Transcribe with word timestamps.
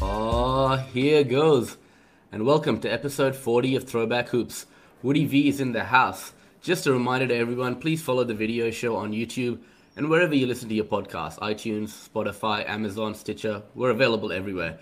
Oh, 0.00 0.86
here 0.92 1.24
goes. 1.24 1.76
And 2.30 2.46
welcome 2.46 2.78
to 2.80 2.88
episode 2.88 3.34
40 3.34 3.74
of 3.74 3.88
Throwback 3.88 4.28
Hoops. 4.28 4.66
Woody 5.02 5.24
V 5.24 5.48
is 5.48 5.60
in 5.60 5.72
the 5.72 5.82
house. 5.82 6.32
Just 6.62 6.86
a 6.86 6.92
reminder 6.92 7.26
to 7.26 7.34
everyone 7.34 7.74
please 7.80 8.00
follow 8.00 8.22
the 8.22 8.32
video 8.32 8.70
show 8.70 8.94
on 8.94 9.10
YouTube 9.10 9.58
and 9.96 10.08
wherever 10.08 10.36
you 10.36 10.46
listen 10.46 10.68
to 10.68 10.74
your 10.76 10.84
podcast 10.84 11.40
iTunes, 11.40 12.08
Spotify, 12.08 12.68
Amazon, 12.68 13.16
Stitcher. 13.16 13.62
We're 13.74 13.90
available 13.90 14.30
everywhere. 14.30 14.78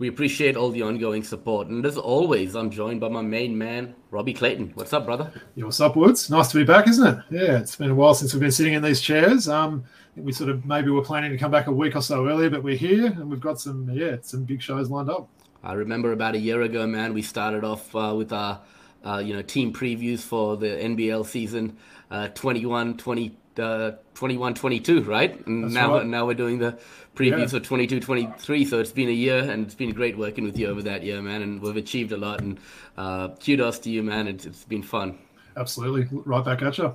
We 0.00 0.08
appreciate 0.08 0.56
all 0.56 0.70
the 0.70 0.80
ongoing 0.80 1.22
support. 1.22 1.68
And 1.68 1.84
as 1.84 1.98
always, 1.98 2.56
I'm 2.56 2.70
joined 2.70 3.02
by 3.02 3.10
my 3.10 3.20
main 3.20 3.58
man, 3.58 3.94
Robbie 4.10 4.32
Clayton. 4.32 4.70
What's 4.72 4.94
up, 4.94 5.04
brother? 5.04 5.30
Yeah, 5.56 5.66
what's 5.66 5.78
up, 5.78 5.94
Woods? 5.94 6.30
Nice 6.30 6.48
to 6.52 6.56
be 6.56 6.64
back, 6.64 6.88
isn't 6.88 7.06
it? 7.06 7.24
Yeah, 7.28 7.58
it's 7.58 7.76
been 7.76 7.90
a 7.90 7.94
while 7.94 8.14
since 8.14 8.32
we've 8.32 8.40
been 8.40 8.50
sitting 8.50 8.72
in 8.72 8.82
these 8.82 9.02
chairs. 9.02 9.46
Um, 9.46 9.84
we 10.16 10.32
sort 10.32 10.48
of 10.48 10.64
maybe 10.64 10.90
we're 10.90 11.02
planning 11.02 11.30
to 11.32 11.36
come 11.36 11.50
back 11.50 11.66
a 11.66 11.70
week 11.70 11.96
or 11.96 12.00
so 12.00 12.26
earlier, 12.26 12.48
but 12.48 12.62
we're 12.62 12.78
here 12.78 13.08
and 13.08 13.28
we've 13.28 13.42
got 13.42 13.60
some 13.60 13.90
yeah 13.90 14.16
some 14.22 14.44
big 14.44 14.62
shows 14.62 14.88
lined 14.88 15.10
up. 15.10 15.28
I 15.62 15.74
remember 15.74 16.12
about 16.12 16.34
a 16.34 16.38
year 16.38 16.62
ago, 16.62 16.86
man, 16.86 17.12
we 17.12 17.20
started 17.20 17.62
off 17.62 17.94
uh, 17.94 18.14
with 18.16 18.32
our 18.32 18.62
uh, 19.04 19.18
you 19.18 19.34
know 19.34 19.42
team 19.42 19.70
previews 19.70 20.20
for 20.20 20.56
the 20.56 20.68
NBL 20.68 21.26
season 21.26 21.76
uh, 22.10 22.28
21 22.28 22.96
20 22.96 23.36
uh, 23.60 23.92
21 24.14 24.54
22 24.54 25.02
right 25.02 25.46
and 25.46 25.64
That's 25.64 25.74
now 25.74 25.94
right. 25.96 26.06
now 26.06 26.26
we're 26.26 26.34
doing 26.34 26.58
the 26.58 26.78
previews 27.14 27.38
Yeah. 27.52 27.58
for 27.58 27.60
22 27.60 28.00
23 28.00 28.64
so 28.64 28.78
it's 28.80 28.92
been 28.92 29.08
a 29.08 29.12
year 29.12 29.38
and 29.38 29.66
it's 29.66 29.74
been 29.74 29.92
great 29.92 30.16
working 30.18 30.44
with 30.44 30.58
you 30.58 30.68
over 30.68 30.82
that 30.82 31.02
year 31.04 31.20
man 31.22 31.42
and 31.42 31.60
we've 31.62 31.76
achieved 31.76 32.12
a 32.12 32.16
lot 32.16 32.40
and 32.40 32.58
uh, 32.96 33.28
kudos 33.44 33.78
to 33.80 33.90
you 33.90 34.02
man 34.02 34.26
it's, 34.28 34.46
it's 34.46 34.64
been 34.64 34.82
fun 34.82 35.18
Absolutely, 35.56 36.08
right 36.24 36.44
back 36.44 36.62
at 36.62 36.78
you. 36.78 36.94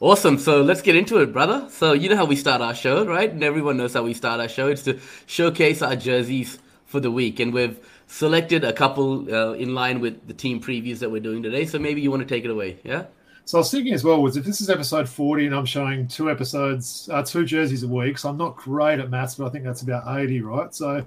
Awesome. 0.00 0.38
So 0.38 0.62
let's 0.62 0.82
get 0.82 0.96
into 0.96 1.18
it, 1.18 1.32
brother. 1.32 1.68
So 1.70 1.92
you 1.92 2.08
know 2.08 2.16
how 2.16 2.24
we 2.24 2.36
start 2.36 2.60
our 2.60 2.74
show, 2.74 3.06
right? 3.06 3.30
And 3.30 3.42
everyone 3.42 3.76
knows 3.76 3.94
how 3.94 4.02
we 4.02 4.14
start 4.14 4.40
our 4.40 4.48
show. 4.48 4.68
It's 4.68 4.82
to 4.82 4.98
showcase 5.26 5.80
our 5.82 5.96
jerseys 5.96 6.58
for 6.86 7.00
the 7.00 7.10
week, 7.10 7.40
and 7.40 7.52
we've 7.52 7.78
selected 8.06 8.64
a 8.64 8.72
couple 8.72 9.32
uh, 9.34 9.52
in 9.52 9.74
line 9.74 10.00
with 10.00 10.26
the 10.26 10.34
team 10.34 10.60
previews 10.62 10.98
that 11.00 11.10
we're 11.10 11.20
doing 11.22 11.42
today. 11.42 11.66
So 11.66 11.78
maybe 11.78 12.00
you 12.00 12.10
want 12.10 12.22
to 12.22 12.28
take 12.28 12.44
it 12.44 12.50
away, 12.50 12.78
yeah? 12.84 13.04
So 13.46 13.58
I 13.58 13.60
was 13.60 13.70
thinking 13.70 13.94
as 13.94 14.02
well, 14.02 14.20
was 14.20 14.36
if 14.36 14.44
this 14.44 14.60
is 14.60 14.68
episode 14.68 15.08
40 15.08 15.46
and 15.46 15.54
I'm 15.54 15.64
showing 15.64 16.08
two 16.08 16.28
episodes, 16.28 17.08
uh, 17.12 17.22
two 17.22 17.44
jerseys 17.44 17.84
a 17.84 17.88
week, 17.88 18.18
so 18.18 18.28
I'm 18.28 18.36
not 18.36 18.56
great 18.56 18.98
at 18.98 19.08
maths, 19.08 19.36
but 19.36 19.46
I 19.46 19.50
think 19.50 19.62
that's 19.62 19.82
about 19.82 20.02
80, 20.18 20.40
right? 20.40 20.74
So 20.74 21.06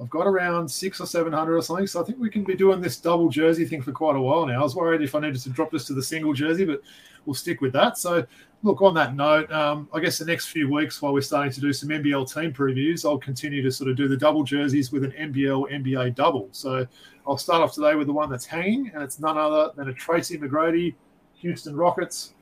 I've 0.00 0.08
got 0.08 0.28
around 0.28 0.68
six 0.68 1.00
or 1.00 1.06
700 1.06 1.56
or 1.56 1.60
something. 1.60 1.88
So 1.88 2.00
I 2.00 2.04
think 2.04 2.20
we 2.20 2.30
can 2.30 2.44
be 2.44 2.54
doing 2.54 2.80
this 2.80 2.98
double 2.98 3.28
jersey 3.28 3.64
thing 3.64 3.82
for 3.82 3.90
quite 3.90 4.14
a 4.14 4.20
while 4.20 4.46
now. 4.46 4.60
I 4.60 4.62
was 4.62 4.76
worried 4.76 5.02
if 5.02 5.16
I 5.16 5.18
needed 5.18 5.40
to 5.40 5.50
drop 5.50 5.72
this 5.72 5.84
to 5.86 5.92
the 5.92 6.02
single 6.04 6.32
jersey, 6.32 6.64
but 6.64 6.82
we'll 7.26 7.34
stick 7.34 7.60
with 7.60 7.72
that. 7.72 7.98
So 7.98 8.24
look, 8.62 8.80
on 8.80 8.94
that 8.94 9.16
note, 9.16 9.50
um, 9.50 9.88
I 9.92 9.98
guess 9.98 10.18
the 10.18 10.24
next 10.24 10.50
few 10.50 10.70
weeks 10.70 11.02
while 11.02 11.12
we're 11.12 11.20
starting 11.20 11.52
to 11.52 11.60
do 11.60 11.72
some 11.72 11.88
NBL 11.88 12.32
team 12.32 12.52
previews, 12.52 13.04
I'll 13.04 13.18
continue 13.18 13.60
to 13.60 13.72
sort 13.72 13.90
of 13.90 13.96
do 13.96 14.06
the 14.06 14.16
double 14.16 14.44
jerseys 14.44 14.92
with 14.92 15.02
an 15.02 15.10
NBL 15.18 15.72
NBA 15.72 16.14
double. 16.14 16.48
So 16.52 16.86
I'll 17.26 17.38
start 17.38 17.60
off 17.60 17.74
today 17.74 17.96
with 17.96 18.06
the 18.06 18.12
one 18.12 18.30
that's 18.30 18.46
hanging, 18.46 18.92
and 18.94 19.02
it's 19.02 19.18
none 19.18 19.36
other 19.36 19.72
than 19.74 19.88
a 19.88 19.92
Tracy 19.92 20.38
McGrady 20.38 20.94
Houston 21.42 21.76
Rockets 21.76 22.32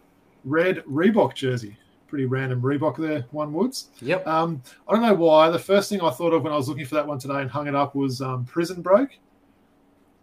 red 0.44 0.76
Reebok 0.84 1.34
jersey. 1.34 1.76
Pretty 2.06 2.26
random 2.26 2.60
Reebok 2.60 2.96
there, 2.96 3.24
one 3.30 3.52
Woods. 3.52 3.88
Yep. 4.00 4.26
Um, 4.26 4.62
I 4.88 4.92
don't 4.92 5.02
know 5.02 5.14
why. 5.14 5.48
The 5.50 5.58
first 5.58 5.88
thing 5.88 6.00
I 6.00 6.10
thought 6.10 6.32
of 6.32 6.42
when 6.42 6.52
I 6.52 6.56
was 6.56 6.68
looking 6.68 6.86
for 6.86 6.96
that 6.96 7.06
one 7.06 7.18
today 7.18 7.40
and 7.40 7.50
hung 7.50 7.66
it 7.66 7.74
up 7.74 7.94
was 7.94 8.20
um, 8.20 8.44
Prison 8.44 8.82
Break. 8.82 9.20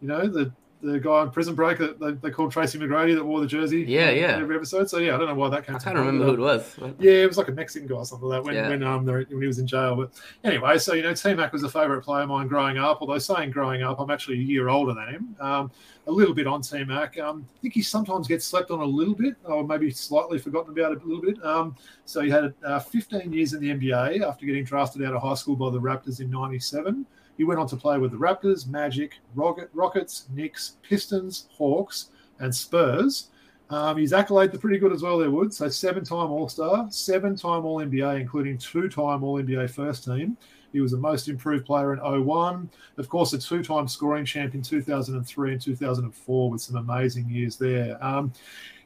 You 0.01 0.07
know, 0.07 0.27
the 0.27 0.51
the 0.81 0.99
guy 0.99 1.23
in 1.23 1.31
Prison 1.31 1.55
Break 1.55 1.79
that 1.79 1.99
they, 1.99 2.11
they 2.11 2.29
called 2.29 2.51
Tracy 2.51 2.77
McGrady 2.77 3.15
that 3.15 3.23
wore 3.25 3.39
the 3.41 3.47
jersey. 3.47 3.81
Yeah, 3.87 4.11
yeah. 4.11 4.37
Every 4.37 4.55
episode. 4.55 4.89
So 4.89 4.99
yeah, 4.99 5.15
I 5.15 5.17
don't 5.17 5.27
know 5.27 5.33
why 5.35 5.49
that 5.49 5.65
came. 5.65 5.75
I 5.75 5.79
can't 5.79 5.95
remember 5.97 6.25
who 6.25 6.33
it 6.33 6.39
was. 6.39 6.75
Yeah, 6.99 7.11
it 7.23 7.27
was 7.27 7.37
like 7.37 7.47
a 7.47 7.51
Mexican 7.51 7.87
guy 7.87 7.95
or 7.95 8.05
something 8.05 8.27
like 8.27 8.39
that 8.39 8.45
when, 8.45 8.55
Yeah. 8.55 8.69
when 8.69 8.83
um 8.83 9.05
when 9.05 9.25
he 9.41 9.47
was 9.47 9.59
in 9.59 9.65
jail. 9.67 9.95
But 9.95 10.11
anyway, 10.43 10.77
so 10.77 10.93
you 10.93 11.01
know, 11.03 11.13
T 11.13 11.33
Mac 11.33 11.51
was 11.53 11.63
a 11.63 11.69
favourite 11.69 12.03
player 12.03 12.21
of 12.23 12.29
mine 12.29 12.47
growing 12.47 12.77
up. 12.77 12.99
Although 13.01 13.17
saying 13.17 13.51
growing 13.51 13.81
up, 13.81 13.99
I'm 13.99 14.11
actually 14.11 14.35
a 14.37 14.41
year 14.43 14.69
older 14.69 14.93
than 14.93 15.07
him. 15.09 15.35
Um, 15.39 15.71
a 16.05 16.11
little 16.11 16.33
bit 16.33 16.47
on 16.47 16.61
T 16.61 16.83
Mac. 16.83 17.19
Um, 17.19 17.45
I 17.57 17.61
think 17.61 17.73
he 17.73 17.81
sometimes 17.81 18.27
gets 18.27 18.45
slept 18.45 18.71
on 18.71 18.79
a 18.79 18.85
little 18.85 19.15
bit, 19.15 19.35
or 19.45 19.65
maybe 19.67 19.91
slightly 19.91 20.37
forgotten 20.39 20.71
about 20.71 20.91
a 21.01 21.05
little 21.05 21.21
bit. 21.21 21.43
Um, 21.43 21.75
so 22.05 22.21
he 22.21 22.29
had 22.29 22.53
uh, 22.63 22.79
15 22.79 23.33
years 23.33 23.53
in 23.53 23.59
the 23.61 23.71
NBA 23.71 24.21
after 24.25 24.45
getting 24.45 24.63
drafted 24.63 25.03
out 25.03 25.13
of 25.15 25.21
high 25.21 25.33
school 25.33 25.55
by 25.57 25.69
the 25.69 25.79
Raptors 25.81 26.21
in 26.21 26.29
'97. 26.29 27.05
He 27.37 27.43
went 27.43 27.59
on 27.59 27.67
to 27.67 27.75
play 27.75 27.97
with 27.97 28.11
the 28.11 28.17
Raptors, 28.17 28.67
Magic, 28.67 29.19
Rocket, 29.35 29.69
Rockets, 29.73 30.27
Knicks, 30.33 30.77
Pistons, 30.81 31.47
Hawks, 31.51 32.09
and 32.39 32.53
Spurs. 32.53 33.29
Um, 33.69 33.97
his 33.97 34.13
accolades 34.13 34.53
are 34.53 34.59
pretty 34.59 34.77
good 34.77 34.93
as 34.93 35.01
well, 35.01 35.17
there, 35.17 35.29
Wood. 35.29 35.53
So 35.53 35.67
seven 35.67 36.03
time 36.03 36.31
All 36.31 36.47
Star, 36.47 36.87
seven 36.89 37.35
time 37.35 37.65
All 37.65 37.79
NBA, 37.79 38.19
including 38.19 38.57
two 38.57 38.87
time 38.89 39.23
All 39.23 39.41
NBA 39.41 39.69
first 39.69 40.05
team. 40.05 40.37
He 40.73 40.81
was 40.81 40.91
the 40.91 40.97
most 40.97 41.27
improved 41.27 41.65
player 41.65 41.93
in 41.93 41.99
01. 41.99 42.69
Of 42.97 43.09
course, 43.09 43.33
a 43.33 43.37
two 43.37 43.63
time 43.63 43.87
scoring 43.87 44.25
champ 44.25 44.53
in 44.53 44.61
2003 44.61 45.51
and 45.51 45.61
2004 45.61 46.49
with 46.49 46.61
some 46.61 46.75
amazing 46.75 47.29
years 47.29 47.57
there. 47.57 48.03
Um, 48.03 48.31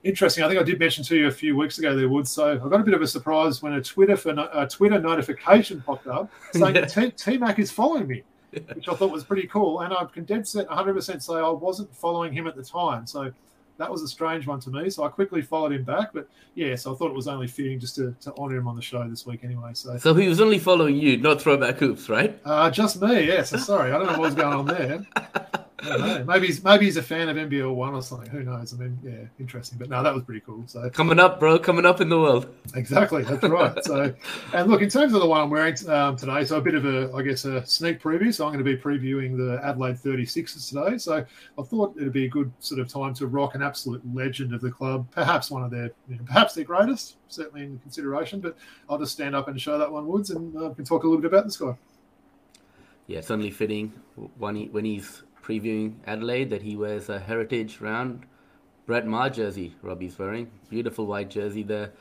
interesting. 0.04 0.44
I 0.44 0.48
think 0.48 0.60
I 0.60 0.64
did 0.64 0.80
mention 0.80 1.04
to 1.06 1.16
you 1.16 1.28
a 1.28 1.32
few 1.32 1.56
weeks 1.56 1.78
ago 1.78 1.96
there, 1.96 2.10
Wood. 2.10 2.28
So 2.28 2.54
I 2.54 2.70
got 2.70 2.82
a 2.82 2.84
bit 2.84 2.94
of 2.94 3.02
a 3.02 3.08
surprise 3.08 3.62
when 3.62 3.74
a 3.74 3.82
Twitter 3.82 4.16
for 4.16 4.32
a 4.32 4.68
Twitter 4.68 5.00
notification 5.00 5.82
popped 5.82 6.08
up 6.08 6.32
saying 6.54 6.76
Yeah. 6.98 7.10
T 7.10 7.38
Mac 7.38 7.60
is 7.60 7.72
following 7.72 8.08
me, 8.08 8.24
which 8.52 8.88
I 8.88 8.94
thought 8.96 9.12
was 9.12 9.24
pretty 9.24 9.48
cool. 9.48 9.82
And 9.82 9.94
I 9.94 10.06
can 10.06 10.26
dead 10.26 10.48
set 10.48 10.68
100% 10.68 11.22
say 11.22 11.34
I 11.36 11.50
wasn't 11.50 11.94
following 11.96 12.34
him 12.34 12.48
at 12.48 12.56
the 12.56 12.64
time. 12.64 13.08
So 13.08 13.32
that 13.78 13.90
was 13.90 14.02
a 14.04 14.08
strange 14.08 14.46
one 14.46 14.60
to 14.62 14.70
me. 14.70 14.90
So 14.90 15.04
I 15.04 15.08
quickly 15.08 15.42
followed 15.42 15.72
him 15.72 15.84
back. 15.84 16.12
But 16.14 16.28
yeah, 16.56 16.76
so 16.76 16.94
I 16.94 16.98
thought 16.98 17.08
it 17.10 17.16
was 17.16 17.28
only 17.28 17.48
fitting 17.48 17.80
just 17.80 17.96
to, 17.96 18.16
to 18.22 18.34
honor 18.38 18.58
him 18.58 18.68
on 18.68 18.76
the 18.76 18.82
show 18.82 19.08
this 19.10 19.26
week 19.26 19.44
anyway. 19.44 19.72
So 19.74 19.98
So 19.98 20.14
he 20.14 20.28
was 20.28 20.40
only 20.42 20.60
following 20.60 20.98
you, 20.98 21.18
not 21.18 21.42
Throwback 21.42 21.78
Hoops, 21.78 22.10
right? 22.10 22.38
uh, 22.46 22.70
just 22.70 23.02
me, 23.02 23.28
yeah. 23.28 23.44
So 23.44 23.58
sorry, 23.58 23.92
I 23.92 23.98
don't 23.98 24.08
know 24.08 24.14
what 24.20 24.22
was 24.22 24.36
going 24.36 24.54
on 24.54 24.66
there. 24.66 25.06
I 25.84 25.88
don't 25.88 26.00
know. 26.00 26.24
Maybe 26.26 26.48
he's 26.48 26.64
maybe 26.64 26.86
he's 26.86 26.98
a 26.98 27.04
fan 27.04 27.30
of 27.30 27.38
NBL 27.38 27.74
one 27.74 27.94
or 27.94 28.02
something. 28.02 28.30
Who 28.30 28.44
knows? 28.44 28.74
I 28.74 28.78
mean, 28.78 29.00
yeah, 29.04 29.28
interesting. 29.40 29.78
But 29.78 29.90
no, 29.90 30.04
that 30.04 30.14
was 30.14 30.24
pretty 30.24 30.42
cool. 30.42 30.64
So 30.68 30.90
Coming 30.90 31.20
up, 31.20 31.40
bro. 31.40 31.58
Coming 31.60 31.86
up 31.86 32.02
in 32.02 32.10
the 32.10 32.20
world. 32.20 32.48
exactly, 32.76 33.24
that's 33.24 33.44
right. 33.44 33.84
So, 33.84 34.14
and 34.54 34.70
look, 34.70 34.82
in 34.82 34.90
terms 34.90 35.14
of 35.14 35.22
the 35.22 35.28
one 35.28 35.42
I'm 35.42 35.50
wearing 35.50 35.76
um, 35.90 36.16
today, 36.16 36.46
so 36.46 36.58
a 36.58 36.62
bit 36.62 36.76
of 36.76 36.86
a, 36.86 37.12
I 37.16 37.22
guess, 37.22 37.46
a 37.46 37.66
sneak 37.66 38.02
preview. 38.02 38.34
So 38.34 38.46
I'm 38.46 38.54
going 38.54 38.64
to 38.64 38.76
be 38.76 38.78
previewing 38.78 39.38
the 39.38 39.60
Adelaide 39.66 39.98
36ers 39.98 40.70
today. 40.70 40.98
So 40.98 41.26
I 41.58 41.62
thought 41.64 41.96
it'd 41.98 42.14
be 42.14 42.26
a 42.26 42.30
good 42.30 42.52
sort 42.60 42.80
of 42.80 42.88
time 42.88 43.14
to 43.16 43.28
rock 43.28 43.56
an 43.56 43.62
absolute 43.62 44.02
legend 44.14 44.54
of 44.54 44.62
the 44.62 44.72
club, 44.72 45.08
perhaps 45.12 45.50
one 45.50 45.64
of 45.64 45.72
their, 45.72 45.92
you 46.08 46.18
know, 46.18 46.24
perhaps 46.26 46.54
their 46.54 46.66
greatest, 46.66 47.18
certainly 47.28 47.64
in 47.64 47.80
consideration. 47.80 48.40
But 48.40 48.58
I'll 48.90 49.00
just 49.00 49.14
stand 49.14 49.36
up 49.36 49.48
and 49.48 49.60
show 49.60 49.78
that 49.78 49.92
one, 49.92 50.08
Woods, 50.08 50.30
and 50.30 50.56
uh, 50.56 50.70
can 50.70 50.86
talk 50.86 51.04
a 51.04 51.08
little 51.08 51.22
bit 51.22 51.32
about 51.32 51.46
this 51.46 51.58
guy. 51.58 51.76
Yeah, 53.08 53.20
it's 53.20 53.32
only 53.32 53.52
fitting 53.52 53.92
when, 54.38 54.56
he, 54.56 54.68
when 54.68 54.86
he's 54.86 55.24
previewing 55.42 55.96
Adelaide 56.06 56.50
that 56.50 56.62
he 56.62 56.76
wears 56.76 57.10
a 57.10 57.20
heritage 57.20 57.82
round 57.82 58.26
Brett 58.86 59.06
Maher 59.06 59.30
jersey. 59.30 59.76
Robbie's 59.82 60.18
wearing 60.18 60.52
beautiful 60.70 61.06
white 61.06 61.30
jersey 61.30 61.64
there. 61.64 61.92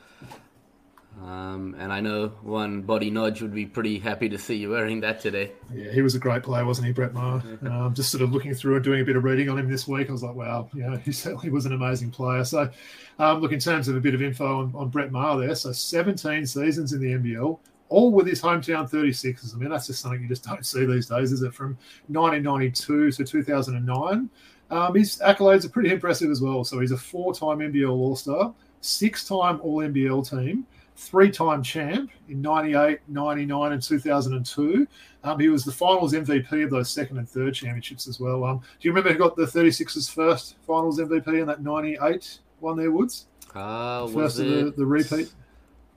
Um, 1.21 1.75
and 1.77 1.91
I 1.91 1.99
know 1.99 2.29
one 2.41 2.81
body 2.81 3.11
nudge 3.11 3.41
would 3.41 3.53
be 3.53 3.65
pretty 3.65 3.99
happy 3.99 4.29
to 4.29 4.37
see 4.37 4.55
you 4.55 4.69
wearing 4.69 5.01
that 5.01 5.19
today. 5.19 5.51
Yeah, 5.73 5.91
he 5.91 6.01
was 6.01 6.15
a 6.15 6.19
great 6.19 6.41
player, 6.41 6.65
wasn't 6.65 6.87
he, 6.87 6.93
Brett 6.93 7.13
Maher? 7.13 7.43
Um, 7.61 7.93
just 7.93 8.11
sort 8.11 8.23
of 8.23 8.31
looking 8.31 8.53
through 8.53 8.75
and 8.75 8.83
doing 8.83 9.01
a 9.01 9.05
bit 9.05 9.15
of 9.15 9.23
reading 9.23 9.49
on 9.49 9.57
him 9.57 9.69
this 9.69 9.87
week, 9.87 10.09
I 10.09 10.11
was 10.11 10.23
like, 10.23 10.35
wow, 10.35 10.69
you 10.73 10.81
know, 10.81 10.97
he 11.05 11.11
certainly 11.11 11.49
was 11.49 11.65
an 11.65 11.73
amazing 11.73 12.11
player. 12.11 12.43
So, 12.43 12.69
um, 13.19 13.41
look, 13.41 13.51
in 13.51 13.59
terms 13.59 13.87
of 13.87 13.95
a 13.95 13.99
bit 13.99 14.15
of 14.15 14.21
info 14.21 14.59
on, 14.59 14.73
on 14.75 14.89
Brett 14.89 15.11
Maher 15.11 15.39
there, 15.39 15.55
so 15.55 15.71
17 15.71 16.45
seasons 16.45 16.93
in 16.93 17.01
the 17.01 17.13
NBL, 17.13 17.59
all 17.91 18.11
with 18.11 18.25
his 18.25 18.41
hometown 18.41 18.89
36ers. 18.89 19.53
I 19.53 19.57
mean, 19.57 19.69
that's 19.69 19.87
just 19.87 20.01
something 20.01 20.21
you 20.21 20.27
just 20.27 20.45
don't 20.45 20.65
see 20.65 20.85
these 20.85 21.07
days, 21.07 21.33
is 21.33 21.43
it? 21.43 21.53
From 21.53 21.77
1992 22.07 23.11
to 23.11 23.23
2009. 23.23 24.29
Um, 24.71 24.95
his 24.95 25.17
accolades 25.17 25.65
are 25.65 25.69
pretty 25.69 25.91
impressive 25.91 26.31
as 26.31 26.41
well. 26.41 26.63
So 26.63 26.79
he's 26.79 26.91
a 26.91 26.97
four-time 26.97 27.59
NBL 27.59 27.89
All-Star, 27.89 28.53
six-time 28.79 29.59
All-NBL 29.61 30.29
team, 30.29 30.65
three-time 30.95 31.61
champ 31.61 32.09
in 32.29 32.41
98, 32.41 32.99
99, 33.09 33.71
and 33.73 33.83
2002. 33.83 34.87
Um, 35.25 35.39
he 35.39 35.49
was 35.49 35.65
the 35.65 35.71
finals 35.73 36.13
MVP 36.13 36.63
of 36.63 36.69
those 36.69 36.89
second 36.89 37.17
and 37.17 37.27
third 37.27 37.53
championships 37.53 38.07
as 38.07 38.21
well. 38.21 38.45
Um, 38.45 38.59
do 38.59 38.87
you 38.87 38.91
remember 38.91 39.11
who 39.11 39.19
got 39.19 39.35
the 39.35 39.45
36ers 39.45 40.09
first 40.09 40.55
finals 40.65 40.97
MVP 40.97 41.41
in 41.41 41.45
that 41.47 41.61
98 41.61 42.39
one 42.61 42.77
there, 42.77 42.91
Woods? 42.91 43.27
Uh, 43.53 44.03
was 44.03 44.13
First 44.13 44.39
of 44.39 44.45
the, 44.45 44.67
it 44.67 44.77
the 44.77 44.85
repeat? 44.85 45.33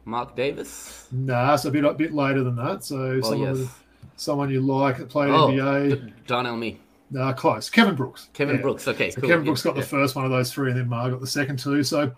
Mark 0.05 0.37
Davis? 0.37 1.09
Nah, 1.13 1.55
it's 1.55 1.65
a 1.65 1.71
bit 1.71 1.85
a 1.85 1.93
bit 1.95 2.13
later 2.13 2.43
than 2.45 2.57
that. 2.57 2.85
So 2.85 2.97
Oh, 2.97 3.21
someone, 3.23 3.57
yes. 3.59 3.69
someone 4.17 4.51
you 4.51 4.61
like 4.61 4.99
that 4.99 5.09
played 5.09 5.31
Oh, 5.31 5.49
NBA. 5.49 6.13
Darnell 6.27 6.57
Mee. 6.57 6.79
Nah, 7.11 7.33
close. 7.33 7.71
Kevin 7.71 7.95
Brooks. 7.95 8.29
Kevin 8.33 8.57
Yeah. 8.57 8.63
Brooks. 8.63 8.89
Okay, 8.89 9.11
So 9.11 9.21
cool. 9.21 9.31
Kevin 9.31 9.45
Brooks 9.45 9.65
Yeah, 9.65 9.71
got 9.71 9.75
the 9.77 9.81
yeah. 9.83 9.87
first 9.87 10.17
one 10.17 10.25
of 10.25 10.31
those 10.31 10.53
three, 10.53 10.71
and 10.71 10.79
then 10.81 10.89
Maher 10.89 11.11
got 11.11 11.21
the 11.21 11.27
second 11.27 11.59
two. 11.59 11.83
So, 11.83 12.11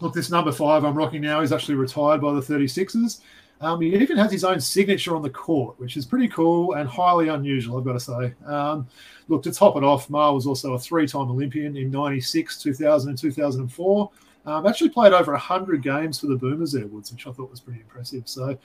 look, 0.00 0.14
this 0.14 0.30
number 0.30 0.52
five 0.52 0.84
I'm 0.84 0.94
rocking 0.94 1.20
now 1.22 1.40
is 1.40 1.52
actually 1.52 1.74
retired 1.74 2.20
by 2.20 2.32
the 2.32 2.40
36ers. 2.40 3.20
Um, 3.60 3.80
he 3.80 3.94
even 3.96 4.16
has 4.16 4.30
his 4.30 4.44
own 4.44 4.60
signature 4.60 5.16
on 5.16 5.22
the 5.22 5.30
court, 5.30 5.78
which 5.80 5.96
is 5.96 6.06
pretty 6.06 6.28
cool 6.28 6.74
and 6.74 6.88
highly 6.88 7.26
unusual, 7.28 7.76
I've 7.78 7.84
got 7.84 7.94
to 7.94 8.00
say. 8.00 8.32
Um, 8.46 8.86
look, 9.26 9.42
to 9.42 9.52
top 9.52 9.76
it 9.76 9.82
off, 9.82 10.08
Maher 10.08 10.32
was 10.32 10.46
also 10.46 10.74
a 10.74 10.78
three 10.78 11.08
time 11.08 11.28
Olympian 11.28 11.76
in 11.76 11.90
96, 11.90 12.62
2000, 12.62 13.08
and 13.10 13.18
2004. 13.18 14.10
Um, 14.48 14.66
actually 14.66 14.88
played 14.88 15.12
over 15.12 15.32
100 15.32 15.82
games 15.82 16.18
for 16.18 16.26
the 16.26 16.36
Boomers 16.36 16.72
there, 16.72 16.86
Woods, 16.86 17.12
which 17.12 17.26
I 17.26 17.32
thought 17.32 17.50
was 17.50 17.60
pretty 17.60 17.80
impressive. 17.80 18.26
So, 18.26 18.56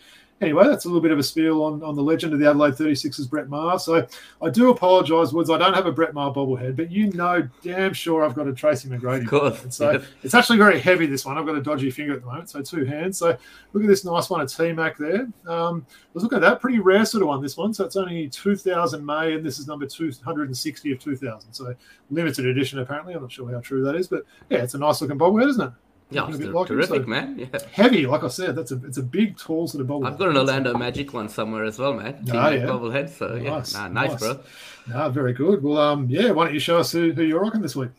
anyway, 0.41 0.65
that's 0.65 0.85
a 0.85 0.88
little 0.88 1.01
bit 1.01 1.12
of 1.12 1.19
a 1.19 1.24
spiel 1.24 1.63
on, 1.63 1.83
on 1.83 1.95
the 1.95 2.01
legend 2.01 2.33
of 2.33 2.39
the 2.39 2.50
Adelaide 2.50 2.74
36ers, 2.74 3.30
Brett 3.30 3.50
Maher. 3.50 3.80
So, 3.80 4.06
I 4.41 4.50
do 4.50 4.69
apologise, 4.69 5.31
Woods. 5.31 5.50
I 5.50 5.57
don't 5.57 5.74
have 5.74 5.85
a 5.85 5.91
Brett 5.91 6.13
Maher 6.13 6.33
bobblehead, 6.33 6.75
but 6.75 6.91
you 6.91 7.12
know 7.12 7.47
damn 7.62 7.94
sure 7.94 8.24
I've 8.24 8.35
got 8.35 8.47
a 8.47 8.53
Tracy 8.53 8.89
McGrady. 8.89 9.24
Of 9.24 9.30
course. 9.30 9.63
And 9.63 9.74
so, 9.74 10.03
it's 10.24 10.33
actually 10.33 10.57
very 10.57 10.80
heavy, 10.80 11.06
this 11.06 11.25
one. 11.25 11.38
I've 11.38 11.45
got 11.45 11.56
a 11.56 11.62
dodgy 11.62 11.89
finger 11.91 12.13
at 12.13 12.21
the 12.21 12.27
moment, 12.27 12.50
so 12.50 12.62
two 12.62 12.85
hands. 12.85 13.18
So, 13.18 13.38
look 13.74 13.83
at 13.83 13.88
this 13.88 14.06
nice 14.06 14.30
one, 14.30 14.41
a 14.41 14.47
T 14.47 14.71
Mac 14.74 14.97
there. 14.97 15.27
Um, 15.47 15.85
let's 16.13 16.24
look 16.24 16.33
at 16.33 16.41
that. 16.41 16.59
Pretty 16.59 16.79
rare 16.79 17.06
sort 17.06 17.24
of 17.24 17.29
one, 17.29 17.41
this 17.41 17.57
one. 17.57 17.74
So, 17.74 17.86
it's 17.86 17.95
only 17.95 18.29
2000 18.29 19.06
May, 19.06 19.33
and 19.33 19.45
this 19.45 19.59
is 19.59 19.68
number 19.68 19.86
260 19.86 20.91
of 20.91 21.00
2000. 21.00 21.53
So, 21.53 21.75
limited 22.09 22.45
edition, 22.45 22.79
apparently. 22.79 23.13
I'm 23.13 23.21
not 23.21 23.31
sure 23.31 23.51
how 23.51 23.59
true 23.59 23.83
that 23.83 23.95
is, 23.95 24.07
but 24.07 24.24
yeah, 24.50 24.59
it's 24.59 24.74
a 24.74 24.77
nice 24.77 25.01
looking 25.01 25.18
bobblehead, 25.18 25.50
isn't 25.50 25.68
it? 25.68 25.74
Yeah, 26.13 26.30
it's 26.30 26.39
like 26.39 26.68
terrific, 26.68 27.04
so 27.04 27.07
man. 27.07 27.38
Yeah. 27.39 27.60
Heavy, 27.71 28.06
like 28.06 28.24
I 28.24 28.27
said, 28.27 28.56
that's 28.56 28.71
a 28.71 28.80
it's 28.86 28.98
a 28.98 29.04
big, 29.04 29.38
tall 29.38 29.68
sort 29.68 29.81
of 29.81 29.88
bobblehead. 29.88 30.07
I've 30.07 30.18
got 30.18 30.30
an 30.30 30.38
Orlando 30.38 30.77
Magic 30.77 31.13
one 31.13 31.30
somewhere 31.30 31.65
as 31.65 31.80
well, 31.80 31.94
man. 31.94 32.24
Oh, 32.31 32.50
yeah. 32.50 32.65
bobblehead, 32.65 33.10
so 33.10 33.36
yeah, 33.36 33.50
nice, 33.50 33.74
nah, 33.74 33.88
nice, 33.88 34.12
nice, 34.12 34.19
bro. 34.19 34.39
Nah, 34.88 35.10
very 35.10 35.33
good. 35.33 35.63
Well, 35.63 35.77
um, 35.77 36.07
yeah, 36.10 36.31
why 36.31 36.45
don't 36.45 36.54
you 36.54 36.60
show 36.60 36.77
us 36.77 36.92
who, 36.92 37.12
who 37.13 37.24
you're 37.24 37.42
rocking 37.42 37.62
this 37.62 37.75
week? 37.75 37.89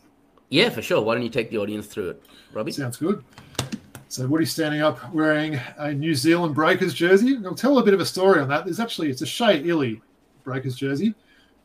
Yeah, 0.49 0.69
for 0.69 0.81
sure. 0.81 1.01
Why 1.01 1.15
don't 1.15 1.23
you 1.23 1.29
take 1.29 1.49
the 1.49 1.57
audience 1.57 1.87
through 1.87 2.09
it, 2.09 2.25
Robbie? 2.53 2.71
Sounds 2.71 2.97
good. 2.97 3.23
So 4.07 4.27
Woody's 4.27 4.51
standing 4.51 4.81
up 4.81 5.11
wearing 5.13 5.59
a 5.77 5.93
New 5.93 6.15
Zealand 6.15 6.55
Breakers 6.55 6.93
jersey. 6.93 7.37
I'll 7.43 7.55
tell 7.55 7.79
a 7.79 7.83
bit 7.83 7.93
of 7.93 7.99
a 7.99 8.05
story 8.05 8.39
on 8.39 8.47
that. 8.49 8.63
There's 8.63 8.79
actually 8.79 9.09
it's 9.09 9.21
a 9.21 9.25
Shea 9.25 9.61
Ili 9.61 10.01
Breakers 10.43 10.75
jersey. 10.75 11.15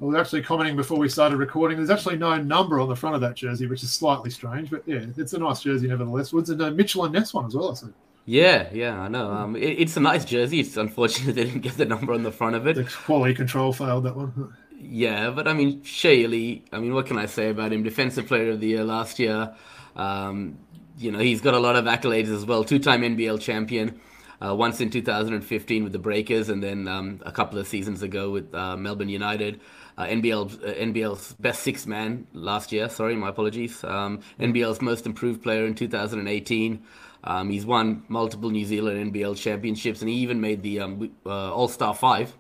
I 0.01 0.05
was 0.05 0.17
actually 0.17 0.43
commenting 0.43 0.77
before 0.77 0.99
we 0.99 1.11
started 1.11 1.37
recording. 1.37 1.77
There's 1.77 1.91
actually 1.91 2.17
no 2.17 2.41
number 2.41 2.81
on 2.81 2.89
the 2.89 2.97
front 2.97 3.15
of 3.17 3.21
that 3.21 3.35
jersey, 3.35 3.67
which 3.67 3.83
is 3.83 3.93
slightly 3.93 4.31
strange, 4.31 4.71
but 4.71 4.83
yeah, 4.87 5.05
it's 5.17 5.35
a 5.35 5.39
nice 5.39 5.61
jersey 5.61 5.89
nevertheless. 5.89 6.33
Woods 6.33 6.49
and 6.49 6.61
uh, 6.63 6.71
Mitchell 6.71 7.05
and 7.05 7.13
Ness 7.13 7.35
one 7.35 7.45
as 7.45 7.55
well. 7.55 7.73
I 7.73 7.75
think. 7.75 7.95
Yeah, 8.25 8.69
yeah, 8.73 8.99
I 8.99 9.09
know. 9.09 9.31
Um, 9.31 9.57
it, 9.57 9.79
it's 9.79 9.99
a 9.99 10.01
nice 10.01 10.25
jersey. 10.25 10.61
It's 10.61 10.77
unfortunate 10.79 11.35
they 11.35 11.45
didn't 11.45 11.61
get 11.61 11.77
the 11.77 11.85
number 11.85 12.15
on 12.15 12.23
the 12.23 12.33
front 12.33 12.57
of 12.57 12.67
it. 12.67 12.77
The 12.77 12.85
quality 12.85 13.35
control 13.35 13.75
failed 13.75 14.05
that 14.05 14.17
one. 14.17 14.55
Yeah, 14.79 15.31
but 15.31 15.47
I 15.47 15.53
mean, 15.53 15.83
Ili, 16.05 16.65
I 16.73 16.79
mean, 16.79 16.95
what 16.95 17.07
can 17.07 17.19
I 17.19 17.27
say 17.27 17.51
about 17.51 17.71
him? 17.71 17.83
Defensive 17.83 18.27
Player 18.27 18.53
of 18.53 18.61
the 18.61 18.69
Year 18.69 18.85
last 18.85 19.19
year. 19.19 19.55
Um, 19.97 20.59
you 20.97 21.13
know, 21.13 21.19
he's 21.19 21.43
got 21.43 21.53
a 21.53 21.59
lot 21.59 21.77
of 21.77 21.85
accolades 21.85 22.35
as 22.35 22.47
well. 22.47 22.65
Two-time 22.65 23.03
NBL 23.03 23.41
champion. 23.41 24.01
Uh, 24.43 24.55
once 24.55 24.81
in 24.81 24.89
2015 24.89 25.85
with 25.85 25.93
the 25.93 25.99
Breakers, 25.99 26.49
and 26.49 26.63
then 26.63 26.89
um, 26.89 27.21
a 27.27 27.31
couple 27.31 27.59
of 27.59 27.69
seasons 27.69 28.03
ago 28.03 28.31
with 28.31 28.55
uh, 28.55 28.75
Melbourne 28.75 29.11
United 29.11 29.61
uh, 30.01 30.07
NBL 30.07 30.65
uh, 30.65 30.73
NBL's 30.75 31.35
best 31.35 31.63
six 31.63 31.87
man 31.87 32.27
last 32.33 32.73
year. 32.73 32.89
Sorry, 32.89 33.15
my 33.17 33.29
apologies. 33.29 33.85
Um, 33.85 34.21
NBL's 34.39 34.81
most 34.81 35.05
improved 35.05 35.43
player 35.43 35.67
in 35.67 35.75
2018. 35.75 36.83
Um, 37.23 37.51
he's 37.51 37.67
won 37.67 38.03
multiple 38.09 38.51
New 38.51 38.65
Zealand 38.65 39.13
NBL 39.13 39.37
championships, 39.37 40.01
and 40.01 40.09
he 40.09 40.17
even 40.17 40.41
made 40.41 40.63
the 40.63 40.81
um, 40.81 41.11
uh, 41.27 41.53
All 41.53 41.69
Star 41.69 41.95
Five 41.95 42.33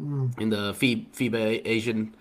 mm. 0.00 0.38
in 0.38 0.50
the 0.50 0.72
FIBA 0.72 1.62
Asian 1.64 2.14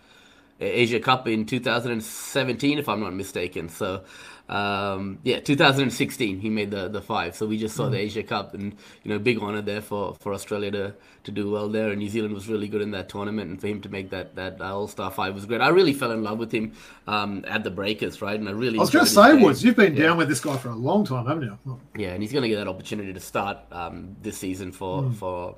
Asia 0.60 1.00
Cup 1.00 1.28
in 1.28 1.46
2017, 1.46 2.80
if 2.80 2.90
I'm 2.90 3.00
not 3.00 3.14
mistaken. 3.14 3.70
So 3.70 4.04
um, 4.50 5.20
yeah, 5.24 5.40
2016 5.40 6.40
he 6.40 6.50
made 6.50 6.72
the 6.72 6.90
the 6.90 7.02
five. 7.02 7.36
So 7.36 7.46
we 7.46 7.58
just 7.58 7.76
saw 7.76 7.88
mm. 7.88 7.92
the 7.92 8.00
Asia 8.00 8.24
Cup, 8.24 8.56
and 8.56 8.76
you 9.04 9.12
know, 9.12 9.20
big 9.20 9.38
honor 9.40 9.62
there 9.62 9.82
for, 9.82 10.16
for 10.20 10.34
Australia 10.34 10.72
to, 10.72 10.94
to 11.26 11.32
do 11.32 11.52
well 11.52 11.70
there. 11.70 11.90
And 11.90 12.00
New 12.00 12.10
Zealand 12.10 12.34
was 12.34 12.50
really 12.50 12.68
good 12.68 12.82
in 12.82 12.90
that 12.92 13.10
tournament, 13.10 13.52
and 13.52 13.62
for 13.62 13.68
him 13.68 13.80
to 13.82 13.90
make 13.90 14.10
that 14.10 14.36
that 14.36 14.60
All 14.60 14.88
Star 14.88 15.12
five 15.12 15.36
was 15.36 15.46
great. 15.46 15.62
I 15.62 15.70
really 15.70 15.94
fell 15.94 16.12
in 16.12 16.24
love 16.24 16.40
with 16.40 16.52
him 16.52 16.74
um, 17.06 17.46
at 17.48 17.64
the 17.64 17.70
Breakers, 17.70 18.24
right? 18.24 18.40
And 18.40 18.50
I 18.50 18.54
really 18.54 18.80
I 18.80 18.82
was 18.82 18.90
going 18.90 19.06
to 19.06 19.12
say, 19.12 19.36
Woods, 19.36 19.64
you've 19.64 19.76
been 19.76 19.96
yeah. 19.96 20.08
down 20.08 20.18
with 20.18 20.30
this 20.30 20.42
guy 20.42 20.58
for 20.58 20.70
a 20.70 20.76
long 20.76 21.06
time, 21.06 21.28
haven't 21.28 21.44
you? 21.44 21.80
Yeah, 21.96 22.10
and 22.10 22.24
he's 22.24 22.32
going 22.32 22.44
to 22.44 22.50
get 22.50 22.58
that 22.58 22.68
opportunity 22.68 23.14
to 23.14 23.20
start 23.20 23.60
um, 23.72 24.16
this 24.22 24.38
season 24.38 24.72
for 24.72 25.04
mm. 25.04 25.16
for. 25.16 25.56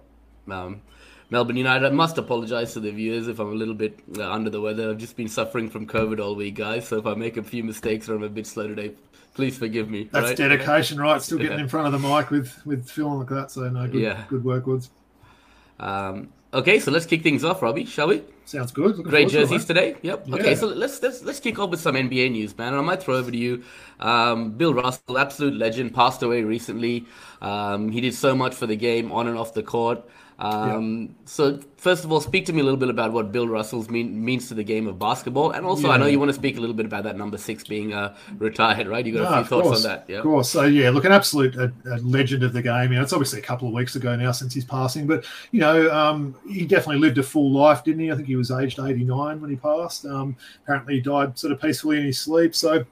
Melbourne 1.32 1.56
United. 1.56 1.88
I 1.88 1.90
must 1.90 2.18
apologise 2.18 2.74
to 2.74 2.82
the 2.82 2.92
viewers 2.92 3.30
if 3.30 3.40
I'm 3.40 3.48
a 3.48 3.56
little 3.56 3.74
bit 3.74 3.98
uh, 4.18 4.30
under 4.30 4.50
the 4.50 4.60
weather. 4.60 4.90
I've 4.92 4.98
just 4.98 5.16
been 5.16 5.30
suffering 5.30 5.70
from 5.70 5.88
COVID 5.88 6.24
all 6.24 6.36
week, 6.36 6.56
guys. 6.56 6.90
So 6.90 6.98
if 6.98 7.06
I 7.06 7.14
make 7.14 7.38
a 7.38 7.44
few 7.44 7.64
mistakes 7.64 8.10
or 8.10 8.16
I'm 8.16 8.24
a 8.24 8.30
bit 8.30 8.46
slow 8.46 8.68
today, 8.68 8.92
please 9.34 9.58
forgive 9.58 9.90
me. 9.90 10.10
That's 10.12 10.28
right? 10.28 10.38
dedication, 10.38 11.00
right? 11.00 11.22
Still 11.22 11.38
getting 11.38 11.58
yeah. 11.58 11.64
in 11.64 11.70
front 11.70 11.88
of 11.88 12.00
the 12.00 12.08
mic 12.08 12.30
with 12.30 12.64
with 12.66 12.88
feeling 12.88 13.20
like 13.20 13.30
that. 13.30 13.50
So 13.50 13.62
no, 13.70 13.88
good, 13.88 14.02
yeah. 14.02 14.26
good 14.28 14.44
work, 14.44 14.68
Woods. 14.68 14.90
Um, 15.80 16.34
okay, 16.54 16.80
so 16.80 16.92
let's 16.92 17.06
kick 17.06 17.24
things 17.24 17.46
off, 17.46 17.62
Robbie, 17.62 17.86
shall 17.86 18.10
we? 18.10 18.24
Sounds 18.44 18.74
good. 18.74 18.98
Looking 18.98 19.04
Great 19.06 19.30
jerseys 19.30 19.64
today. 19.64 19.96
Yep. 20.02 20.28
Yeah. 20.28 20.36
Okay, 20.36 20.56
so 20.56 20.68
let's, 20.68 21.02
let's 21.02 21.24
let's 21.24 21.40
kick 21.40 21.60
off 21.60 21.70
with 21.70 21.80
some 21.80 21.96
NBA 21.96 22.32
news, 22.32 22.58
man. 22.58 22.74
And 22.74 22.78
I 22.78 22.82
might 22.82 23.02
throw 23.02 23.16
over 23.16 23.32
to 23.32 23.38
you. 23.38 23.64
Um, 24.02 24.52
Bill 24.52 24.74
Russell, 24.74 25.18
absolute 25.18 25.56
legend, 25.56 25.96
passed 25.96 26.24
away 26.24 26.44
recently. 26.44 27.06
Um, 27.42 27.90
he 27.90 28.02
did 28.02 28.14
so 28.14 28.36
much 28.36 28.54
for 28.54 28.68
the 28.68 28.76
game 28.76 29.14
on 29.14 29.30
and 29.30 29.38
off 29.38 29.54
the 29.54 29.64
court. 29.64 30.04
Um, 30.42 31.02
yeah. 31.02 31.08
So, 31.26 31.60
first 31.78 32.04
of 32.04 32.12
all, 32.12 32.20
speak 32.20 32.48
to 32.48 32.54
me 32.54 32.62
a 32.62 32.64
little 32.64 32.80
bit 32.80 32.90
about 32.90 33.14
what 33.14 33.32
Bill 33.32 33.48
Russell's 33.48 33.92
mean, 33.92 34.26
means 34.26 34.48
to 34.48 34.56
the 34.56 34.64
game 34.64 34.88
of 34.88 34.98
basketball, 34.98 35.52
and 35.52 35.68
also 35.68 35.88
yeah. 35.88 35.94
I 35.94 35.98
know 35.98 36.08
you 36.08 36.18
want 36.18 36.30
to 36.30 36.34
speak 36.34 36.58
a 36.58 36.60
little 36.60 36.76
bit 36.76 36.88
about 36.88 37.04
that 37.04 37.16
number 37.16 37.38
six 37.38 37.64
being 37.64 37.94
uh, 37.94 38.16
retired, 38.40 38.88
right? 38.88 39.06
You 39.06 39.14
got 39.14 39.30
no, 39.30 39.30
a 39.30 39.44
few 39.44 39.50
thoughts 39.50 39.68
course, 39.68 39.86
on 39.86 39.92
that, 39.92 40.06
yeah? 40.08 40.18
Of 40.18 40.24
course. 40.24 40.50
So, 40.50 40.64
yeah, 40.64 40.90
look, 40.90 41.06
an 41.06 41.12
absolute 41.12 41.56
a, 41.56 41.72
a 41.86 41.98
legend 41.98 42.42
of 42.42 42.54
the 42.54 42.62
game. 42.64 42.92
You 42.92 42.98
know, 42.98 43.04
it's 43.04 43.14
obviously 43.14 43.38
a 43.38 43.44
couple 43.44 43.68
of 43.68 43.76
weeks 43.76 43.96
ago 43.96 44.16
now 44.16 44.32
since 44.32 44.56
his 44.56 44.66
passing, 44.66 45.06
but 45.06 45.26
you 45.52 45.60
know, 45.60 45.92
um, 45.92 46.36
he 46.50 46.66
definitely 46.66 46.98
lived 46.98 47.20
a 47.20 47.24
full 47.24 47.52
life, 47.52 47.84
didn't 47.84 48.02
he? 48.02 48.12
I 48.12 48.16
think 48.16 48.28
he 48.28 48.36
was 48.36 48.50
aged 48.50 48.80
eighty 48.80 49.04
nine 49.04 49.42
when 49.42 49.52
he 49.52 49.56
passed. 49.56 50.08
Um, 50.08 50.36
apparently, 50.64 50.96
he 50.96 51.02
died 51.02 51.38
sort 51.38 51.54
of 51.54 51.62
peacefully 51.62 51.98
in 51.98 52.06
his 52.06 52.20
sleep. 52.20 52.56
So, 52.56 52.84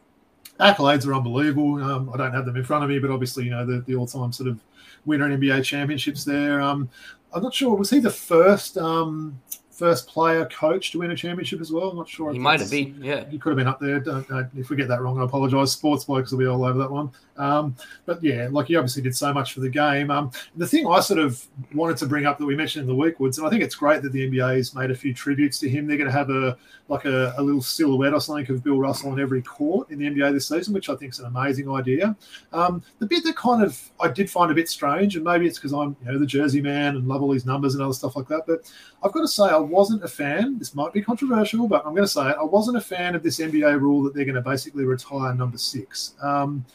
accolades 0.59 1.07
are 1.07 1.15
unbelievable. 1.15 1.83
Um, 1.83 2.11
I 2.13 2.17
don't 2.17 2.33
have 2.33 2.45
them 2.45 2.57
in 2.57 2.63
front 2.63 2.83
of 2.83 2.91
me, 2.91 2.99
but 2.99 3.09
obviously, 3.09 3.45
you 3.45 3.49
know, 3.49 3.65
the, 3.65 3.81
the 3.81 3.95
all 3.95 4.05
time 4.05 4.31
sort 4.31 4.49
of 4.49 4.59
winner 5.05 5.29
in 5.29 5.39
NBA 5.39 5.63
championships 5.63 6.23
there. 6.23 6.61
Um, 6.61 6.89
I'm 7.33 7.43
not 7.43 7.53
sure. 7.53 7.75
Was 7.75 7.89
he 7.89 7.99
the 7.99 8.09
first 8.09 8.77
um, 8.77 9.39
first 9.71 10.07
player 10.07 10.45
coach 10.45 10.91
to 10.91 10.99
win 10.99 11.11
a 11.11 11.15
championship 11.15 11.61
as 11.61 11.71
well? 11.71 11.89
I'm 11.89 11.97
not 11.97 12.09
sure. 12.09 12.31
He 12.31 12.39
might 12.39 12.59
have 12.59 12.71
been. 12.71 12.99
Yeah, 13.01 13.25
he 13.29 13.37
could 13.37 13.49
have 13.49 13.57
been 13.57 13.67
up 13.67 13.79
there. 13.79 13.99
Don't, 13.99 14.27
if 14.55 14.69
we 14.69 14.75
get 14.75 14.87
that 14.87 15.01
wrong, 15.01 15.19
I 15.19 15.25
apologise. 15.25 15.71
Sports 15.71 16.05
blokes 16.05 16.31
will 16.31 16.39
be 16.39 16.47
all 16.47 16.63
over 16.63 16.77
that 16.79 16.91
one. 16.91 17.11
Um, 17.39 17.75
but 18.05 18.21
yeah, 18.21 18.49
like 18.51 18.67
he 18.67 18.75
obviously 18.75 19.01
did 19.01 19.15
so 19.15 19.33
much 19.33 19.53
for 19.53 19.61
the 19.61 19.69
game. 19.69 20.11
Um, 20.11 20.31
the 20.57 20.67
thing 20.67 20.85
I 20.85 20.99
sort 20.99 21.19
of 21.19 21.43
wanted 21.73 21.97
to 21.97 22.05
bring 22.05 22.25
up 22.25 22.37
that 22.37 22.45
we 22.45 22.55
mentioned 22.55 22.83
in 22.83 22.87
the 22.87 22.95
week, 22.95 23.19
Woods, 23.19 23.37
and 23.37 23.47
I 23.47 23.49
think 23.49 23.63
it's 23.63 23.75
great 23.75 24.01
that 24.03 24.11
the 24.11 24.29
NBA 24.29 24.57
has 24.57 24.75
made 24.75 24.91
a 24.91 24.95
few 24.95 25.13
tributes 25.13 25.57
to 25.59 25.69
him. 25.69 25.87
They're 25.87 25.97
going 25.97 26.11
to 26.11 26.17
have 26.17 26.29
a 26.29 26.57
like 26.89 27.05
a, 27.05 27.33
a, 27.37 27.41
little 27.41 27.61
silhouette 27.61 28.13
or 28.13 28.19
something 28.19 28.49
of 28.49 28.63
Bill 28.63 28.79
Russell 28.79 29.11
on 29.11 29.19
every 29.19 29.43
court 29.43 29.91
in 29.91 29.99
the 29.99 30.09
NBA 30.09 30.33
this 30.33 30.47
season, 30.47 30.73
which 30.73 30.89
I 30.89 30.95
think 30.95 31.13
is 31.13 31.19
an 31.19 31.27
amazing 31.27 31.71
idea. 31.71 32.15
Um, 32.51 32.81
the 32.97 33.05
bit 33.05 33.23
that 33.25 33.35
kind 33.35 33.63
of 33.63 33.79
I 33.99 34.09
did 34.09 34.29
find 34.29 34.51
a 34.51 34.55
bit 34.55 34.67
strange, 34.67 35.15
and 35.15 35.23
maybe 35.23 35.47
it's 35.47 35.57
because 35.57 35.71
I'm 35.71 35.95
you 36.03 36.11
know 36.11 36.19
the 36.19 36.25
Jersey 36.25 36.61
man 36.61 36.95
and 36.95 37.07
love 37.07 37.21
all 37.21 37.31
these 37.31 37.45
numbers 37.45 37.75
and 37.75 37.83
other 37.83 37.93
stuff 37.93 38.15
like 38.15 38.27
that, 38.27 38.43
but 38.47 38.71
I've 39.01 39.13
got 39.13 39.21
to 39.21 39.27
say 39.27 39.45
I 39.45 39.57
wasn't 39.57 40.03
a 40.03 40.07
fan. 40.07 40.57
This 40.57 40.75
might 40.75 40.91
be 40.91 41.01
controversial, 41.01 41.67
but 41.67 41.85
I'm 41.85 41.93
going 41.93 42.03
to 42.03 42.07
say 42.07 42.29
it. 42.29 42.35
I 42.39 42.43
wasn't 42.43 42.77
a 42.77 42.81
fan 42.81 43.15
of 43.15 43.23
this 43.23 43.39
NBA 43.39 43.79
rule 43.79 44.03
that 44.03 44.13
they're 44.13 44.25
going 44.25 44.35
to 44.35 44.41
basically 44.41 44.83
retire 44.83 45.33
number 45.33 45.57
six. 45.57 46.15
Um, 46.21 46.65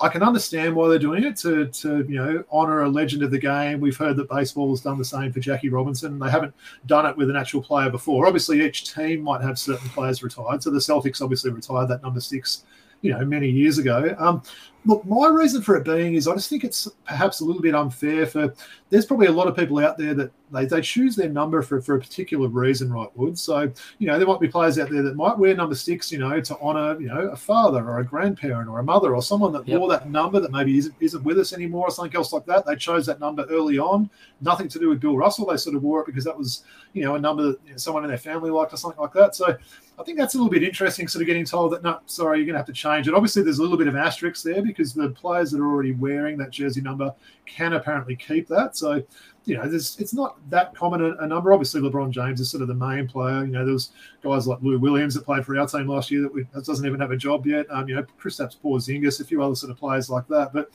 I 0.00 0.08
can 0.08 0.22
understand 0.22 0.74
why 0.74 0.88
they're 0.88 0.98
doing 0.98 1.24
it 1.24 1.36
to, 1.38 1.66
to 1.66 2.04
you 2.08 2.16
know 2.16 2.44
honor 2.50 2.82
a 2.82 2.88
legend 2.88 3.22
of 3.22 3.30
the 3.30 3.38
game. 3.38 3.80
We've 3.80 3.96
heard 3.96 4.16
that 4.16 4.28
baseball 4.28 4.70
has 4.70 4.80
done 4.80 4.98
the 4.98 5.04
same 5.04 5.32
for 5.32 5.40
Jackie 5.40 5.68
Robinson. 5.68 6.18
They 6.18 6.30
haven't 6.30 6.54
done 6.86 7.06
it 7.06 7.16
with 7.16 7.30
an 7.30 7.36
actual 7.36 7.62
player 7.62 7.90
before. 7.90 8.26
Obviously, 8.26 8.64
each 8.64 8.92
team 8.92 9.22
might 9.22 9.40
have 9.42 9.58
certain 9.58 9.88
players 9.90 10.22
retired. 10.22 10.62
So 10.62 10.70
the 10.70 10.78
Celtics 10.78 11.22
obviously 11.22 11.50
retired 11.52 11.88
that 11.88 12.02
number 12.02 12.20
six, 12.20 12.64
you 13.02 13.12
know, 13.12 13.24
many 13.24 13.48
years 13.48 13.78
ago. 13.78 14.14
Um, 14.18 14.42
look, 14.86 15.04
my 15.06 15.28
reason 15.28 15.62
for 15.62 15.76
it 15.76 15.84
being 15.84 16.14
is 16.14 16.28
I 16.28 16.34
just 16.34 16.50
think 16.50 16.64
it's 16.64 16.88
perhaps 17.06 17.40
a 17.40 17.44
little 17.44 17.62
bit 17.62 17.74
unfair 17.74 18.26
for. 18.26 18.54
There's 18.90 19.06
probably 19.06 19.26
a 19.26 19.32
lot 19.32 19.48
of 19.48 19.56
people 19.56 19.78
out 19.80 19.98
there 19.98 20.14
that 20.14 20.30
they, 20.52 20.66
they 20.66 20.80
choose 20.80 21.16
their 21.16 21.28
number 21.28 21.62
for, 21.62 21.80
for 21.80 21.96
a 21.96 22.00
particular 22.00 22.48
reason, 22.48 22.92
right, 22.92 23.08
Wood? 23.16 23.36
So, 23.36 23.72
you 23.98 24.06
know, 24.06 24.18
there 24.18 24.26
might 24.26 24.40
be 24.40 24.46
players 24.46 24.78
out 24.78 24.88
there 24.88 25.02
that 25.02 25.16
might 25.16 25.36
wear 25.36 25.54
number 25.54 25.74
six, 25.74 26.12
you 26.12 26.18
know, 26.18 26.40
to 26.40 26.58
honour, 26.60 27.00
you 27.00 27.08
know, 27.08 27.28
a 27.30 27.36
father 27.36 27.84
or 27.88 27.98
a 27.98 28.04
grandparent 28.04 28.68
or 28.68 28.78
a 28.78 28.84
mother 28.84 29.14
or 29.14 29.22
someone 29.22 29.52
that 29.52 29.66
yep. 29.66 29.80
wore 29.80 29.88
that 29.88 30.08
number 30.08 30.38
that 30.38 30.52
maybe 30.52 30.78
isn't, 30.78 30.94
isn't 31.00 31.24
with 31.24 31.38
us 31.38 31.52
anymore 31.52 31.88
or 31.88 31.90
something 31.90 32.14
else 32.14 32.32
like 32.32 32.46
that. 32.46 32.64
They 32.66 32.76
chose 32.76 33.04
that 33.06 33.18
number 33.18 33.44
early 33.50 33.78
on. 33.78 34.08
Nothing 34.40 34.68
to 34.68 34.78
do 34.78 34.90
with 34.90 35.00
Bill 35.00 35.16
Russell. 35.16 35.46
They 35.46 35.56
sort 35.56 35.74
of 35.74 35.82
wore 35.82 36.02
it 36.02 36.06
because 36.06 36.24
that 36.24 36.38
was, 36.38 36.62
you 36.92 37.02
know, 37.02 37.16
a 37.16 37.20
number 37.20 37.42
that 37.42 37.58
you 37.64 37.72
know, 37.72 37.76
someone 37.76 38.04
in 38.04 38.08
their 38.08 38.18
family 38.18 38.50
liked 38.50 38.72
or 38.72 38.76
something 38.76 39.00
like 39.00 39.12
that. 39.14 39.34
So 39.34 39.56
I 39.98 40.02
think 40.02 40.18
that's 40.18 40.34
a 40.34 40.38
little 40.38 40.50
bit 40.50 40.62
interesting, 40.62 41.06
sort 41.06 41.22
of 41.22 41.26
getting 41.26 41.44
told 41.44 41.72
that, 41.72 41.82
no, 41.82 42.00
sorry, 42.06 42.38
you're 42.38 42.46
going 42.46 42.54
to 42.54 42.58
have 42.58 42.66
to 42.66 42.72
change 42.72 43.06
it. 43.06 43.14
Obviously, 43.14 43.42
there's 43.42 43.58
a 43.58 43.62
little 43.62 43.78
bit 43.78 43.86
of 43.86 43.96
asterisk 43.96 44.42
there 44.42 44.62
because 44.74 44.92
the 44.92 45.10
players 45.10 45.50
that 45.50 45.60
are 45.60 45.66
already 45.66 45.92
wearing 45.92 46.36
that 46.38 46.50
jersey 46.50 46.80
number 46.80 47.14
can 47.46 47.72
apparently 47.74 48.16
keep 48.16 48.48
that. 48.48 48.76
So 48.76 49.02
you 49.46 49.56
know, 49.56 49.68
there's 49.68 49.98
it's 49.98 50.14
not 50.14 50.38
that 50.50 50.74
common 50.74 51.02
a, 51.02 51.16
a, 51.16 51.26
number. 51.26 51.52
Obviously, 51.52 51.80
LeBron 51.80 52.10
James 52.10 52.40
is 52.40 52.50
sort 52.50 52.62
of 52.62 52.68
the 52.68 52.74
main 52.74 53.06
player. 53.06 53.44
You 53.44 53.52
know, 53.52 53.64
there 53.64 53.74
was 53.74 53.90
guys 54.22 54.46
like 54.46 54.58
Lou 54.62 54.78
Williams 54.78 55.14
that 55.14 55.24
played 55.24 55.44
for 55.44 55.58
our 55.58 55.66
team 55.66 55.86
last 55.86 56.10
year 56.10 56.22
that, 56.22 56.32
we, 56.32 56.46
that 56.54 56.64
doesn't 56.64 56.86
even 56.86 56.98
have 56.98 57.10
a 57.10 57.16
job 57.16 57.46
yet. 57.46 57.66
Um, 57.70 57.86
you 57.86 57.94
know, 57.94 58.06
Kristaps 58.18 58.56
Porzingis, 58.56 59.20
a 59.20 59.24
few 59.24 59.42
other 59.42 59.54
sort 59.54 59.70
of 59.70 59.76
players 59.76 60.08
like 60.08 60.26
that. 60.28 60.54
But 60.54 60.70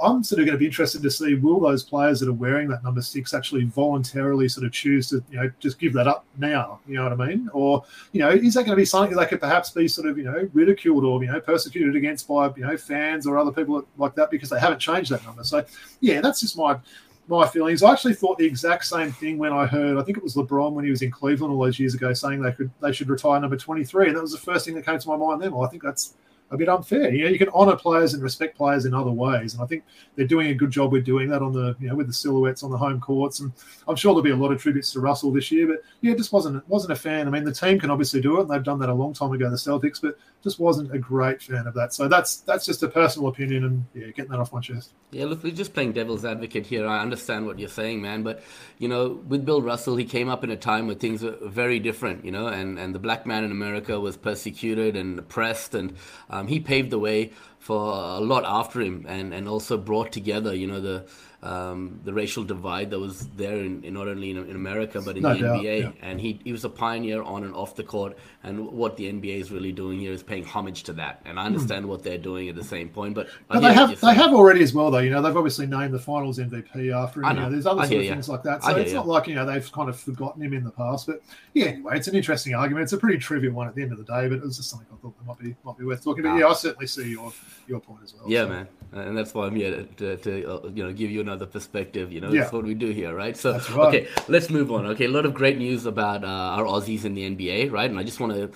I'm 0.00 0.22
sort 0.22 0.40
of 0.40 0.46
going 0.46 0.54
to 0.54 0.60
be 0.60 0.66
interested 0.66 1.02
to 1.02 1.10
see 1.10 1.34
will 1.34 1.58
those 1.58 1.82
players 1.82 2.20
that 2.20 2.28
are 2.28 2.32
wearing 2.32 2.68
that 2.68 2.84
number 2.84 3.02
six 3.02 3.34
actually 3.34 3.64
voluntarily 3.64 4.48
sort 4.48 4.64
of 4.64 4.72
choose 4.72 5.08
to, 5.08 5.22
you 5.30 5.38
know, 5.38 5.50
just 5.58 5.80
give 5.80 5.92
that 5.94 6.06
up 6.06 6.24
now. 6.38 6.78
You 6.86 6.96
know 6.96 7.08
what 7.08 7.20
I 7.20 7.26
mean? 7.26 7.50
Or 7.52 7.84
you 8.12 8.20
know, 8.20 8.30
is 8.30 8.54
that 8.54 8.60
going 8.60 8.76
to 8.76 8.80
be 8.80 8.84
something 8.84 9.16
that 9.16 9.28
could 9.28 9.40
perhaps 9.40 9.70
be 9.70 9.88
sort 9.88 10.08
of 10.08 10.18
you 10.18 10.24
know 10.24 10.48
ridiculed 10.52 11.04
or 11.04 11.22
you 11.22 11.32
know 11.32 11.40
persecuted 11.40 11.96
against 11.96 12.28
by 12.28 12.46
you 12.56 12.64
know 12.64 12.76
fans 12.76 13.26
or 13.26 13.38
other 13.38 13.50
people 13.50 13.84
like 13.98 14.14
that 14.14 14.30
because 14.30 14.50
they 14.50 14.60
haven't 14.60 14.78
changed 14.78 15.10
that 15.10 15.24
number? 15.24 15.42
So 15.42 15.64
yeah, 16.00 16.20
that's 16.20 16.40
just 16.40 16.56
my 16.56 16.78
my 17.26 17.46
feelings. 17.46 17.82
I 17.82 17.92
actually 17.92 18.14
thought 18.14 18.38
the 18.38 18.46
exact 18.46 18.84
same 18.84 19.10
thing 19.12 19.38
when 19.38 19.52
I 19.52 19.66
heard. 19.66 19.96
I 19.96 20.02
think 20.02 20.18
it 20.18 20.22
was 20.22 20.34
LeBron 20.34 20.72
when 20.72 20.84
he 20.84 20.90
was 20.90 21.02
in 21.02 21.10
Cleveland 21.10 21.52
all 21.52 21.62
those 21.62 21.78
years 21.78 21.94
ago, 21.94 22.12
saying 22.12 22.42
they 22.42 22.52
could 22.52 22.70
they 22.80 22.92
should 22.92 23.08
retire 23.08 23.40
number 23.40 23.56
twenty 23.56 23.84
three, 23.84 24.08
and 24.08 24.16
that 24.16 24.22
was 24.22 24.32
the 24.32 24.38
first 24.38 24.66
thing 24.66 24.74
that 24.74 24.84
came 24.84 24.98
to 24.98 25.08
my 25.08 25.16
mind. 25.16 25.40
Then, 25.40 25.52
well, 25.52 25.66
I 25.66 25.68
think 25.68 25.82
that's 25.82 26.14
a 26.50 26.56
bit 26.56 26.68
unfair. 26.68 27.12
You 27.12 27.24
know, 27.24 27.30
you 27.30 27.38
can 27.38 27.48
honour 27.48 27.76
players 27.76 28.14
and 28.14 28.22
respect 28.22 28.56
players 28.56 28.84
in 28.84 28.94
other 28.94 29.10
ways, 29.10 29.54
and 29.54 29.62
I 29.62 29.66
think 29.66 29.84
they're 30.14 30.26
doing 30.26 30.48
a 30.48 30.54
good 30.54 30.70
job 30.70 30.92
with 30.92 31.04
doing 31.04 31.28
that 31.30 31.42
on 31.42 31.52
the 31.52 31.74
you 31.80 31.88
know 31.88 31.94
with 31.94 32.06
the 32.06 32.12
silhouettes 32.12 32.62
on 32.62 32.70
the 32.70 32.76
home 32.78 33.00
courts. 33.00 33.40
And 33.40 33.52
I'm 33.88 33.96
sure 33.96 34.12
there'll 34.12 34.22
be 34.22 34.30
a 34.30 34.36
lot 34.36 34.52
of 34.52 34.60
tributes 34.60 34.92
to 34.92 35.00
Russell 35.00 35.32
this 35.32 35.50
year, 35.50 35.66
but 35.66 35.82
yeah, 36.02 36.14
just 36.14 36.32
wasn't 36.32 36.66
wasn't 36.68 36.92
a 36.92 36.96
fan. 36.96 37.26
I 37.26 37.30
mean, 37.30 37.44
the 37.44 37.52
team 37.52 37.78
can 37.80 37.90
obviously 37.90 38.20
do 38.20 38.38
it, 38.38 38.42
and 38.42 38.50
they've 38.50 38.62
done 38.62 38.78
that 38.80 38.88
a 38.88 38.94
long 38.94 39.14
time 39.14 39.32
ago, 39.32 39.48
the 39.50 39.56
Celtics, 39.56 40.00
but 40.00 40.18
just 40.44 40.60
wasn't 40.60 40.94
a 40.94 40.98
great 40.98 41.42
fan 41.42 41.66
of 41.66 41.74
that. 41.74 41.94
So 41.94 42.06
that's 42.06 42.36
that's 42.36 42.66
just 42.66 42.82
a 42.82 42.88
personal 42.88 43.28
opinion, 43.28 43.64
and 43.64 43.84
yeah, 43.94 44.08
getting 44.08 44.30
that 44.30 44.38
off 44.38 44.52
my 44.52 44.60
chest. 44.60 44.92
Yeah, 45.10 45.24
look, 45.24 45.42
we're 45.42 45.52
just 45.52 45.72
playing 45.72 45.92
devil's 45.92 46.24
advocate 46.24 46.66
here. 46.66 46.86
I 46.86 47.00
understand 47.00 47.46
what 47.46 47.58
you're 47.58 47.68
saying, 47.68 48.02
man, 48.02 48.22
but 48.22 48.42
you 48.78 48.86
know, 48.86 49.22
with 49.26 49.44
Bill 49.46 49.62
Russell, 49.62 49.96
he 49.96 50.04
came 50.04 50.28
up 50.28 50.44
in 50.44 50.50
a 50.50 50.56
time 50.56 50.86
where 50.86 50.94
things 50.94 51.22
were 51.22 51.36
very 51.42 51.80
different, 51.80 52.24
you 52.24 52.30
know, 52.30 52.46
and 52.46 52.78
and 52.78 52.94
the 52.94 52.98
black 52.98 53.26
man 53.26 53.42
in 53.42 53.50
America 53.50 53.98
was 53.98 54.16
persecuted 54.18 54.96
and 54.96 55.18
oppressed, 55.18 55.74
and 55.74 55.96
um, 56.28 56.46
he 56.46 56.60
paved 56.60 56.90
the 56.90 56.98
way 56.98 57.32
for 57.58 57.94
a 57.94 58.20
lot 58.20 58.44
after 58.44 58.82
him, 58.82 59.06
and 59.08 59.32
and 59.32 59.48
also 59.48 59.78
brought 59.78 60.12
together, 60.12 60.54
you 60.54 60.66
know, 60.66 60.80
the 60.80 61.06
um, 61.44 62.00
the 62.04 62.12
racial 62.12 62.42
divide 62.42 62.90
that 62.90 62.98
was 62.98 63.28
there 63.36 63.58
in, 63.58 63.84
in 63.84 63.92
not 63.92 64.08
only 64.08 64.30
in, 64.30 64.38
in, 64.38 64.56
America 64.56 65.02
but 65.02 65.16
in 65.18 65.22
no 65.22 65.34
the 65.34 65.40
doubt, 65.40 65.60
NBA. 65.60 65.80
Yeah. 65.82 65.90
And 66.00 66.18
he, 66.18 66.40
he 66.42 66.52
was 66.52 66.64
a 66.64 66.70
pioneer 66.70 67.22
on 67.22 67.44
and 67.44 67.54
off 67.54 67.76
the 67.76 67.82
court. 67.82 68.16
And 68.42 68.66
what 68.68 68.96
the 68.96 69.12
NBA 69.12 69.40
is 69.40 69.52
really 69.52 69.70
doing 69.70 70.00
here 70.00 70.12
is 70.12 70.22
paying 70.22 70.44
homage 70.44 70.84
to 70.84 70.94
that. 70.94 71.20
And 71.26 71.38
I 71.38 71.42
hmm. 71.42 71.48
understand 71.48 71.84
mm. 71.84 71.88
what 71.88 72.02
they're 72.02 72.16
doing 72.16 72.48
at 72.48 72.54
the 72.54 72.64
same 72.64 72.88
point. 72.88 73.14
But, 73.14 73.28
but 73.48 73.60
they 73.60 73.74
have 73.74 74.00
they 74.00 74.14
have 74.14 74.32
already 74.32 74.62
as 74.62 74.72
well, 74.72 74.90
though. 74.90 74.98
You 74.98 75.10
know, 75.10 75.20
they've 75.20 75.36
obviously 75.36 75.66
named 75.66 75.92
the 75.92 75.98
Finals 75.98 76.38
MVP 76.38 76.94
after 76.94 77.22
him. 77.22 77.36
You 77.36 77.42
know, 77.42 77.50
there's 77.50 77.66
other 77.66 77.86
sort 77.86 78.00
of 78.00 78.08
things 78.08 78.28
like 78.28 78.42
that. 78.44 78.64
So 78.64 78.76
it's 78.76 78.90
you. 78.90 78.96
not 78.96 79.06
like 79.06 79.26
you 79.26 79.34
know 79.34 79.44
they've 79.44 79.70
kind 79.72 79.90
of 79.90 80.00
forgotten 80.00 80.42
him 80.42 80.54
in 80.54 80.64
the 80.64 80.70
past. 80.70 81.06
But 81.06 81.22
yeah, 81.52 81.66
anyway, 81.66 81.96
it's 81.96 82.08
an 82.08 82.14
interesting 82.14 82.54
argument. 82.54 82.84
It's 82.84 82.94
a 82.94 82.98
pretty 82.98 83.18
trivial 83.18 83.52
one 83.52 83.68
at 83.68 83.74
the 83.74 83.82
end 83.82 83.92
of 83.92 83.98
the 83.98 84.04
day, 84.04 84.28
but 84.28 84.36
it 84.36 84.42
was 84.42 84.56
just 84.56 84.70
something 84.70 84.88
I 84.90 84.96
thought 84.96 85.16
that 85.18 85.26
might 85.26 85.38
be 85.38 85.54
might 85.64 85.76
be 85.76 85.84
worth 85.84 86.02
talking 86.02 86.24
about. 86.24 86.38
Yeah, 86.38 86.46
I 86.46 86.54
certainly 86.54 86.86
see 86.86 87.10
your 87.10 87.32
your 87.66 87.80
point 87.80 88.00
as 88.02 88.14
well. 88.14 88.24
Yeah, 88.26 88.44
so. 88.44 88.48
man, 88.48 88.68
and 88.94 89.16
that's 89.16 89.34
why 89.34 89.46
I'm 89.46 89.56
here 89.56 89.86
to, 89.96 90.16
to, 90.16 90.52
uh, 90.52 90.68
you 90.68 90.84
know 90.84 90.92
give 90.92 91.10
you 91.10 91.20
another 91.20 91.46
perspective 91.46 92.12
you 92.12 92.20
know, 92.20 92.30
yeah. 92.30 92.42
that's 92.42 92.52
what 92.52 92.64
we 92.64 92.74
do 92.74 92.90
here, 92.90 93.14
right? 93.14 93.36
So, 93.36 93.52
right. 93.52 93.88
okay, 93.88 94.08
let's 94.28 94.50
move 94.50 94.70
on. 94.70 94.86
Okay, 94.86 95.06
a 95.06 95.08
lot 95.08 95.26
of 95.26 95.34
great 95.34 95.58
news 95.58 95.86
about 95.86 96.24
uh, 96.24 96.26
our 96.56 96.64
Aussies 96.64 97.04
in 97.04 97.14
the 97.14 97.28
NBA, 97.34 97.72
right? 97.72 97.90
And 97.90 97.98
I 97.98 98.04
just 98.04 98.20
want 98.20 98.32
to 98.34 98.50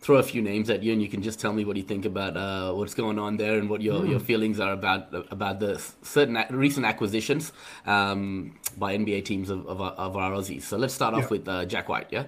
throw 0.00 0.16
a 0.16 0.22
few 0.22 0.42
names 0.42 0.68
at 0.70 0.82
you, 0.82 0.92
and 0.92 1.00
you 1.00 1.08
can 1.08 1.22
just 1.22 1.40
tell 1.40 1.52
me 1.52 1.64
what 1.64 1.76
you 1.76 1.82
think 1.82 2.04
about 2.04 2.36
uh, 2.36 2.72
what's 2.72 2.94
going 2.94 3.18
on 3.18 3.36
there 3.36 3.58
and 3.58 3.68
what 3.70 3.80
your, 3.80 4.00
mm. 4.00 4.10
your 4.10 4.20
feelings 4.20 4.60
are 4.60 4.72
about 4.72 5.08
about 5.30 5.60
the 5.60 5.82
certain 6.02 6.42
recent 6.50 6.86
acquisitions 6.86 7.52
um, 7.86 8.58
by 8.76 8.96
NBA 8.96 9.24
teams 9.24 9.50
of, 9.50 9.66
of, 9.66 9.80
of, 9.80 10.16
our 10.16 10.32
Aussies. 10.32 10.62
So 10.62 10.76
let's 10.76 10.94
start 10.94 11.14
off 11.14 11.30
with 11.30 11.48
uh, 11.48 11.64
Jack 11.64 11.88
White, 11.88 12.08
yeah. 12.10 12.24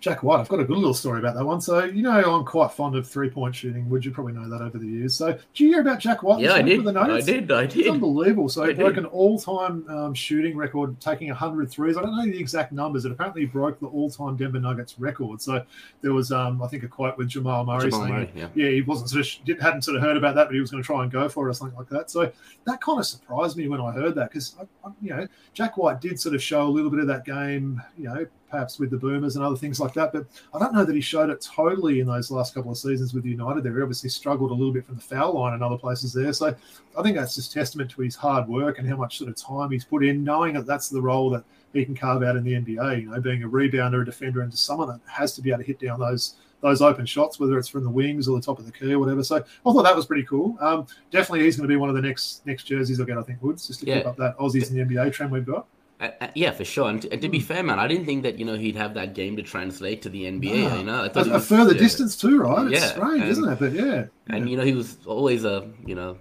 Jack 0.00 0.22
White, 0.22 0.40
I've 0.40 0.48
got 0.48 0.60
a 0.60 0.64
good 0.64 0.76
little 0.76 0.94
story 0.94 1.18
about 1.18 1.34
that 1.34 1.44
one. 1.44 1.60
So, 1.60 1.84
you 1.84 2.02
know, 2.02 2.34
I'm 2.34 2.44
quite 2.44 2.70
fond 2.72 2.96
of 2.96 3.08
three 3.08 3.30
point 3.30 3.54
shooting. 3.54 3.88
Would 3.88 4.04
you 4.04 4.10
probably 4.10 4.34
know 4.34 4.48
that 4.48 4.62
over 4.62 4.78
the 4.78 4.86
years? 4.86 5.14
So, 5.14 5.32
did 5.32 5.40
you 5.54 5.68
hear 5.68 5.80
about 5.80 6.00
Jack 6.00 6.22
White? 6.22 6.40
Yeah, 6.40 6.52
I 6.54 6.62
did. 6.62 6.86
I 6.86 7.20
did. 7.20 7.50
I 7.50 7.66
did. 7.66 7.78
It's 7.78 7.88
unbelievable. 7.88 8.48
So, 8.48 8.64
he 8.64 8.74
broke 8.74 8.98
an 8.98 9.06
all 9.06 9.38
time 9.38 9.88
um, 9.88 10.14
shooting 10.14 10.56
record, 10.56 11.00
taking 11.00 11.28
100 11.28 11.70
threes. 11.70 11.96
I 11.96 12.02
don't 12.02 12.14
know 12.14 12.24
the 12.24 12.38
exact 12.38 12.72
numbers. 12.72 13.04
It 13.04 13.12
apparently 13.12 13.46
broke 13.46 13.80
the 13.80 13.86
all 13.86 14.10
time 14.10 14.36
Denver 14.36 14.60
Nuggets 14.60 14.98
record. 14.98 15.40
So, 15.40 15.64
there 16.02 16.12
was, 16.12 16.30
um, 16.30 16.62
I 16.62 16.68
think, 16.68 16.82
a 16.82 16.88
quote 16.88 17.16
with 17.16 17.28
Jamal 17.28 17.64
Murray 17.64 17.90
Jamal 17.90 18.00
saying, 18.00 18.14
Murray, 18.14 18.32
yeah. 18.34 18.48
yeah, 18.54 18.68
he 18.68 18.82
wasn't 18.82 19.10
sort 19.10 19.26
of, 19.26 19.60
hadn't 19.60 19.82
sort 19.82 19.96
of 19.96 20.02
heard 20.02 20.16
about 20.16 20.34
that, 20.34 20.46
but 20.46 20.54
he 20.54 20.60
was 20.60 20.70
going 20.70 20.82
to 20.82 20.86
try 20.86 21.02
and 21.02 21.10
go 21.10 21.28
for 21.28 21.46
it 21.46 21.50
or 21.50 21.54
something 21.54 21.76
like 21.76 21.88
that. 21.88 22.10
So, 22.10 22.30
that 22.66 22.80
kind 22.82 22.98
of 22.98 23.06
surprised 23.06 23.56
me 23.56 23.68
when 23.68 23.80
I 23.80 23.92
heard 23.92 24.14
that 24.16 24.30
because, 24.30 24.56
you 25.00 25.10
know, 25.10 25.26
Jack 25.54 25.78
White 25.78 26.00
did 26.00 26.20
sort 26.20 26.34
of 26.34 26.42
show 26.42 26.66
a 26.66 26.68
little 26.68 26.90
bit 26.90 27.00
of 27.00 27.06
that 27.06 27.24
game, 27.24 27.82
you 27.96 28.04
know, 28.04 28.26
perhaps 28.56 28.78
with 28.78 28.88
the 28.88 28.96
Boomers 28.96 29.36
and 29.36 29.44
other 29.44 29.56
things 29.56 29.78
like 29.78 29.92
that. 29.92 30.12
But 30.14 30.24
I 30.54 30.58
don't 30.58 30.72
know 30.72 30.84
that 30.84 30.94
he 30.94 31.00
showed 31.02 31.28
it 31.28 31.42
totally 31.42 32.00
in 32.00 32.06
those 32.06 32.30
last 32.30 32.54
couple 32.54 32.70
of 32.70 32.78
seasons 32.78 33.12
with 33.12 33.26
United. 33.26 33.62
There, 33.62 33.76
he 33.76 33.82
obviously 33.82 34.08
struggled 34.08 34.50
a 34.50 34.54
little 34.54 34.72
bit 34.72 34.86
from 34.86 34.94
the 34.94 35.02
foul 35.02 35.34
line 35.34 35.52
and 35.52 35.62
other 35.62 35.76
places 35.76 36.14
there. 36.14 36.32
So 36.32 36.54
I 36.98 37.02
think 37.02 37.16
that's 37.16 37.34
just 37.34 37.52
testament 37.52 37.90
to 37.90 38.00
his 38.00 38.16
hard 38.16 38.48
work 38.48 38.78
and 38.78 38.88
how 38.88 38.96
much 38.96 39.18
sort 39.18 39.28
of 39.28 39.36
time 39.36 39.72
he's 39.72 39.84
put 39.84 40.02
in, 40.02 40.24
knowing 40.24 40.54
that 40.54 40.64
that's 40.64 40.88
the 40.88 41.02
role 41.02 41.28
that 41.30 41.44
he 41.74 41.84
can 41.84 41.94
carve 41.94 42.22
out 42.22 42.36
in 42.36 42.44
the 42.44 42.54
NBA. 42.54 43.02
You 43.02 43.10
know, 43.10 43.20
being 43.20 43.42
a 43.42 43.48
rebounder, 43.48 44.00
a 44.00 44.04
defender, 44.06 44.40
and 44.40 44.50
just 44.50 44.64
someone 44.64 44.88
that 44.88 45.00
has 45.06 45.34
to 45.34 45.42
be 45.42 45.50
able 45.50 45.58
to 45.58 45.66
hit 45.66 45.78
down 45.78 46.00
those 46.00 46.36
those 46.62 46.80
open 46.80 47.04
shots, 47.04 47.38
whether 47.38 47.58
it's 47.58 47.68
from 47.68 47.84
the 47.84 47.90
wings 47.90 48.26
or 48.26 48.38
the 48.38 48.44
top 48.44 48.58
of 48.58 48.64
the 48.64 48.72
key 48.72 48.94
or 48.94 48.98
whatever. 48.98 49.22
So 49.22 49.36
I 49.36 49.40
thought 49.70 49.82
that 49.82 49.94
was 49.94 50.06
pretty 50.06 50.24
cool. 50.24 50.56
Um, 50.62 50.86
definitely, 51.10 51.44
he's 51.44 51.56
going 51.56 51.68
to 51.68 51.72
be 51.72 51.76
one 51.76 51.90
of 51.90 51.94
the 51.94 52.00
next 52.00 52.46
next 52.46 52.64
jerseys 52.64 52.98
I'll 52.98 53.04
get. 53.04 53.18
I 53.18 53.22
think 53.22 53.42
Woods 53.42 53.66
just 53.66 53.80
to 53.80 53.86
yeah. 53.86 53.98
keep 53.98 54.06
up 54.06 54.16
that 54.16 54.38
Aussies 54.38 54.70
in 54.70 54.88
the 54.88 54.94
NBA 54.96 55.12
trend 55.12 55.30
we've 55.30 55.44
got. 55.44 55.66
Uh, 56.00 56.10
uh, 56.20 56.28
yeah, 56.34 56.50
for 56.50 56.64
sure. 56.64 56.90
And 56.90 57.00
to, 57.02 57.12
and 57.12 57.22
to, 57.22 57.28
be 57.28 57.38
hmm. 57.38 57.44
fair, 57.44 57.62
man, 57.62 57.78
I 57.78 57.86
didn't 57.86 58.04
think 58.04 58.22
that 58.24 58.38
you 58.38 58.44
know 58.44 58.56
he'd 58.56 58.76
have 58.76 58.94
that 58.94 59.14
game 59.14 59.36
to 59.36 59.42
translate 59.42 60.02
to 60.02 60.08
the 60.08 60.24
NBA. 60.24 60.68
No. 60.68 60.76
You 60.76 60.84
know, 60.84 61.04
I 61.04 61.08
thought 61.08 61.26
a, 61.26 61.30
was, 61.30 61.44
a 61.44 61.46
further 61.46 61.74
uh, 61.74 61.78
distance 61.78 62.16
too, 62.16 62.40
right? 62.40 62.70
It's 62.70 62.82
yeah, 62.82 62.88
strange, 62.88 63.22
and, 63.22 63.30
isn't 63.30 63.48
it? 63.48 63.58
But 63.58 63.72
yeah, 63.72 64.06
and 64.28 64.44
yeah. 64.44 64.50
you 64.50 64.56
know, 64.58 64.64
he 64.64 64.74
was 64.74 64.98
always 65.06 65.44
a 65.44 65.70
you 65.86 65.94
know 65.94 66.18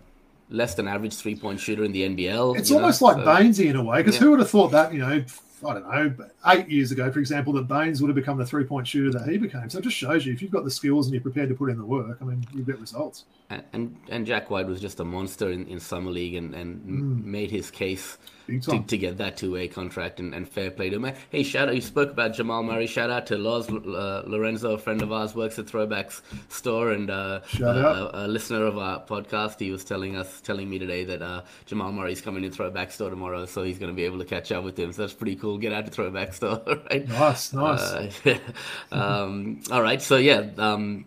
less 0.49 0.75
than 0.75 0.87
average 0.87 1.15
three 1.15 1.35
point 1.35 1.59
shooter 1.59 1.83
in 1.83 1.91
the 1.91 2.07
NBL. 2.07 2.57
It's 2.57 2.71
almost 2.71 3.01
know, 3.01 3.07
like 3.07 3.17
so, 3.17 3.25
Baynesy 3.25 3.69
in 3.69 3.75
a 3.75 3.83
way, 3.83 3.97
because 3.97 4.15
yeah. 4.15 4.21
who 4.21 4.31
would 4.31 4.39
have 4.39 4.49
thought 4.49 4.71
that 4.71 4.93
you 4.93 4.99
know 4.99 5.23
I 5.63 5.73
don't 5.73 6.17
know, 6.17 6.27
eight 6.47 6.69
years 6.69 6.91
ago, 6.91 7.11
for 7.11 7.19
example, 7.19 7.53
that 7.53 7.67
Baynes 7.67 8.01
would 8.01 8.07
have 8.07 8.15
become 8.15 8.37
the 8.37 8.45
three 8.45 8.63
point 8.63 8.87
shooter 8.87 9.17
that 9.17 9.27
he 9.29 9.37
became. 9.37 9.69
So 9.69 9.79
it 9.79 9.83
just 9.83 9.97
shows 9.97 10.25
you 10.25 10.33
if 10.33 10.41
you've 10.41 10.51
got 10.51 10.63
the 10.63 10.71
skills 10.71 11.07
and 11.07 11.13
you're 11.13 11.21
prepared 11.21 11.49
to 11.49 11.55
put 11.55 11.69
in 11.69 11.77
the 11.77 11.85
work, 11.85 12.17
I 12.21 12.23
mean, 12.25 12.45
you 12.53 12.63
get 12.63 12.79
results. 12.79 13.25
And, 13.49 13.63
and, 13.73 13.97
and 14.09 14.25
Jack 14.25 14.49
White 14.49 14.67
was 14.67 14.81
just 14.81 14.99
a 14.99 15.05
monster 15.05 15.51
in, 15.51 15.65
in 15.67 15.79
summer 15.79 16.11
league 16.11 16.35
and, 16.35 16.53
and 16.53 16.81
mm. 16.81 17.23
made 17.23 17.51
his 17.51 17.71
case 17.71 18.17
to, 18.47 18.83
to, 18.83 18.97
get 18.97 19.17
that 19.17 19.37
two 19.37 19.51
way 19.51 19.67
contract 19.67 20.19
and, 20.19 20.33
and, 20.33 20.47
fair 20.47 20.69
play 20.69 20.89
to 20.89 20.97
him. 20.97 21.15
Hey, 21.29 21.43
shout 21.43 21.69
out! 21.69 21.75
You 21.75 21.81
spoke 21.81 22.11
about 22.11 22.33
Jamal 22.33 22.63
Murray. 22.63 22.87
Shout 22.87 23.09
out 23.09 23.25
to 23.27 23.37
Loz 23.37 23.69
uh, 23.69 24.23
Lorenzo, 24.27 24.73
a 24.73 24.77
friend 24.77 25.01
of 25.01 25.11
ours, 25.11 25.35
works 25.35 25.57
at 25.59 25.65
Throwbacks 25.65 26.21
Store 26.49 26.91
and 26.91 27.09
uh, 27.09 27.41
uh, 27.59 27.65
a, 27.65 28.25
a, 28.25 28.27
listener 28.27 28.65
of 28.65 28.77
our 28.77 29.03
podcast. 29.03 29.59
He 29.59 29.71
was 29.71 29.83
telling 29.83 30.15
us, 30.15 30.41
telling 30.41 30.69
me 30.69 30.79
today 30.79 31.03
that 31.05 31.21
uh, 31.21 31.41
Jamal 31.65 31.91
Murray's 31.91 32.21
coming 32.21 32.43
to 32.43 32.49
Throwback 32.49 32.91
Store 32.91 33.09
tomorrow, 33.09 33.45
so 33.45 33.63
he's 33.63 33.79
going 33.79 33.91
to 33.91 33.95
be 33.95 34.03
able 34.03 34.19
to 34.19 34.25
catch 34.25 34.51
up 34.51 34.63
with 34.63 34.77
him. 34.77 34.91
So 34.93 35.03
that's 35.03 35.13
pretty 35.13 35.35
cool. 35.35 35.57
Get 35.57 35.73
out 35.73 35.85
to 35.85 35.91
Throwback 35.91 36.33
Store, 36.35 36.61
right? 36.89 37.07
Nice, 37.07 37.53
nice. 37.53 38.25
Uh, 38.25 38.37
um, 38.91 39.61
all 39.71 39.81
right, 39.81 40.01
so 40.01 40.17
yeah, 40.17 40.47
um, 40.57 41.05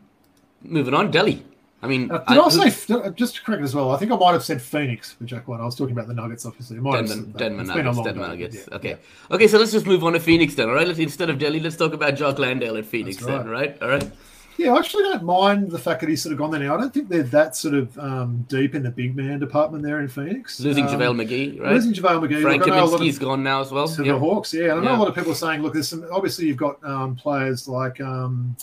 moving 0.62 0.95
on, 0.95 1.12
Delly. 1.12 1.42
I 1.81 1.87
mean, 1.87 2.11
uh, 2.11 2.19
did 2.25 2.39
I, 2.39 2.45
I 2.45 2.69
say 2.71 3.11
just 3.15 3.37
to 3.37 3.43
correct 3.43 3.63
as 3.63 3.73
well? 3.73 3.93
I 3.93 3.99
think 3.99 4.11
I 4.11 4.17
might 4.17 4.33
have 4.33 4.45
said 4.45 4.61
Phoenix 4.61 5.13
for 5.13 5.25
Jack 5.25 5.47
White. 5.47 5.61
I 5.61 5.65
was 5.65 5.77
talking 5.77 5.93
about 5.93 6.09
the 6.09 6.15
Nuggets, 6.15 6.45
obviously. 6.45 6.77
Denver, 6.79 7.39
Denver 7.39 7.63
Nuggets. 7.63 8.03
Denver 8.03 8.29
Nuggets. 8.29 8.57
Yeah, 8.57 8.77
okay, 8.77 8.89
yeah. 8.91 9.35
okay. 9.37 9.47
So 9.47 9.59
let's 9.59 9.71
just 9.71 9.87
move 9.87 10.03
on 10.03 10.15
to 10.15 10.21
Phoenix 10.21 10.57
then. 10.57 10.69
All 10.69 10.75
right. 10.75 10.87
Let's, 10.89 10.99
instead 10.99 11.31
of 11.31 11.39
Delly, 11.39 11.63
let's 11.63 11.77
talk 11.77 11.93
about 11.93 12.17
Jock 12.17 12.41
Landale 12.41 12.77
at 12.79 12.87
Phoenix. 12.87 13.23
Right. 13.23 13.39
Then, 13.39 13.49
right. 13.49 13.83
All 13.83 13.89
right. 13.89 14.11
Yeah, 14.57 14.73
I 14.73 14.79
actually 14.79 15.05
don't 15.05 15.23
mind 15.23 15.71
the 15.71 15.79
fact 15.79 16.01
that 16.01 16.09
he's 16.09 16.21
sort 16.21 16.33
of 16.33 16.39
gone 16.41 16.51
there 16.51 16.59
now. 16.59 16.75
I 16.75 16.81
don't 16.81 16.93
think 16.93 17.09
they're 17.09 17.23
that 17.23 17.55
sort 17.55 17.75
of 17.75 17.97
um, 17.97 18.45
deep 18.49 18.75
in 18.75 18.83
the 18.83 18.91
big 18.91 19.15
man 19.15 19.39
department 19.39 19.85
there 19.85 20.01
in 20.01 20.09
Phoenix. 20.09 20.59
Losing 20.59 20.85
um, 20.89 20.99
JaVale 20.99 21.25
McGee, 21.25 21.61
right? 21.61 21.75
Losing 21.75 21.93
JaVale 21.93 22.29
McGee. 22.29 22.43
Frank 22.43 22.65
Kaminsky's 22.65 23.21
gone 23.21 23.45
now 23.45 23.61
as 23.61 23.71
well. 23.71 23.87
To 23.87 24.05
yep. 24.05 24.17
the 24.17 24.19
Hawks, 24.19 24.53
yeah. 24.53 24.73
And 24.73 24.73
I 24.73 24.75
know 24.83 24.91
yeah. 24.91 24.97
a 24.97 24.99
lot 24.99 25.07
of 25.07 25.15
people 25.15 25.31
are 25.31 25.37
saying, 25.37 25.63
look, 25.63 25.75
there's 25.75 25.89
some. 25.89 26.05
Obviously, 26.11 26.47
you've 26.47 26.57
got 26.57 26.83
um, 26.85 27.15
players 27.15 27.69
like, 27.69 28.01
um, 28.01 28.57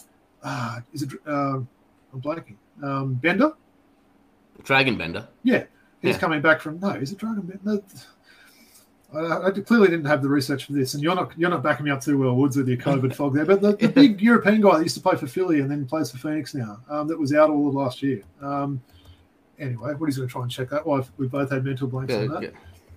ah, 0.44 0.82
is 0.92 1.04
it? 1.04 1.12
Uh, 1.26 1.60
I'm 2.12 2.22
blanking. 2.22 2.56
Um, 2.84 3.16
Bender. 3.16 3.54
Dragan 4.64 4.98
Bender. 4.98 5.28
Yeah, 5.44 5.66
he's 6.02 6.16
yeah. 6.16 6.20
coming 6.20 6.42
back 6.42 6.62
from. 6.62 6.80
No, 6.80 6.90
is 6.92 7.12
it 7.12 7.18
Dragan 7.18 7.48
Bender? 7.48 7.84
I, 9.14 9.48
I, 9.48 9.52
clearly 9.52 9.88
didn't 9.88 10.06
have 10.06 10.22
the 10.22 10.30
research 10.30 10.66
for 10.66 10.74
this, 10.74 10.94
and 10.94 11.04
you're 11.04 11.16
not 11.16 11.38
you're 11.38 11.50
not 11.50 11.64
backing 11.64 11.86
me 11.86 11.92
up 11.92 12.02
too 12.02 12.18
well, 12.18 12.36
Woods, 12.36 12.58
with 12.58 12.68
your 12.68 12.78
COVID 12.78 13.16
fog 13.16 13.34
there. 13.34 13.46
But 13.46 13.62
the, 13.62 13.76
the 13.76 13.88
big 13.96 14.22
European 14.22 14.62
guy 14.62 14.78
that 14.78 14.84
used 14.84 14.96
to 14.96 15.02
play 15.02 15.16
for 15.16 15.28
Philly 15.28 15.62
and 15.62 15.70
then 15.70 15.86
plays 15.86 16.12
for 16.12 16.18
Phoenix 16.18 16.54
now, 16.54 16.80
um, 16.90 17.08
that 17.08 17.20
was 17.20 17.34
out 17.34 17.50
all 17.50 17.68
of 17.68 17.76
last 17.76 18.02
year. 18.02 18.24
Um, 18.42 18.82
anyway, 19.60 19.94
what 19.94 20.08
he's 20.08 20.18
going 20.18 20.28
to 20.28 20.32
try 20.32 20.42
and 20.42 20.52
check 20.52 20.70
that. 20.70 20.86
Well, 20.86 21.08
we 21.18 21.28
both 21.28 21.52
had 21.52 21.64
mental 21.64 21.88
blanks 21.88 22.14
yeah, 22.14 22.20
on 22.20 22.28
that. 22.30 22.44
Yeah. 22.44 22.50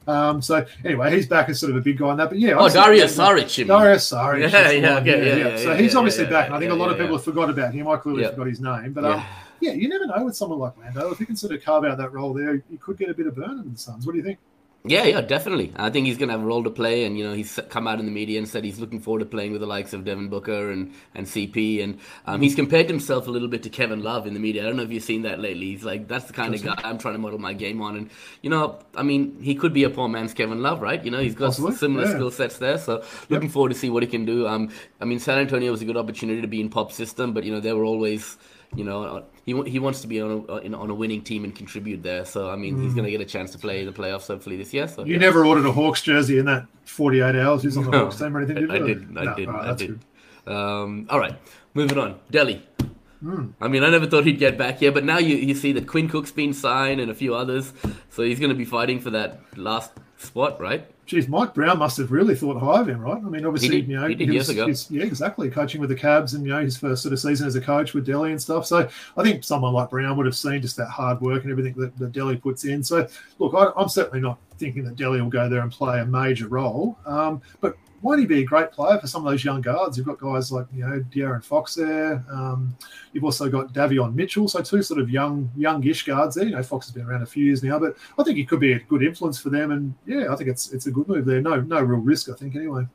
Um, 0.08 0.40
so 0.40 0.64
anyway, 0.84 1.14
he's 1.14 1.26
back 1.26 1.50
as 1.50 1.60
sort 1.60 1.70
of 1.70 1.76
a 1.76 1.82
big 1.82 1.98
guy 1.98 2.06
on 2.06 2.16
that. 2.16 2.30
But 2.30 2.38
yeah, 2.38 2.54
oh, 2.56 2.68
Dario 2.68 3.04
Saric. 3.04 3.66
Dario 3.66 3.96
Saric. 3.96 4.50
Yeah, 4.50 4.70
yeah, 4.70 5.00
yeah, 5.00 5.16
yeah, 5.16 5.36
yeah, 5.36 5.56
So 5.58 5.76
he's 5.76 5.94
obviously 5.94 6.24
back, 6.24 6.46
and 6.46 6.54
I 6.54 6.58
think 6.58 6.72
a 6.72 6.74
lot 6.74 6.90
of 6.90 6.96
people 6.96 7.16
have 7.16 7.24
forgot 7.24 7.50
about 7.50 7.74
him. 7.74 7.86
I 7.86 7.96
clearly 7.96 8.24
forgot 8.24 8.46
his 8.46 8.60
name, 8.60 8.94
but 8.94 9.04
um, 9.04 9.22
yeah, 9.60 9.72
you 9.72 9.88
never 9.88 10.06
know 10.06 10.24
with 10.24 10.36
someone 10.36 10.58
like 10.58 10.76
Lando. 10.78 11.10
If 11.10 11.18
he 11.18 11.26
can 11.26 11.36
sort 11.36 11.52
of 11.52 11.62
carve 11.62 11.84
out 11.84 11.98
that 11.98 12.12
role 12.12 12.32
there, 12.32 12.62
he 12.70 12.76
could 12.76 12.98
get 12.98 13.10
a 13.10 13.14
bit 13.14 13.26
of 13.26 13.36
burn 13.36 13.58
in 13.58 13.72
the 13.72 13.78
Suns. 13.78 14.06
What 14.06 14.12
do 14.12 14.18
you 14.18 14.24
think? 14.24 14.38
Yeah, 14.84 15.04
yeah, 15.04 15.20
definitely. 15.20 15.72
I 15.76 15.90
think 15.90 16.06
he's 16.06 16.16
going 16.16 16.28
to 16.28 16.34
have 16.34 16.40
a 16.40 16.46
role 16.46 16.62
to 16.62 16.70
play, 16.70 17.04
and 17.04 17.18
you 17.18 17.24
know, 17.24 17.34
he's 17.34 17.58
come 17.68 17.88
out 17.88 17.98
in 17.98 18.06
the 18.06 18.12
media 18.12 18.38
and 18.38 18.48
said 18.48 18.64
he's 18.64 18.78
looking 18.78 19.00
forward 19.00 19.18
to 19.18 19.26
playing 19.26 19.50
with 19.50 19.60
the 19.60 19.66
likes 19.66 19.92
of 19.92 20.04
Devin 20.04 20.28
Booker 20.28 20.70
and, 20.70 20.94
and 21.16 21.26
CP, 21.26 21.82
and 21.82 21.98
um, 22.26 22.40
he's 22.40 22.54
compared 22.54 22.88
himself 22.88 23.26
a 23.26 23.30
little 23.30 23.48
bit 23.48 23.64
to 23.64 23.70
Kevin 23.70 24.02
Love 24.02 24.26
in 24.26 24.34
the 24.34 24.40
media. 24.40 24.62
I 24.62 24.66
don't 24.66 24.76
know 24.76 24.84
if 24.84 24.92
you've 24.92 25.02
seen 25.02 25.22
that 25.22 25.40
lately. 25.40 25.66
He's 25.66 25.84
like, 25.84 26.06
that's 26.06 26.26
the 26.26 26.32
kind 26.32 26.54
of 26.54 26.62
guy 26.62 26.80
I'm 26.84 26.96
trying 26.96 27.14
to 27.14 27.18
model 27.18 27.40
my 27.40 27.54
game 27.54 27.82
on, 27.82 27.96
and 27.96 28.10
you 28.40 28.50
know, 28.50 28.78
I 28.94 29.02
mean, 29.02 29.36
he 29.42 29.56
could 29.56 29.74
be 29.74 29.82
a 29.82 29.90
poor 29.90 30.08
man's 30.08 30.32
Kevin 30.32 30.62
Love, 30.62 30.80
right? 30.80 31.04
You 31.04 31.10
know, 31.10 31.20
he's 31.20 31.34
got 31.34 31.54
similar 31.54 32.04
yeah. 32.04 32.14
skill 32.14 32.30
sets 32.30 32.58
there, 32.58 32.78
so 32.78 33.04
looking 33.30 33.48
forward 33.48 33.70
to 33.70 33.74
see 33.78 33.90
what 33.90 34.04
he 34.04 34.08
can 34.08 34.24
do. 34.24 34.46
Um, 34.46 34.70
I 35.00 35.04
mean, 35.04 35.18
San 35.18 35.38
Antonio 35.38 35.72
was 35.72 35.82
a 35.82 35.86
good 35.86 35.96
opportunity 35.96 36.40
to 36.40 36.48
be 36.48 36.60
in 36.60 36.70
Pop 36.70 36.92
system, 36.92 37.32
but 37.32 37.42
you 37.42 37.52
know, 37.52 37.60
they 37.60 37.72
were 37.72 37.84
always 37.84 38.38
you 38.76 38.84
know, 38.84 39.24
he 39.48 39.54
he 39.74 39.78
wants 39.78 40.00
to 40.02 40.08
be 40.12 40.20
on 40.20 40.30
a 40.48 40.56
in- 40.66 40.74
on 40.74 40.88
a 40.90 40.94
winning 41.02 41.22
team 41.30 41.44
and 41.44 41.52
contribute 41.62 42.02
there. 42.02 42.24
So 42.24 42.50
I 42.50 42.56
mean, 42.56 42.80
he's 42.82 42.94
going 42.96 43.04
to 43.04 43.10
get 43.16 43.20
a 43.28 43.30
chance 43.34 43.50
to 43.52 43.58
play 43.58 43.84
the 43.90 43.92
playoffs 44.00 44.26
hopefully 44.32 44.56
this 44.62 44.72
year. 44.76 44.86
So 44.88 45.04
You 45.04 45.18
never 45.18 45.44
ordered 45.46 45.66
a 45.66 45.72
Hawks 45.72 46.02
jersey 46.02 46.38
in 46.38 46.46
that 46.52 46.66
48 46.84 47.34
hours 47.36 47.62
he's 47.62 47.76
on 47.76 47.84
the 47.84 47.90
No, 47.90 47.98
Hawks 48.04 48.18
team 48.18 48.36
or 48.36 48.40
anything, 48.40 48.56
did 48.62 48.70
I 48.70 48.76
you? 48.76 48.86
did, 48.94 48.98
I 49.18 49.24
No, 49.24 49.34
did, 49.36 49.48
right, 49.48 49.68
I 49.70 49.74
did. 49.74 49.98
Um, 50.46 51.06
all 51.10 51.18
right, 51.18 51.34
moving 51.74 51.98
on. 51.98 52.18
Delly. 52.32 52.60
Hmm. 53.20 53.46
I 53.60 53.66
mean, 53.68 53.82
I 53.82 53.90
never 53.90 54.06
thought 54.06 54.24
he'd 54.24 54.38
get 54.38 54.56
back 54.56 54.78
here, 54.78 54.92
but 54.92 55.04
now 55.04 55.18
you, 55.18 55.34
you 55.36 55.54
see 55.54 55.72
that 55.72 55.86
Quinn 55.88 56.08
Cook's 56.08 56.30
been 56.30 56.52
signed 56.52 57.00
and 57.00 57.10
a 57.10 57.14
few 57.14 57.34
others, 57.34 57.72
so 58.10 58.22
he's 58.22 58.38
going 58.38 58.50
to 58.50 58.54
be 58.64 58.64
fighting 58.64 59.00
for 59.00 59.10
that 59.10 59.40
last 59.56 59.90
spot, 60.18 60.60
right? 60.60 60.86
Geez, 61.06 61.26
Mike 61.26 61.54
Brown 61.54 61.78
must 61.78 61.96
have 61.96 62.10
really 62.12 62.34
thought 62.34 62.60
high 62.60 62.80
of 62.82 62.88
him, 62.88 63.00
right? 63.00 63.16
I 63.16 63.20
mean, 63.20 63.46
obviously, 63.46 63.76
He 63.76 63.80
did- 63.82 63.90
you 63.90 63.96
know, 63.98 64.06
he 64.08 64.14
did 64.14 64.28
was- 64.28 64.34
years 64.34 64.48
ago. 64.50 64.66
he's- 64.66 64.90
yeah, 64.90 65.04
exactly, 65.04 65.48
coaching 65.48 65.80
with 65.80 65.88
the 65.88 65.96
Cavs, 65.96 66.34
and 66.34 66.44
you 66.44 66.50
know, 66.52 66.60
his 66.60 66.76
first 66.76 67.02
sort 67.02 67.12
of 67.14 67.18
season 67.20 67.46
as 67.46 67.54
a 67.54 67.60
coach 67.60 67.94
with 67.94 68.06
Delly 68.06 68.30
and 68.30 68.40
stuff. 68.42 68.66
So, 68.66 68.86
I 69.16 69.22
think 69.22 69.42
someone 69.44 69.72
like 69.72 69.88
Brown 69.90 70.16
would 70.18 70.26
have 70.26 70.36
seen 70.36 70.60
just 70.60 70.76
that 70.76 70.88
hard 70.88 71.20
work 71.22 71.44
and 71.44 71.50
everything 71.50 71.74
that, 71.78 71.96
that 71.98 72.12
Delly 72.12 72.40
puts 72.40 72.64
in. 72.64 72.82
So, 72.84 73.06
look, 73.38 73.54
I, 73.54 73.68
I'm 73.80 73.88
certainly 73.88 74.20
not 74.20 74.38
thinking 74.58 74.84
that 74.84 74.96
Delly 74.96 75.20
will 75.20 75.30
go 75.30 75.48
there 75.48 75.60
and 75.60 75.70
play 75.70 76.00
a 76.00 76.06
major 76.06 76.48
role, 76.48 76.98
um, 77.06 77.40
but 77.60 77.76
won't 78.02 78.20
he 78.20 78.26
be 78.26 78.42
a 78.42 78.44
great 78.44 78.70
player 78.70 78.98
for 78.98 79.06
some 79.06 79.26
of 79.26 79.32
those 79.32 79.44
young 79.44 79.60
guards? 79.60 79.96
You've 79.96 80.06
got 80.06 80.18
guys 80.18 80.52
like 80.52 80.66
you 80.72 80.86
know 80.86 81.04
De'Aaron 81.10 81.42
Fox 81.44 81.74
there. 81.74 82.24
Um, 82.30 82.76
you've 83.12 83.24
also 83.24 83.48
got 83.48 83.72
Davion 83.72 84.14
Mitchell, 84.14 84.46
so 84.48 84.60
two 84.62 84.82
sort 84.82 85.00
of 85.00 85.10
young, 85.10 85.50
youngish 85.56 86.04
guards 86.04 86.36
there. 86.36 86.44
You 86.44 86.52
know, 86.52 86.62
Fox 86.62 86.86
has 86.86 86.94
been 86.94 87.06
around 87.06 87.22
a 87.22 87.26
few 87.26 87.44
years 87.44 87.62
now, 87.62 87.78
but 87.78 87.96
I 88.18 88.22
think 88.22 88.36
he 88.36 88.44
could 88.44 88.60
be 88.60 88.72
a 88.72 88.78
good 88.78 89.02
influence 89.02 89.40
for 89.40 89.50
them. 89.50 89.72
And 89.72 89.94
yeah, 90.06 90.32
I 90.32 90.36
think 90.36 90.48
it's 90.48 90.72
it's 90.72 90.86
a 90.86 90.90
good 90.90 91.08
move 91.08 91.24
there. 91.24 91.40
No, 91.40 91.60
no 91.60 91.80
real 91.80 92.00
risk, 92.00 92.28
I 92.28 92.34
think, 92.34 92.54
anyway. 92.54 92.86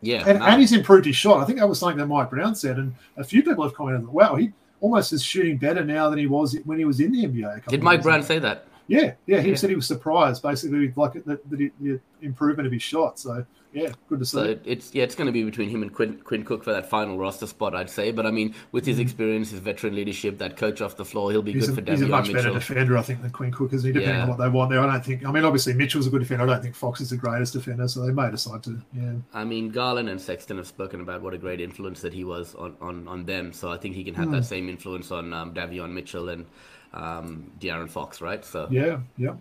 Yeah. 0.00 0.24
And, 0.26 0.40
no. 0.40 0.46
and 0.46 0.60
he's 0.60 0.72
improved 0.72 1.06
his 1.06 1.16
shot. 1.16 1.40
I 1.40 1.44
think 1.44 1.58
that 1.58 1.68
was 1.68 1.78
something 1.78 1.98
that 1.98 2.06
Mike 2.06 2.30
Brown 2.30 2.54
said, 2.54 2.76
and 2.76 2.94
a 3.16 3.24
few 3.24 3.42
people 3.42 3.64
have 3.64 3.74
commented, 3.74 4.02
that 4.02 4.12
"Wow, 4.12 4.36
he 4.36 4.52
almost 4.80 5.12
is 5.12 5.22
shooting 5.22 5.56
better 5.56 5.84
now 5.84 6.08
than 6.08 6.18
he 6.18 6.26
was 6.26 6.56
when 6.64 6.78
he 6.78 6.84
was 6.84 7.00
in 7.00 7.12
the 7.12 7.24
NBA." 7.24 7.56
a 7.56 7.60
couple 7.60 7.70
Did 7.72 7.82
Mike 7.82 8.02
Brown 8.02 8.20
ago. 8.20 8.28
say 8.28 8.38
that? 8.38 8.66
Yeah, 8.88 9.14
yeah. 9.26 9.40
He 9.40 9.50
Yeah. 9.50 9.54
said 9.56 9.70
he 9.70 9.76
was 9.76 9.86
surprised, 9.86 10.42
basically, 10.42 10.92
like 10.96 11.12
the, 11.24 11.40
the, 11.50 11.70
the 11.80 12.00
improvement 12.20 12.66
of 12.66 12.72
his 12.72 12.82
shot. 12.82 13.18
So 13.18 13.44
yeah, 13.72 13.90
good 14.10 14.18
to 14.18 14.26
see. 14.26 14.36
So 14.36 14.58
it's 14.66 14.94
yeah, 14.94 15.02
it's 15.04 15.14
going 15.14 15.26
to 15.28 15.32
be 15.32 15.44
between 15.44 15.70
him 15.70 15.80
and 15.80 15.90
Quinn, 15.94 16.20
Quinn 16.24 16.44
Cook 16.44 16.62
for 16.62 16.72
that 16.74 16.90
final 16.90 17.16
roster 17.16 17.46
spot, 17.46 17.74
I'd 17.74 17.88
say. 17.88 18.10
But 18.12 18.26
I 18.26 18.30
mean, 18.30 18.54
with 18.70 18.84
his 18.84 18.98
experience, 18.98 19.50
his 19.50 19.60
veteran 19.60 19.94
leadership, 19.94 20.36
that 20.38 20.58
coach 20.58 20.82
off 20.82 20.96
the 20.96 21.06
floor, 21.06 21.30
he'll 21.30 21.40
be 21.40 21.52
Mm-hmm. 21.52 21.60
He's 21.60 21.68
good 21.70 21.78
a, 21.78 21.86
for 21.86 21.90
he's 21.92 22.02
a 22.02 22.06
much 22.06 22.32
better 22.32 22.50
defender, 22.52 22.98
I 22.98 23.02
think, 23.02 23.22
than 23.22 23.30
Quinn 23.30 23.50
Cook, 23.50 23.72
isn't 23.72 23.86
he? 23.86 23.92
Depending 23.92 24.16
Yeah. 24.16 24.22
on 24.24 24.28
what 24.28 24.38
they 24.38 24.48
want 24.50 24.70
there. 24.70 24.80
I 24.80 24.92
don't 24.92 25.02
think. 25.04 25.24
I 25.24 25.32
mean, 25.32 25.44
obviously 25.44 25.72
Mitchell's 25.72 26.06
a 26.06 26.10
good 26.10 26.20
defender. 26.20 26.44
I 26.44 26.46
don't 26.48 26.62
think 26.62 26.74
Fox 26.74 27.00
is 27.00 27.08
the 27.10 27.16
greatest 27.16 27.54
defender, 27.54 27.88
so 27.88 28.04
they 28.04 28.12
may 28.12 28.30
decide 28.30 28.62
to. 28.64 28.78
Yeah, 28.94 29.12
I 29.32 29.44
mean, 29.44 29.70
Garland 29.70 30.10
and 30.10 30.20
Sexton 30.20 30.58
have 30.58 30.66
spoken 30.66 31.00
about 31.00 31.22
what 31.22 31.32
a 31.32 31.38
great 31.38 31.60
influence 31.62 32.02
that 32.02 32.12
he 32.12 32.24
was 32.24 32.54
on, 32.56 32.76
on, 32.82 33.08
on 33.08 33.24
them. 33.24 33.54
So 33.54 33.72
I 33.72 33.78
think 33.78 33.94
he 33.94 34.04
can 34.04 34.14
have 34.16 34.26
Hmm. 34.26 34.32
that 34.32 34.44
same 34.44 34.68
influence 34.68 35.10
on 35.10 35.32
um, 35.32 35.54
Davion 35.54 35.92
Mitchell 35.92 36.28
and 36.28 36.44
um, 36.94 37.50
De'Aaron 37.60 37.88
Fox, 37.90 38.20
right? 38.20 38.44
So 38.44 38.68
yeah, 38.70 38.98
yeah. 39.16 39.34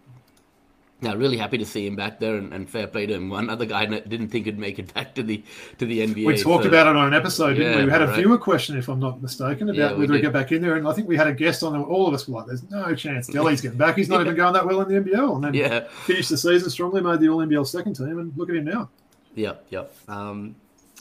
yeah, 1.01 1.13
really 1.13 1.37
happy 1.37 1.57
to 1.57 1.65
see 1.65 1.85
him 1.87 1.95
back 1.95 2.19
there 2.19 2.35
and, 2.35 2.53
and 2.53 2.69
fair 2.69 2.87
play 2.87 3.05
to 3.07 3.13
him. 3.15 3.29
One 3.29 3.49
other 3.49 3.65
guy 3.65 3.85
that 3.87 4.07
didn't 4.07 4.29
think 4.29 4.45
he'd 4.45 4.59
make 4.59 4.77
it 4.79 4.93
back 4.93 5.15
to 5.15 5.23
the 5.23 5.43
to 5.79 5.85
the 5.85 5.99
NBA. 6.05 6.25
We 6.27 6.37
talked 6.37 6.63
so- 6.63 6.69
about 6.69 6.87
it 6.87 6.95
on 6.95 7.07
an 7.07 7.13
episode, 7.13 7.55
didn't 7.55 7.71
we? 7.73 7.79
Yeah, 7.79 7.85
We 7.85 7.91
had 7.91 8.01
a 8.03 8.07
right. 8.07 8.17
viewer 8.17 8.37
question, 8.37 8.77
if 8.77 8.87
I'm 8.87 8.99
not 8.99 9.21
mistaken, 9.21 9.67
about 9.69 9.75
Yeah, 9.77 9.91
we 9.93 9.99
whether 10.01 10.13
we 10.13 10.17
did. 10.19 10.27
get 10.27 10.33
back 10.33 10.51
in 10.51 10.61
there, 10.61 10.75
and 10.75 10.87
I 10.87 10.93
think 10.93 11.07
we 11.07 11.17
had 11.17 11.27
a 11.27 11.33
guest 11.33 11.63
on. 11.63 11.73
there. 11.73 11.81
All 11.81 12.07
of 12.07 12.13
us 12.13 12.27
were 12.27 12.37
like, 12.39 12.47
"There's 12.47 12.69
no 12.69 12.93
chance 12.95 13.27
Delly's 13.27 13.61
getting 13.61 13.77
back. 13.77 13.97
He's 13.97 14.09
not 14.09 14.21
even 14.21 14.35
going 14.35 14.53
that 14.53 14.65
well 14.65 14.81
in 14.81 14.87
the 14.87 14.95
NBL." 15.11 15.35
And 15.35 15.43
then 15.43 15.53
Yeah, 15.55 15.87
finished 16.05 16.29
the 16.29 16.37
season 16.37 16.69
strongly, 16.69 17.01
made 17.01 17.19
the 17.19 17.29
All 17.29 17.39
NBL 17.39 17.65
second 17.67 17.95
team, 17.95 18.19
and 18.19 18.31
look 18.37 18.49
at 18.49 18.55
him 18.55 18.65
now. 18.65 18.89
Yep, 19.35 19.65
yep. 19.69 19.93
Um, 20.07 20.55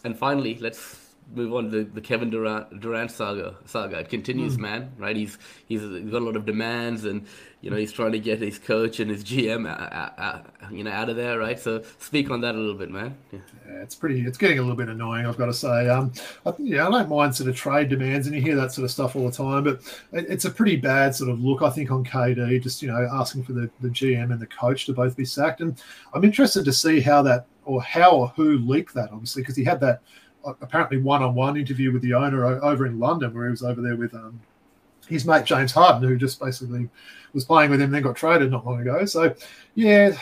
and 0.05 0.17
finally, 0.17 0.57
let's 0.61 1.10
move 1.35 1.55
on 1.55 1.65
to 1.65 1.71
the, 1.71 1.85
the 1.85 2.01
Kevin 2.01 2.31
Durant, 2.31 2.81
Durant 2.81 3.11
saga. 3.11 3.55
Saga. 3.65 3.99
It 4.01 4.09
continues, 4.09 4.57
Hmm. 4.57 4.63
man. 4.63 4.93
Right? 4.99 5.17
He's 5.17 5.39
he's 5.67 5.81
got 5.83 6.23
a 6.23 6.25
lot 6.25 6.37
of 6.37 6.45
demands, 6.47 7.05
and 7.05 7.27
you 7.61 7.71
know 7.71 7.77
he's 7.77 7.93
trying 7.93 8.13
to 8.13 8.19
get 8.19 8.41
his 8.41 8.59
coach 8.59 9.01
and 9.01 9.11
his 9.11 9.23
GM, 9.23 9.67
uh, 9.67 9.71
uh, 9.71 10.11
uh, 10.19 10.41
you 10.71 10.83
know, 10.85 10.91
out 10.91 11.09
of 11.09 11.17
there, 11.17 11.39
right? 11.39 11.59
So 11.59 11.83
speak 11.99 12.31
on 12.31 12.41
that 12.41 12.55
a 12.55 12.59
little 12.59 12.75
bit, 12.75 12.91
man. 12.91 13.17
Yeah. 13.33 13.39
Yeah, 13.69 13.83
it's 13.83 13.95
pretty. 13.95 14.23
It's 14.23 14.39
getting 14.39 14.59
a 14.59 14.63
little 14.63 14.77
bit 14.77 14.89
annoying. 14.89 15.27
I've 15.27 15.37
got 15.37 15.47
to 15.47 15.55
say. 15.55 15.89
Um, 15.89 16.13
I, 16.47 16.51
think- 16.53 16.69
yeah, 16.71 16.87
I 16.87 16.91
don't 16.91 17.09
mind 17.09 17.35
sort 17.37 17.49
of 17.51 17.57
trade 17.57 17.89
demands, 17.89 18.27
and 18.27 18.35
you 18.35 18.43
hear 18.43 18.57
that 18.57 18.73
sort 18.73 18.85
of 18.85 18.91
stuff 18.91 19.15
all 19.17 19.27
the 19.27 19.33
time. 19.37 19.65
But 19.65 19.81
it, 20.13 20.27
it's 20.29 20.45
a 20.47 20.51
pretty 20.51 20.77
bad 20.77 21.15
sort 21.15 21.31
of 21.31 21.41
look, 21.41 21.63
I 21.63 21.71
think, 21.71 21.91
on 21.91 22.05
KD. 22.05 22.63
Just 22.63 22.83
you 22.83 22.89
know, 22.89 23.09
asking 23.13 23.45
for 23.45 23.53
the, 23.53 23.71
the 23.81 23.89
GM 23.89 24.33
and 24.33 24.41
the 24.41 24.47
coach 24.47 24.87
to 24.87 24.93
both 24.93 25.17
be 25.17 25.25
sacked. 25.25 25.61
And 25.61 25.81
I'm 26.15 26.25
interested 26.25 26.65
to 26.65 26.73
see 26.73 27.01
how 27.01 27.23
that 27.23 27.47
or 27.67 27.81
how 27.83 28.13
or 28.13 28.29
who 28.29 28.59
leaked 28.59 28.95
that. 28.95 29.11
Obviously, 29.13 29.43
because 29.43 29.55
he 29.57 29.63
had 29.65 29.81
that 29.81 30.01
apparently 30.45 30.99
one-on-one 30.99 31.57
interview 31.57 31.93
with 31.93 32.03
the 32.03 32.15
owner 32.15 32.45
over 32.63 32.87
in 32.87 32.99
London, 32.99 33.35
where 33.35 33.47
he 33.47 33.51
was 33.51 33.63
over 33.63 33.81
there 33.81 33.97
with 33.97 34.15
um, 34.15 34.41
his 35.09 35.27
mate 35.27 35.45
James 35.45 35.73
Harden, 35.73 36.09
who 36.09 36.17
just 36.17 36.41
basically 36.41 36.89
was 37.33 37.45
playing 37.45 37.71
with 37.71 37.81
him, 37.81 37.91
then 37.91 38.03
got 38.03 38.17
traded 38.17 38.51
not 38.51 38.67
long 38.67 38.81
ago. 38.81 39.05
So, 39.05 39.35
yeah, 39.75 40.17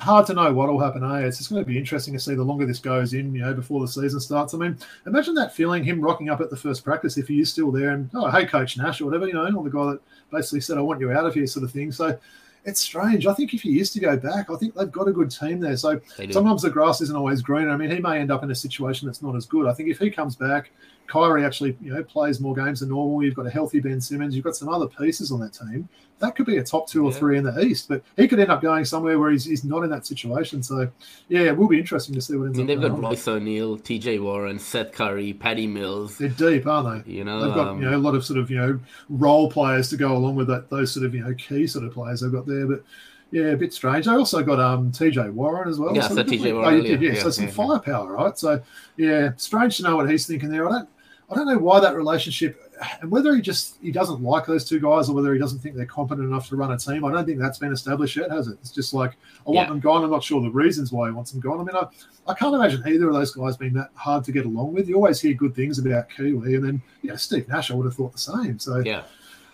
hard 0.00 0.26
to 0.26 0.34
know 0.34 0.52
what 0.52 0.68
will 0.68 0.78
happen. 0.78 1.02
Eh? 1.02 1.26
It's 1.26 1.38
just 1.38 1.50
going 1.50 1.62
to 1.62 1.66
be 1.66 1.78
interesting 1.78 2.14
to 2.14 2.20
see 2.20 2.34
the 2.34 2.42
longer 2.42 2.66
this 2.66 2.78
goes 2.78 3.14
in, 3.14 3.34
you 3.34 3.40
know, 3.40 3.54
before 3.54 3.80
the 3.80 3.88
season 3.88 4.20
starts. 4.20 4.54
I 4.54 4.58
mean, 4.58 4.78
imagine 5.06 5.34
that 5.34 5.54
feeling, 5.54 5.84
him 5.84 6.00
rocking 6.00 6.30
up 6.30 6.40
at 6.40 6.50
the 6.50 6.56
first 6.56 6.84
practice 6.84 7.18
if 7.18 7.28
he 7.28 7.40
is 7.40 7.50
still 7.50 7.70
there 7.70 7.90
and, 7.90 8.08
oh, 8.14 8.30
hey, 8.30 8.46
Coach 8.46 8.76
Nash 8.76 9.00
or 9.00 9.06
whatever, 9.06 9.26
you 9.26 9.34
know, 9.34 9.44
or 9.54 9.64
the 9.64 9.70
guy 9.70 9.92
that 9.92 10.00
basically 10.30 10.60
said, 10.60 10.78
I 10.78 10.82
want 10.82 11.00
you 11.00 11.12
out 11.12 11.26
of 11.26 11.34
here, 11.34 11.46
sort 11.46 11.64
of 11.64 11.72
thing. 11.72 11.92
So 11.92 12.18
it's 12.64 12.80
strange. 12.80 13.26
I 13.26 13.34
think 13.34 13.54
if 13.54 13.62
he 13.62 13.80
is 13.80 13.90
to 13.92 14.00
go 14.00 14.16
back, 14.16 14.50
I 14.50 14.56
think 14.56 14.74
they've 14.74 14.90
got 14.90 15.08
a 15.08 15.12
good 15.12 15.30
team 15.30 15.60
there. 15.60 15.76
So 15.76 16.00
sometimes 16.30 16.62
the 16.62 16.70
grass 16.70 17.00
isn't 17.00 17.16
always 17.16 17.42
green. 17.42 17.68
I 17.68 17.76
mean, 17.76 17.90
he 17.90 17.98
may 17.98 18.18
end 18.18 18.30
up 18.30 18.42
in 18.42 18.50
a 18.50 18.54
situation 18.54 19.06
that's 19.06 19.22
not 19.22 19.36
as 19.36 19.46
good. 19.46 19.66
I 19.66 19.74
think 19.74 19.88
if 19.88 19.98
he 19.98 20.10
comes 20.10 20.36
back, 20.36 20.70
Kyrie 21.08 21.44
actually, 21.44 21.76
you 21.80 21.92
know, 21.92 22.02
plays 22.04 22.38
more 22.38 22.54
games 22.54 22.80
than 22.80 22.90
normal. 22.90 23.22
You've 23.22 23.34
got 23.34 23.46
a 23.46 23.50
healthy 23.50 23.80
Ben 23.80 24.00
Simmons. 24.00 24.36
You've 24.36 24.44
got 24.44 24.54
some 24.56 24.68
other 24.68 24.86
pieces 24.86 25.32
on 25.32 25.40
that 25.40 25.54
team. 25.54 25.88
That 26.20 26.34
could 26.36 26.46
be 26.46 26.56
a 26.58 26.64
top 26.64 26.88
two 26.88 27.04
or 27.06 27.12
three 27.12 27.38
in 27.38 27.44
the 27.44 27.58
East, 27.60 27.88
but 27.88 28.02
he 28.16 28.26
could 28.26 28.40
end 28.40 28.50
up 28.50 28.60
going 28.60 28.84
somewhere 28.84 29.18
where 29.20 29.30
he's, 29.30 29.44
he's 29.44 29.62
not 29.64 29.84
in 29.84 29.90
that 29.90 30.04
situation. 30.04 30.62
So, 30.64 30.90
yeah, 31.28 31.42
it 31.42 31.56
will 31.56 31.68
be 31.68 31.78
interesting 31.78 32.14
to 32.16 32.20
see 32.20 32.34
what 32.36 32.46
ends 32.46 32.58
I 32.58 32.62
mean, 32.64 32.76
up 32.76 32.82
they've 32.82 32.90
got 32.90 32.96
on. 32.96 33.02
Royce 33.04 33.28
O'Neale, 33.28 33.78
T.J. 33.78 34.18
Warren, 34.18 34.58
Seth 34.58 34.92
Curry, 34.92 35.32
Patty 35.32 35.66
Mills. 35.68 36.18
They're 36.18 36.28
deep, 36.28 36.66
aren't 36.66 37.06
they? 37.06 37.12
You 37.12 37.22
know, 37.24 37.40
They've 37.44 37.54
got 37.54 37.68
um, 37.68 37.80
you 37.80 37.88
know 37.88 37.96
a 37.96 37.98
lot 37.98 38.16
of 38.16 38.24
sort 38.24 38.40
of 38.40 38.50
you 38.50 38.56
know 38.56 38.80
role 39.08 39.48
players 39.48 39.90
to 39.90 39.96
go 39.96 40.16
along 40.16 40.34
with 40.34 40.48
that 40.48 40.68
those 40.70 40.92
sort 40.92 41.06
of 41.06 41.14
you 41.14 41.22
know 41.22 41.32
key 41.34 41.66
sort 41.68 41.84
of 41.84 41.94
players 41.94 42.20
they've 42.20 42.32
got 42.32 42.46
there, 42.46 42.66
but. 42.66 42.84
Yeah, 43.30 43.48
a 43.48 43.56
bit 43.58 43.74
strange. 43.74 44.06
They 44.06 44.12
also 44.12 44.42
got 44.42 44.58
um 44.58 44.90
TJ 44.90 45.34
Warren 45.34 45.68
as 45.68 45.78
well. 45.78 45.94
Yeah, 45.94 46.08
said 46.08 46.16
definitely- 46.16 46.48
TJ 46.50 46.54
Warren 46.54 46.68
Oh, 46.68 46.76
you 46.78 46.82
did, 46.82 47.02
yeah. 47.02 47.12
Yeah, 47.12 47.22
so 47.24 47.28
some 47.28 47.44
yeah, 47.44 47.50
yeah. 47.50 47.54
firepower, 47.56 48.12
right? 48.14 48.38
So 48.38 48.62
yeah, 48.96 49.32
strange 49.36 49.76
to 49.76 49.82
know 49.82 49.96
what 49.96 50.10
he's 50.10 50.26
thinking 50.26 50.48
there. 50.48 50.66
I 50.66 50.72
don't, 50.72 50.88
I 51.30 51.34
don't 51.34 51.46
know 51.46 51.58
why 51.58 51.78
that 51.80 51.94
relationship, 51.94 52.58
and 53.02 53.10
whether 53.10 53.34
he 53.36 53.42
just 53.42 53.76
he 53.82 53.92
doesn't 53.92 54.22
like 54.22 54.46
those 54.46 54.66
two 54.66 54.80
guys 54.80 55.10
or 55.10 55.14
whether 55.14 55.32
he 55.34 55.38
doesn't 55.38 55.58
think 55.58 55.76
they're 55.76 55.84
competent 55.84 56.26
enough 56.26 56.48
to 56.48 56.56
run 56.56 56.72
a 56.72 56.78
team. 56.78 57.04
I 57.04 57.12
don't 57.12 57.26
think 57.26 57.38
that's 57.38 57.58
been 57.58 57.72
established 57.72 58.16
yet, 58.16 58.30
has 58.30 58.48
it? 58.48 58.56
It's 58.62 58.70
just 58.70 58.94
like 58.94 59.12
I 59.46 59.50
want 59.50 59.56
Yeah. 59.56 59.68
them 59.68 59.80
gone. 59.80 60.04
I'm 60.04 60.10
not 60.10 60.24
sure 60.24 60.40
the 60.40 60.50
reasons 60.50 60.90
why 60.90 61.08
he 61.08 61.14
wants 61.14 61.30
them 61.32 61.40
gone. 61.40 61.60
I 61.60 61.64
mean, 61.64 61.76
I, 61.76 61.86
I 62.30 62.34
can't 62.34 62.54
imagine 62.54 62.82
either 62.86 63.08
of 63.08 63.14
those 63.14 63.32
guys 63.34 63.58
being 63.58 63.74
that 63.74 63.90
hard 63.94 64.24
to 64.24 64.32
get 64.32 64.46
along 64.46 64.72
with. 64.72 64.88
You 64.88 64.94
always 64.96 65.20
hear 65.20 65.34
good 65.34 65.54
things 65.54 65.78
about 65.78 66.08
Kiwi, 66.08 66.54
and 66.54 66.64
then 66.64 66.82
yeah, 67.02 67.16
Steve 67.16 67.46
Nash. 67.48 67.70
I 67.70 67.74
would 67.74 67.84
have 67.84 67.94
thought 67.94 68.12
the 68.12 68.18
same. 68.18 68.58
So 68.58 68.78
yeah. 68.78 69.02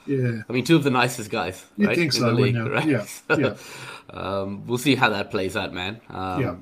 yeah. 0.06 0.42
I 0.48 0.52
mean, 0.52 0.64
two 0.64 0.76
of 0.76 0.84
the 0.84 0.90
nicest 0.90 1.28
guys, 1.30 1.64
You'd 1.76 1.88
right? 1.88 1.96
think 1.96 2.14
in 2.14 2.20
so, 2.20 2.26
the 2.26 2.32
league, 2.40 2.56
right? 2.56 2.86
Yeah, 2.86 3.04
yeah. 3.36 3.54
um, 4.10 4.64
we'll 4.66 4.78
see 4.78 4.94
how 4.94 5.08
that 5.08 5.32
plays 5.32 5.56
out, 5.56 5.72
man. 5.72 6.00
Um, 6.08 6.40
Yeah. 6.40 6.54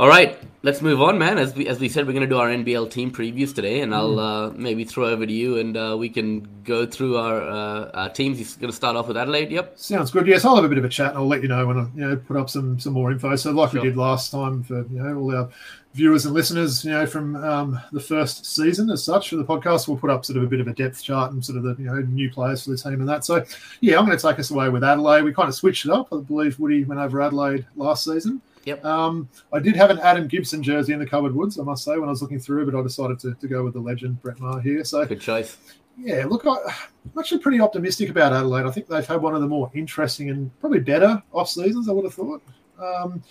All 0.00 0.08
right, 0.08 0.38
let's 0.62 0.80
move 0.80 1.02
on, 1.02 1.18
man. 1.18 1.36
As 1.36 1.54
we 1.54 1.68
as 1.68 1.78
we 1.78 1.90
said, 1.90 2.06
we're 2.06 2.14
going 2.14 2.26
to 2.26 2.34
do 2.34 2.38
our 2.38 2.48
NBL 2.48 2.90
team 2.90 3.10
previews 3.10 3.54
today, 3.54 3.82
and 3.82 3.94
I'll 3.94 4.12
Mm. 4.16 4.48
uh, 4.48 4.54
maybe 4.56 4.82
throw 4.84 5.04
over 5.04 5.26
to 5.26 5.32
you, 5.32 5.58
and 5.58 5.76
uh, 5.76 5.94
we 5.98 6.08
can 6.08 6.48
go 6.64 6.86
through 6.86 7.18
our, 7.18 7.42
uh, 7.42 7.90
our 7.92 8.08
teams. 8.08 8.38
He's 8.38 8.56
going 8.56 8.70
to 8.70 8.74
start 8.76 8.96
off 8.96 9.08
with 9.08 9.18
Adelaide. 9.18 9.50
Yep. 9.50 9.74
Sounds 9.78 10.10
good. 10.10 10.26
Yes, 10.26 10.46
I'll 10.46 10.56
have 10.56 10.64
a 10.64 10.70
bit 10.70 10.78
of 10.78 10.86
a 10.86 10.88
chat 10.88 11.10
and 11.10 11.18
I'll 11.18 11.26
let 11.28 11.42
you 11.42 11.48
know 11.48 11.66
when 11.66 11.76
I 11.76 11.82
you 11.94 12.00
know 12.08 12.16
put 12.16 12.38
up 12.38 12.48
some 12.48 12.80
some 12.80 12.94
more 12.94 13.12
info. 13.12 13.36
So 13.36 13.50
like 13.50 13.72
Sure. 13.72 13.82
we 13.82 13.88
did 13.88 13.98
last 13.98 14.30
time 14.30 14.62
for 14.62 14.86
you 14.90 15.02
know 15.02 15.18
all 15.18 15.36
our 15.36 15.50
viewers 15.92 16.24
and 16.24 16.32
listeners, 16.32 16.82
you 16.82 16.92
know 16.92 17.04
from 17.04 17.36
um, 17.36 17.78
the 17.92 18.00
first 18.00 18.46
season 18.46 18.88
as 18.88 19.04
such 19.04 19.28
for 19.28 19.36
the 19.36 19.44
podcast, 19.44 19.86
we'll 19.86 19.98
put 19.98 20.08
up 20.08 20.24
sort 20.24 20.38
of 20.38 20.44
a 20.44 20.46
bit 20.46 20.60
of 20.60 20.66
a 20.68 20.72
depth 20.72 21.02
chart 21.02 21.32
and 21.32 21.44
sort 21.44 21.58
of 21.58 21.64
the 21.64 21.76
you 21.78 21.90
know 21.90 22.00
new 22.08 22.30
players 22.30 22.64
for 22.64 22.70
the 22.70 22.78
team 22.78 22.94
and 23.00 23.08
that. 23.10 23.26
So 23.26 23.44
yeah, 23.82 23.98
I'm 23.98 24.06
going 24.06 24.16
to 24.16 24.26
take 24.26 24.38
us 24.38 24.50
away 24.50 24.70
with 24.70 24.82
Adelaide. 24.82 25.24
We 25.24 25.34
kind 25.34 25.50
of 25.50 25.54
switched 25.54 25.84
it 25.84 25.90
up. 25.92 26.08
I 26.10 26.20
believe 26.20 26.58
Woody 26.58 26.84
went 26.84 27.02
over 27.02 27.20
Adelaide 27.20 27.66
last 27.76 28.04
season. 28.04 28.40
Yep. 28.64 28.84
Um, 28.84 29.28
I 29.52 29.58
did 29.58 29.74
have 29.76 29.90
an 29.90 29.98
Adam 30.00 30.28
Gibson 30.28 30.62
jersey 30.62 30.92
in 30.92 30.98
the 30.98 31.06
cupboard 31.06 31.34
woods, 31.34 31.58
I 31.58 31.62
must 31.62 31.82
say, 31.84 31.92
when 31.96 32.08
I 32.08 32.12
was 32.12 32.20
looking 32.20 32.38
through, 32.38 32.70
but 32.70 32.78
I 32.78 32.82
decided 32.82 33.18
to, 33.20 33.34
to 33.34 33.48
go 33.48 33.64
with 33.64 33.72
the 33.74 33.80
legend 33.80 34.20
Brett 34.20 34.38
Maher 34.38 34.60
here. 34.60 34.84
So 34.84 35.04
Good 35.06 35.20
choice. 35.20 35.56
yeah, 35.98 36.26
look, 36.26 36.44
I, 36.46 36.50
I'm 36.50 37.18
actually 37.18 37.40
pretty 37.40 37.60
optimistic 37.60 38.10
about 38.10 38.32
Adelaide. 38.34 38.66
I 38.66 38.70
think 38.70 38.86
they've 38.86 39.06
had 39.06 39.22
one 39.22 39.34
of 39.34 39.40
the 39.40 39.48
more 39.48 39.70
interesting 39.74 40.28
and 40.30 40.50
probably 40.60 40.80
better 40.80 41.22
off 41.32 41.48
seasons. 41.48 41.88
I 41.88 41.92
would 41.92 42.04
have 42.04 42.14
thought. 42.14 42.42
Um, 42.78 43.22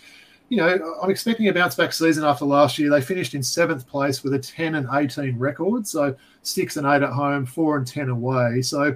you 0.49 0.57
know, 0.57 0.97
I'm 1.03 1.11
expecting 1.11 1.47
a 1.47 1.53
bounce 1.53 1.75
back 1.75 1.93
season 1.93 2.23
after 2.23 2.43
last 2.43 2.79
year. 2.79 2.89
They 2.89 3.01
finished 3.01 3.35
in 3.35 3.43
seventh 3.43 3.87
place 3.87 4.23
with 4.23 4.33
a 4.33 4.39
10 4.39 4.73
and 4.73 4.87
18 4.91 5.37
record, 5.37 5.87
so 5.87 6.15
six 6.41 6.75
and 6.77 6.87
eight 6.87 7.03
at 7.03 7.11
home, 7.13 7.45
four 7.45 7.77
and 7.77 7.85
10 7.85 8.09
away. 8.09 8.63
So 8.63 8.95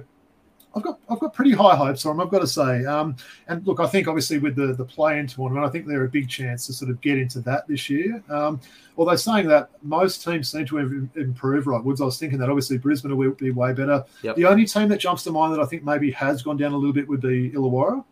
I've 0.76 0.82
got 0.82 0.98
I've 1.08 1.20
got 1.20 1.32
pretty 1.34 1.52
high 1.52 1.76
hopes 1.76 2.02
for 2.02 2.08
them. 2.08 2.20
I've 2.20 2.30
got 2.30 2.40
to 2.40 2.46
say. 2.46 2.84
Um, 2.84 3.16
and 3.48 3.66
look, 3.66 3.80
I 3.80 3.86
think 3.86 4.08
obviously 4.08 4.38
with 4.38 4.56
the 4.56 4.72
the 4.74 4.84
play-in 4.84 5.26
tournament, 5.26 5.64
I 5.64 5.68
think 5.68 5.86
they're 5.86 6.04
a 6.04 6.08
big 6.08 6.28
chance 6.28 6.66
to 6.66 6.72
sort 6.72 6.90
of 6.90 7.00
get 7.00 7.18
into 7.18 7.40
that 7.40 7.66
this 7.68 7.88
year. 7.88 8.22
Um, 8.28 8.60
although 8.96 9.16
saying 9.16 9.48
that, 9.48 9.70
most 9.82 10.24
teams 10.24 10.50
seem 10.50 10.66
to 10.66 10.76
have 10.76 10.90
improved. 11.16 11.66
Right, 11.66 11.82
Woods. 11.82 12.00
I 12.00 12.04
was 12.04 12.18
thinking 12.18 12.38
that 12.38 12.48
obviously 12.48 12.78
Brisbane 12.78 13.16
will 13.16 13.32
be 13.32 13.50
way 13.50 13.72
better. 13.72 14.04
Yep. 14.22 14.36
The 14.36 14.46
only 14.46 14.66
team 14.66 14.88
that 14.88 14.98
jumps 14.98 15.22
to 15.24 15.30
mind 15.30 15.54
that 15.54 15.60
I 15.60 15.66
think 15.66 15.84
maybe 15.84 16.10
has 16.12 16.42
gone 16.42 16.56
down 16.56 16.72
a 16.72 16.76
little 16.76 16.92
bit 16.92 17.08
would 17.08 17.20
be 17.20 17.50
Illawarra. 17.50 18.04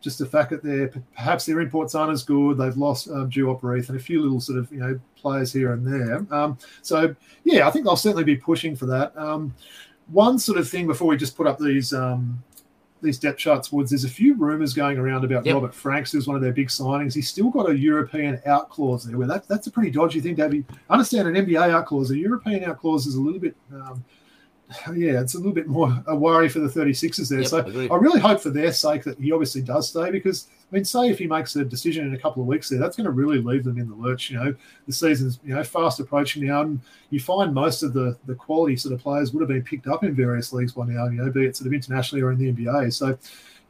Just 0.00 0.18
the 0.18 0.24
fact 0.24 0.48
that 0.48 0.62
they're 0.62 0.88
perhaps 1.14 1.44
their 1.44 1.60
imports 1.60 1.94
aren't 1.94 2.12
as 2.12 2.22
good. 2.22 2.56
They've 2.56 2.76
lost 2.76 3.08
um, 3.08 3.30
Duop 3.30 3.62
Reath 3.62 3.90
and 3.90 3.98
a 3.98 4.02
few 4.02 4.22
little 4.22 4.40
sort 4.40 4.58
of 4.58 4.72
you 4.72 4.78
know 4.78 4.98
players 5.16 5.52
here 5.52 5.74
and 5.74 5.86
there. 5.86 6.26
Um, 6.34 6.56
so 6.80 7.14
yeah, 7.44 7.68
I 7.68 7.70
think 7.70 7.84
they'll 7.84 7.96
certainly 7.96 8.24
be 8.24 8.36
pushing 8.36 8.74
for 8.74 8.86
that. 8.86 9.14
Um, 9.18 9.54
one 10.12 10.38
sort 10.38 10.58
of 10.58 10.68
thing 10.68 10.86
before 10.86 11.08
we 11.08 11.16
just 11.16 11.36
put 11.36 11.46
up 11.46 11.58
these 11.58 11.92
um, 11.92 12.42
these 13.02 13.18
depth 13.18 13.38
charts, 13.38 13.72
Woods. 13.72 13.90
There's 13.90 14.04
a 14.04 14.08
few 14.10 14.34
rumours 14.34 14.74
going 14.74 14.98
around 14.98 15.24
about 15.24 15.44
Yep. 15.46 15.54
Robert 15.54 15.74
Franks, 15.74 16.12
who's 16.12 16.26
one 16.26 16.36
of 16.36 16.42
their 16.42 16.52
big 16.52 16.68
signings. 16.68 17.14
He's 17.14 17.28
still 17.28 17.50
got 17.50 17.70
a 17.70 17.76
European 17.76 18.40
out 18.46 18.68
clause 18.68 19.04
there. 19.04 19.16
Where 19.16 19.26
that, 19.28 19.48
that's 19.48 19.66
a 19.66 19.70
pretty 19.70 19.90
dodgy 19.90 20.20
thing 20.20 20.36
to 20.36 20.42
have. 20.42 20.54
I 20.54 20.92
understand 20.92 21.28
an 21.28 21.46
NBA 21.46 21.70
out 21.70 21.86
clause. 21.86 22.10
A 22.10 22.18
European 22.18 22.64
out 22.64 22.78
clause 22.78 23.06
is 23.06 23.14
a 23.14 23.20
little 23.20 23.40
bit. 23.40 23.56
Um, 23.72 24.04
yeah, 24.94 25.20
it's 25.20 25.34
a 25.34 25.38
little 25.38 25.52
bit 25.52 25.66
more 25.66 26.02
a 26.06 26.14
worry 26.14 26.48
for 26.48 26.60
the 26.60 26.68
36ers 26.68 27.28
there. 27.28 27.40
Yep, 27.40 27.48
so 27.48 27.58
agreed. 27.58 27.90
I 27.90 27.96
really 27.96 28.20
hope 28.20 28.40
for 28.40 28.50
their 28.50 28.72
sake 28.72 29.04
that 29.04 29.18
he 29.18 29.32
obviously 29.32 29.62
does 29.62 29.88
stay 29.88 30.10
because 30.10 30.48
I 30.70 30.76
mean, 30.76 30.84
say 30.84 31.08
if 31.10 31.18
he 31.18 31.26
makes 31.26 31.56
a 31.56 31.64
decision 31.64 32.06
in 32.06 32.14
a 32.14 32.18
couple 32.18 32.42
of 32.42 32.46
weeks 32.46 32.68
there, 32.68 32.78
that's 32.78 32.96
going 32.96 33.06
to 33.06 33.10
really 33.10 33.38
leave 33.38 33.64
them 33.64 33.76
in 33.78 33.88
the 33.88 33.94
lurch. 33.94 34.30
You 34.30 34.38
know, 34.38 34.54
the 34.86 34.92
season's 34.92 35.40
you 35.44 35.54
know 35.54 35.64
fast 35.64 35.98
approaching 35.98 36.46
now, 36.46 36.60
and 36.62 36.80
you 37.10 37.18
find 37.18 37.52
most 37.52 37.82
of 37.82 37.92
the 37.92 38.16
the 38.26 38.34
quality 38.34 38.76
sort 38.76 38.94
of 38.94 39.00
players 39.00 39.32
would 39.32 39.40
have 39.40 39.48
been 39.48 39.62
picked 39.62 39.88
up 39.88 40.04
in 40.04 40.14
various 40.14 40.52
leagues 40.52 40.72
by 40.72 40.86
now. 40.86 41.06
You 41.06 41.22
know, 41.24 41.30
be 41.30 41.46
it 41.46 41.56
sort 41.56 41.66
of 41.66 41.72
internationally 41.72 42.22
or 42.22 42.30
in 42.32 42.38
the 42.38 42.52
NBA. 42.52 42.92
So. 42.92 43.18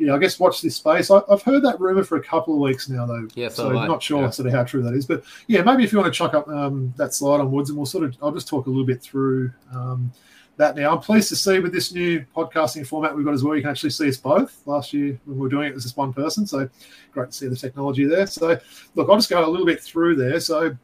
Yeah, 0.02 0.14
I 0.14 0.18
guess 0.18 0.40
watch 0.40 0.62
this 0.62 0.76
space. 0.76 1.10
I, 1.10 1.20
I've 1.30 1.42
heard 1.42 1.62
that 1.64 1.78
rumor 1.78 2.02
for 2.04 2.16
a 2.16 2.22
couple 2.22 2.54
of 2.54 2.60
weeks 2.60 2.88
now, 2.88 3.04
though. 3.04 3.28
Yeah, 3.34 3.48
so 3.48 3.64
so 3.64 3.84
not 3.86 4.02
sure 4.02 4.22
Yeah. 4.22 4.30
sort 4.30 4.46
of 4.48 4.54
how 4.54 4.64
true 4.64 4.82
that 4.82 4.94
is, 4.94 5.04
but 5.04 5.22
yeah, 5.46 5.60
maybe 5.60 5.84
if 5.84 5.92
you 5.92 5.98
want 5.98 6.10
to 6.10 6.16
chuck 6.16 6.32
up 6.32 6.48
um, 6.48 6.94
that 6.96 7.12
slide 7.12 7.38
on 7.38 7.50
Woods, 7.52 7.68
and 7.68 7.76
we'll 7.76 7.84
sort 7.84 8.04
of, 8.04 8.16
I'll 8.22 8.32
just 8.32 8.48
talk 8.48 8.64
a 8.64 8.70
little 8.70 8.86
bit 8.86 9.02
through 9.02 9.52
um, 9.74 10.10
that 10.56 10.76
now. 10.76 10.92
I'm 10.92 11.00
pleased 11.00 11.28
to 11.30 11.36
see 11.36 11.58
with 11.58 11.72
this 11.72 11.92
new 11.92 12.24
podcasting 12.36 12.86
format 12.86 13.16
we've 13.16 13.24
got 13.24 13.34
as 13.34 13.42
well, 13.42 13.56
you 13.56 13.62
can 13.62 13.70
actually 13.70 13.90
see 13.90 14.08
us 14.08 14.16
both. 14.16 14.62
Last 14.66 14.92
year 14.92 15.18
when 15.24 15.36
we 15.36 15.42
were 15.42 15.48
doing 15.48 15.66
it, 15.66 15.70
it 15.70 15.74
was 15.74 15.84
just 15.84 15.96
one 15.96 16.12
person, 16.12 16.46
so 16.46 16.68
great 17.12 17.30
to 17.30 17.36
see 17.36 17.48
the 17.48 17.56
technology 17.56 18.04
there. 18.04 18.26
So, 18.26 18.58
look, 18.94 19.08
I'll 19.08 19.16
just 19.16 19.30
go 19.30 19.44
a 19.44 19.48
little 19.48 19.66
bit 19.66 19.80
through 19.82 20.16
there. 20.16 20.38
So, 20.40 20.76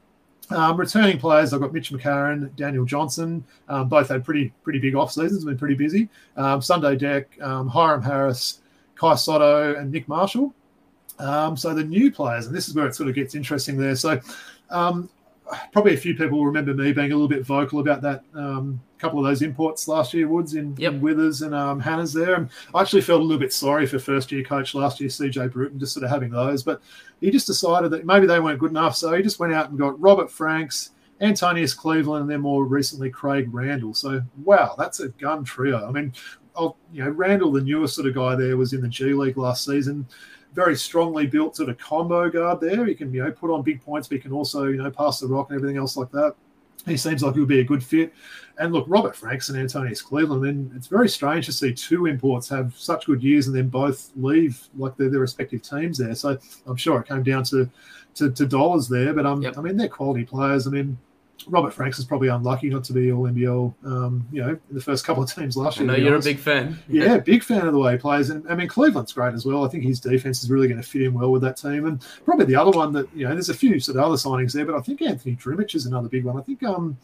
um, 0.50 0.76
returning 0.76 1.18
players, 1.18 1.52
I've 1.52 1.60
got 1.60 1.72
Mitch 1.72 1.90
McCarron, 1.90 2.54
Daniel 2.56 2.84
Johnson. 2.84 3.44
Um, 3.68 3.88
both 3.88 4.08
had 4.08 4.24
pretty 4.24 4.52
pretty 4.62 4.78
big 4.78 4.94
off 4.94 5.12
seasons, 5.12 5.44
been 5.44 5.58
pretty 5.58 5.74
busy. 5.74 6.08
Um, 6.36 6.62
Sunday 6.62 6.96
Dech, 6.96 7.40
um, 7.42 7.68
Hyrum 7.68 8.02
Harris, 8.02 8.60
Kai 8.94 9.14
Sotto, 9.16 9.74
and 9.74 9.90
Nick 9.90 10.08
Marshall. 10.08 10.54
Um, 11.18 11.56
so 11.56 11.74
the 11.74 11.84
new 11.84 12.10
players, 12.10 12.46
and 12.46 12.54
this 12.54 12.68
is 12.68 12.74
where 12.74 12.86
it 12.86 12.94
sort 12.94 13.08
of 13.08 13.14
gets 13.14 13.34
interesting 13.34 13.76
there. 13.76 13.96
So 13.96 14.20
um, 14.70 15.08
probably 15.72 15.94
a 15.94 15.96
few 15.96 16.14
people 16.14 16.38
will 16.38 16.46
remember 16.46 16.74
me 16.74 16.92
being 16.92 17.12
a 17.12 17.14
little 17.14 17.28
bit 17.28 17.44
vocal 17.44 17.80
about 17.80 18.02
that 18.02 18.24
um, 18.34 18.80
couple 18.98 19.18
of 19.18 19.24
those 19.26 19.42
imports 19.42 19.86
last 19.88 20.14
year, 20.14 20.26
Woods 20.26 20.54
in, 20.54 20.74
Yep. 20.78 20.94
in 20.94 21.00
Withers 21.00 21.42
and 21.42 21.54
um, 21.54 21.78
Hannah's 21.78 22.12
there. 22.12 22.34
And 22.34 22.48
I 22.74 22.80
actually 22.80 23.02
felt 23.02 23.20
a 23.20 23.24
little 23.24 23.38
bit 23.40 23.52
sorry 23.52 23.86
for 23.86 23.98
first 23.98 24.32
year 24.32 24.42
coach 24.42 24.74
last 24.74 25.00
year, 25.00 25.08
CJ 25.10 25.52
Bruton, 25.52 25.78
just 25.78 25.92
sort 25.92 26.04
of 26.04 26.10
having 26.10 26.30
those. 26.30 26.62
But 26.62 26.80
he 27.20 27.30
just 27.30 27.46
decided 27.46 27.90
that 27.90 28.06
maybe 28.06 28.26
they 28.26 28.40
weren't 28.40 28.58
good 28.58 28.70
enough. 28.70 28.96
So 28.96 29.12
he 29.14 29.22
just 29.22 29.38
went 29.38 29.52
out 29.52 29.68
and 29.68 29.78
got 29.78 30.00
Robert 30.00 30.30
Franks, 30.30 30.90
Antonius 31.20 31.74
Cleveland, 31.74 32.22
and 32.22 32.30
then 32.30 32.40
more 32.40 32.64
recently 32.64 33.10
Craig 33.10 33.48
Randall. 33.52 33.94
So 33.94 34.22
wow, 34.44 34.74
that's 34.78 35.00
a 35.00 35.08
gun 35.08 35.44
trio. 35.44 35.86
I 35.86 35.92
mean, 35.92 36.12
I'll, 36.56 36.78
you 36.90 37.04
know, 37.04 37.10
Randall, 37.10 37.52
the 37.52 37.60
newest 37.60 37.94
sort 37.96 38.08
of 38.08 38.14
guy 38.14 38.34
there, 38.34 38.56
was 38.56 38.72
in 38.72 38.80
the 38.80 38.88
G 38.88 39.12
League 39.12 39.36
last 39.36 39.64
season. 39.64 40.06
Very 40.56 40.74
strongly 40.74 41.26
built 41.26 41.54
sort 41.54 41.68
of 41.68 41.78
combo 41.78 42.28
guard 42.28 42.60
there. 42.60 42.84
He 42.86 42.94
can, 42.94 43.14
you 43.14 43.22
know, 43.22 43.30
put 43.30 43.52
on 43.52 43.62
big 43.62 43.80
points, 43.80 44.08
but 44.08 44.16
he 44.16 44.20
can 44.20 44.32
also, 44.32 44.64
you 44.64 44.82
know, 44.82 44.90
pass 44.90 45.20
the 45.20 45.28
rock 45.28 45.50
and 45.50 45.56
everything 45.58 45.76
else 45.76 45.96
like 45.96 46.10
that. 46.10 46.34
He 46.86 46.96
seems 46.96 47.22
like 47.22 47.34
he 47.34 47.40
would 47.40 47.48
be 47.48 47.60
a 47.60 47.64
good 47.64 47.84
fit. 47.84 48.12
And 48.58 48.72
look, 48.72 48.86
Robert 48.88 49.14
Franks 49.14 49.48
and 49.50 49.58
Antonius 49.58 50.00
Cleveland, 50.00 50.42
mean, 50.42 50.72
it's 50.74 50.86
very 50.86 51.08
strange 51.08 51.46
to 51.46 51.52
see 51.52 51.72
two 51.72 52.06
imports 52.06 52.48
have 52.48 52.74
such 52.76 53.06
good 53.06 53.22
years 53.22 53.48
and 53.48 53.54
then 53.56 53.68
both 53.68 54.10
leave 54.16 54.68
like 54.76 54.96
their, 54.96 55.10
their 55.10 55.20
respective 55.20 55.62
teams 55.62 55.98
there. 55.98 56.14
So 56.14 56.38
I'm 56.66 56.76
sure 56.76 57.00
it 57.00 57.08
came 57.08 57.22
down 57.22 57.44
to 57.44 57.68
to, 58.14 58.30
to 58.30 58.46
dollars 58.46 58.88
there. 58.88 59.12
But 59.12 59.26
um, 59.26 59.42
Yep. 59.42 59.58
I 59.58 59.60
mean, 59.60 59.76
they're 59.76 59.88
quality 59.88 60.24
players. 60.24 60.66
I 60.66 60.70
mean, 60.70 60.96
Robert 61.46 61.72
Franks 61.72 61.98
is 61.98 62.04
probably 62.04 62.28
unlucky 62.28 62.68
not 62.68 62.84
to 62.84 62.92
be 62.92 63.12
all 63.12 63.24
NBL, 63.24 63.74
um, 63.84 64.26
you 64.32 64.42
know, 64.42 64.50
in 64.50 64.60
the 64.70 64.80
first 64.80 65.04
couple 65.04 65.22
of 65.22 65.32
teams 65.32 65.56
last 65.56 65.78
year. 65.78 65.86
be 65.86 66.02
you're 66.02 66.16
a 66.16 66.20
big 66.22 66.38
fan. 66.38 66.78
Yeah, 66.88 67.18
big 67.18 67.42
fan 67.42 67.66
of 67.66 67.72
the 67.72 67.78
way 67.78 67.92
he 67.92 67.98
plays. 67.98 68.30
And 68.30 68.48
I 68.50 68.54
mean, 68.54 68.68
Cleveland's 68.68 69.12
great 69.12 69.34
as 69.34 69.44
well. 69.44 69.64
I 69.64 69.68
think 69.68 69.84
his 69.84 70.00
defense 70.00 70.42
is 70.42 70.50
really 70.50 70.66
going 70.66 70.80
to 70.80 70.86
fit 70.86 71.02
in 71.02 71.14
well 71.14 71.30
with 71.30 71.42
that 71.42 71.56
team. 71.56 71.86
And 71.86 72.04
probably 72.24 72.46
the 72.46 72.56
other 72.56 72.70
one 72.70 72.92
that, 72.92 73.08
you 73.14 73.26
know, 73.26 73.32
there's 73.32 73.48
a 73.48 73.54
few 73.54 73.78
sort 73.78 73.98
of 73.98 74.04
other 74.04 74.16
signings 74.16 74.52
there, 74.52 74.64
but 74.64 74.74
I 74.74 74.80
think 74.80 75.02
Anthony 75.02 75.36
Drmic 75.36 75.74
is 75.74 75.86
another 75.86 76.08
big 76.08 76.24
one. 76.24 76.38
I 76.38 76.42
think, 76.42 76.62
um, 76.62 76.96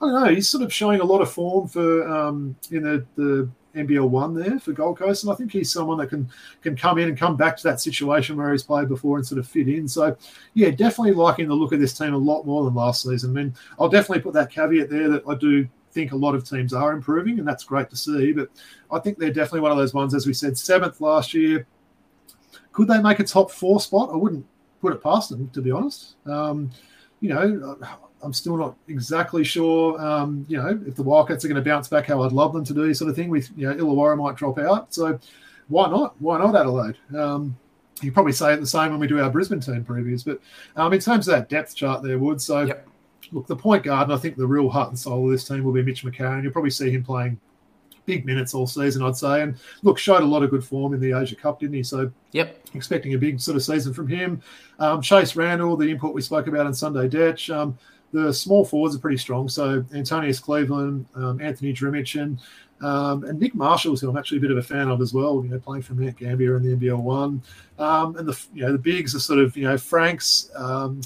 I 0.00 0.06
don't 0.06 0.24
know, 0.24 0.34
he's 0.34 0.48
sort 0.48 0.64
of 0.64 0.72
showing 0.72 1.00
a 1.00 1.04
lot 1.04 1.20
of 1.20 1.30
form 1.30 1.68
for, 1.68 2.08
um, 2.08 2.56
in 2.70 2.84
the, 2.84 3.04
the 3.16 3.48
NBL 3.74 4.08
one 4.08 4.34
there 4.34 4.58
for 4.58 4.72
Gold 4.72 4.98
Coast. 4.98 5.24
And 5.24 5.32
I 5.32 5.36
think 5.36 5.52
he's 5.52 5.72
someone 5.72 5.98
that 5.98 6.08
can, 6.08 6.28
can 6.62 6.76
come 6.76 6.98
in 6.98 7.08
and 7.08 7.18
come 7.18 7.36
back 7.36 7.56
to 7.58 7.62
that 7.64 7.80
situation 7.80 8.36
where 8.36 8.52
he's 8.52 8.62
played 8.62 8.88
before 8.88 9.16
and 9.16 9.26
sort 9.26 9.38
of 9.38 9.48
fit 9.48 9.68
in. 9.68 9.86
So, 9.88 10.16
yeah, 10.54 10.70
definitely 10.70 11.12
liking 11.12 11.48
the 11.48 11.54
look 11.54 11.72
of 11.72 11.80
this 11.80 11.96
team 11.96 12.14
a 12.14 12.18
lot 12.18 12.44
more 12.44 12.64
than 12.64 12.74
last 12.74 13.02
season. 13.02 13.30
I 13.30 13.42
mean, 13.42 13.54
I'll 13.78 13.88
definitely 13.88 14.22
put 14.22 14.34
that 14.34 14.50
caveat 14.50 14.90
there 14.90 15.08
that 15.08 15.22
I 15.28 15.34
do 15.34 15.68
think 15.92 16.12
a 16.12 16.16
lot 16.16 16.34
of 16.34 16.48
teams 16.48 16.72
are 16.72 16.92
improving, 16.92 17.38
and 17.38 17.46
that's 17.46 17.64
great 17.64 17.90
to 17.90 17.96
see. 17.96 18.32
But 18.32 18.48
I 18.90 18.98
think 18.98 19.18
they're 19.18 19.32
definitely 19.32 19.60
one 19.60 19.72
of 19.72 19.78
those 19.78 19.94
ones, 19.94 20.14
as 20.14 20.26
we 20.26 20.34
said, 20.34 20.56
seventh 20.56 21.00
last 21.00 21.34
year. 21.34 21.66
Could 22.72 22.88
they 22.88 23.00
make 23.00 23.18
a 23.18 23.24
top 23.24 23.50
four 23.50 23.80
spot? 23.80 24.10
I 24.12 24.16
wouldn't 24.16 24.46
put 24.80 24.92
it 24.92 25.02
past 25.02 25.30
them, 25.30 25.50
to 25.50 25.60
be 25.60 25.70
honest. 25.70 26.14
Um, 26.26 26.70
you 27.20 27.28
know, 27.28 27.78
I'm 28.22 28.32
still 28.32 28.56
not 28.56 28.76
exactly 28.88 29.44
sure. 29.44 30.00
Um, 30.00 30.44
you 30.48 30.58
know, 30.58 30.80
if 30.86 30.94
the 30.96 31.02
Wildcats 31.02 31.44
are 31.44 31.48
going 31.48 31.62
to 31.62 31.68
bounce 31.68 31.88
back, 31.88 32.06
how 32.06 32.22
I'd 32.22 32.32
love 32.32 32.52
them 32.52 32.64
to 32.64 32.74
do, 32.74 32.92
sort 32.94 33.10
of 33.10 33.16
thing. 33.16 33.30
With 33.30 33.50
you 33.56 33.68
know, 33.68 33.74
Illawarra 33.74 34.16
might 34.18 34.36
drop 34.36 34.58
out, 34.58 34.92
so 34.92 35.18
why 35.68 35.88
not? 35.88 36.20
Why 36.20 36.38
not 36.38 36.54
Adelaide? 36.54 36.96
Um, 37.16 37.56
you 38.02 38.12
probably 38.12 38.32
say 38.32 38.52
it 38.54 38.60
the 38.60 38.66
same 38.66 38.90
when 38.90 39.00
we 39.00 39.06
do 39.06 39.20
our 39.20 39.30
Brisbane 39.30 39.60
team 39.60 39.84
previews, 39.84 40.24
but 40.24 40.40
um, 40.80 40.92
in 40.92 41.00
terms 41.00 41.28
of 41.28 41.34
that 41.34 41.48
depth 41.48 41.74
chart 41.74 42.02
there, 42.02 42.18
would 42.18 42.40
So 42.40 42.62
Yep. 42.62 42.88
look, 43.32 43.46
the 43.46 43.56
point 43.56 43.84
guard, 43.84 44.08
and 44.08 44.14
I 44.14 44.16
think 44.18 44.36
the 44.36 44.46
real 44.46 44.68
heart 44.68 44.88
and 44.88 44.98
soul 44.98 45.26
of 45.26 45.32
this 45.32 45.46
team 45.46 45.64
will 45.64 45.72
be 45.72 45.82
Mitch 45.82 46.04
McCarron. 46.04 46.42
You'll 46.42 46.52
probably 46.52 46.70
see 46.70 46.90
him 46.90 47.04
playing 47.04 47.38
big 48.06 48.24
minutes 48.26 48.54
all 48.54 48.66
season, 48.66 49.02
I'd 49.02 49.16
say. 49.16 49.42
And 49.42 49.56
look, 49.82 49.98
showed 49.98 50.22
a 50.22 50.26
lot 50.26 50.42
of 50.42 50.50
good 50.50 50.64
form 50.64 50.94
in 50.94 51.00
the 51.00 51.12
Asia 51.12 51.36
Cup, 51.36 51.60
didn't 51.60 51.76
he? 51.76 51.82
So 51.82 52.10
Yep. 52.32 52.68
expecting 52.74 53.14
a 53.14 53.18
big 53.18 53.40
sort 53.40 53.56
of 53.56 53.62
season 53.62 53.92
from 53.92 54.08
him. 54.08 54.40
Um, 54.78 55.02
Chase 55.02 55.36
Randall, 55.36 55.76
the 55.76 55.90
import 55.90 56.14
we 56.14 56.22
spoke 56.22 56.46
about 56.46 56.66
on 56.66 56.74
Sunday 56.74 57.08
Dech. 57.08 57.54
Um, 57.54 57.78
the 58.12 58.32
small 58.32 58.64
forwards 58.64 58.96
are 58.96 58.98
pretty 58.98 59.18
strong. 59.18 59.48
So 59.48 59.84
Antonius 59.94 60.40
Cleveland, 60.40 61.06
um, 61.14 61.40
Anthony 61.40 61.72
Drmic, 61.72 62.20
and 62.20 62.38
um, 62.82 63.24
and 63.24 63.38
Nick 63.38 63.54
Marshall's 63.54 64.00
who 64.00 64.08
I'm 64.08 64.16
actually 64.16 64.38
a 64.38 64.40
bit 64.40 64.50
of 64.50 64.56
a 64.56 64.62
fan 64.62 64.88
of 64.88 65.00
as 65.00 65.12
well. 65.12 65.42
You 65.44 65.50
know, 65.50 65.58
playing 65.58 65.82
for 65.82 65.94
Mount 65.94 66.16
Gambier 66.16 66.56
in 66.56 66.62
the 66.62 66.76
NBL 66.76 67.00
one, 67.00 67.42
um, 67.78 68.16
and 68.16 68.26
the 68.26 68.38
you 68.54 68.62
know 68.62 68.72
the 68.72 68.78
bigs 68.78 69.14
are 69.14 69.20
sort 69.20 69.38
of 69.38 69.56
you 69.56 69.64
know 69.64 69.78
Franks. 69.78 70.50
Um, 70.56 71.00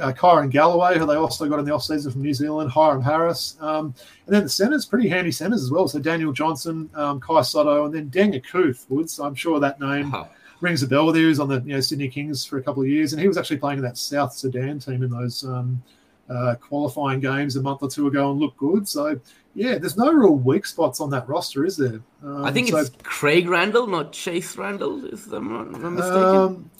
uh, 0.00 0.12
Kyrin 0.12 0.48
Galloway, 0.48 0.96
who 0.96 1.06
they 1.06 1.16
also 1.16 1.48
got 1.48 1.58
in 1.58 1.64
the 1.64 1.72
offseason 1.72 2.12
from 2.12 2.22
New 2.22 2.32
Zealand, 2.32 2.70
Hyrum 2.70 3.02
Harris, 3.02 3.56
um, 3.60 3.92
and 4.26 4.34
then 4.34 4.44
the 4.44 4.48
centers, 4.48 4.86
pretty 4.86 5.08
handy 5.08 5.32
centers 5.32 5.60
as 5.62 5.72
well. 5.72 5.88
So 5.88 5.98
Daniel 5.98 6.30
Johnson, 6.32 6.88
um, 6.94 7.18
Kai 7.18 7.42
Sotto, 7.42 7.84
and 7.84 7.92
then 7.92 8.08
Deng 8.08 8.40
Acuoth 8.40 8.88
Woods. 8.88 9.18
I'm 9.18 9.34
sure 9.34 9.58
that 9.58 9.80
name 9.80 10.14
Oh, 10.14 10.28
rings 10.60 10.82
a 10.82 10.86
bell 10.86 11.06
with 11.06 11.16
you. 11.16 11.22
He 11.22 11.28
was 11.28 11.40
on 11.40 11.48
the 11.48 11.60
you 11.62 11.74
know 11.74 11.80
Sydney 11.80 12.08
Kings 12.08 12.44
for 12.44 12.58
a 12.58 12.62
couple 12.62 12.82
of 12.82 12.88
years, 12.88 13.12
and 13.12 13.20
he 13.20 13.28
was 13.28 13.36
actually 13.36 13.58
playing 13.58 13.78
in 13.78 13.84
that 13.84 13.98
South 13.98 14.32
Sudan 14.32 14.78
team 14.78 15.02
in 15.02 15.10
those 15.10 15.44
um, 15.44 15.82
uh, 16.28 16.54
qualifying 16.60 17.20
games 17.20 17.56
a 17.56 17.62
month 17.62 17.82
or 17.82 17.88
two 17.90 18.06
ago 18.06 18.30
and 18.30 18.38
looked 18.40 18.56
good. 18.58 18.88
So 18.88 19.18
yeah, 19.54 19.78
there's 19.78 19.96
no 19.96 20.12
real 20.12 20.36
weak 20.36 20.66
spots 20.66 21.00
on 21.00 21.10
that 21.10 21.28
roster, 21.28 21.64
is 21.64 21.76
there? 21.76 22.00
Um, 22.22 22.44
I 22.44 22.52
think 22.52 22.68
so, 22.68 22.76
it's 22.78 22.90
Craig 23.02 23.48
Randall, 23.48 23.86
not 23.86 24.12
Chase 24.12 24.56
Randall. 24.56 25.04
Is 25.06 25.26
I'm 25.32 25.48
not 25.52 25.68
if 25.78 25.84
I'm 25.84 25.94
mistaken. 25.94 26.20
um, 26.20 26.70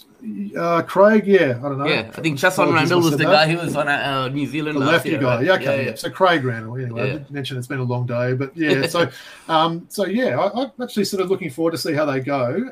uh, 0.57 0.83
Craig. 0.83 1.27
Yeah, 1.27 1.59
I 1.59 1.69
don't 1.69 1.79
know. 1.79 1.87
yeah, 1.87 2.11
I 2.17 2.21
think 2.21 2.39
Chasson 2.39 2.73
Randall 2.75 3.01
was 3.01 3.13
the 3.13 3.19
that. 3.19 3.25
guy 3.25 3.49
who 3.51 3.57
was 3.57 3.77
on 3.77 3.87
uh, 3.89 4.27
New 4.29 4.47
Zealand 4.47 4.77
the 4.77 4.81
last 4.81 4.93
lefty 4.93 5.11
year, 5.11 5.21
guy. 5.21 5.37
right? 5.37 5.45
Yeah, 5.47 5.53
okay. 5.55 5.83
yeah, 5.85 5.89
Yeah. 5.91 5.95
So 5.97 6.11
Craig 6.11 6.45
Randall. 6.45 6.77
Anyway, 6.77 7.03
I 7.03 7.05
Yeah. 7.07 7.13
did 7.15 7.31
mention 7.31 7.57
it's 7.57 7.69
been 7.69 7.79
a 7.79 7.85
long 7.85 8.05
day, 8.07 8.35
but 8.35 8.57
yeah. 8.57 8.87
so, 8.87 9.09
um, 9.49 9.87
so 9.89 10.07
yeah, 10.07 10.39
I, 10.39 10.63
I'm 10.65 10.71
actually 10.83 11.05
sort 11.05 11.23
of 11.23 11.31
looking 11.31 11.51
forward 11.51 11.71
to 11.73 11.79
see 11.79 11.93
how 11.95 12.05
they 12.05 12.19
go. 12.21 12.69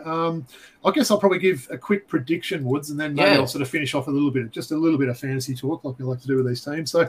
I 0.87 0.93
guess 0.93 1.11
I'll 1.11 1.19
probably 1.19 1.41
give 1.41 1.67
a 1.71 1.77
quick 1.77 2.07
prediction, 2.07 2.65
Woods, 2.65 2.91
and 2.91 2.99
then 2.99 3.15
maybe 3.15 3.31
Yeah. 3.31 3.39
I'll 3.39 3.47
sort 3.49 3.63
of 3.63 3.69
finish 3.69 3.95
off 3.95 4.07
a 4.07 4.11
little 4.11 4.31
bit, 4.31 4.53
just 4.53 4.71
a 4.71 4.77
little 4.77 4.99
bit 4.99 5.09
of 5.09 5.19
fantasy 5.19 5.55
talk, 5.55 5.85
like 5.85 5.99
we 5.99 6.05
like 6.05 6.21
to 6.21 6.27
do 6.29 6.37
with 6.37 6.47
these 6.47 6.65
teams. 6.65 6.93
So, 6.93 7.09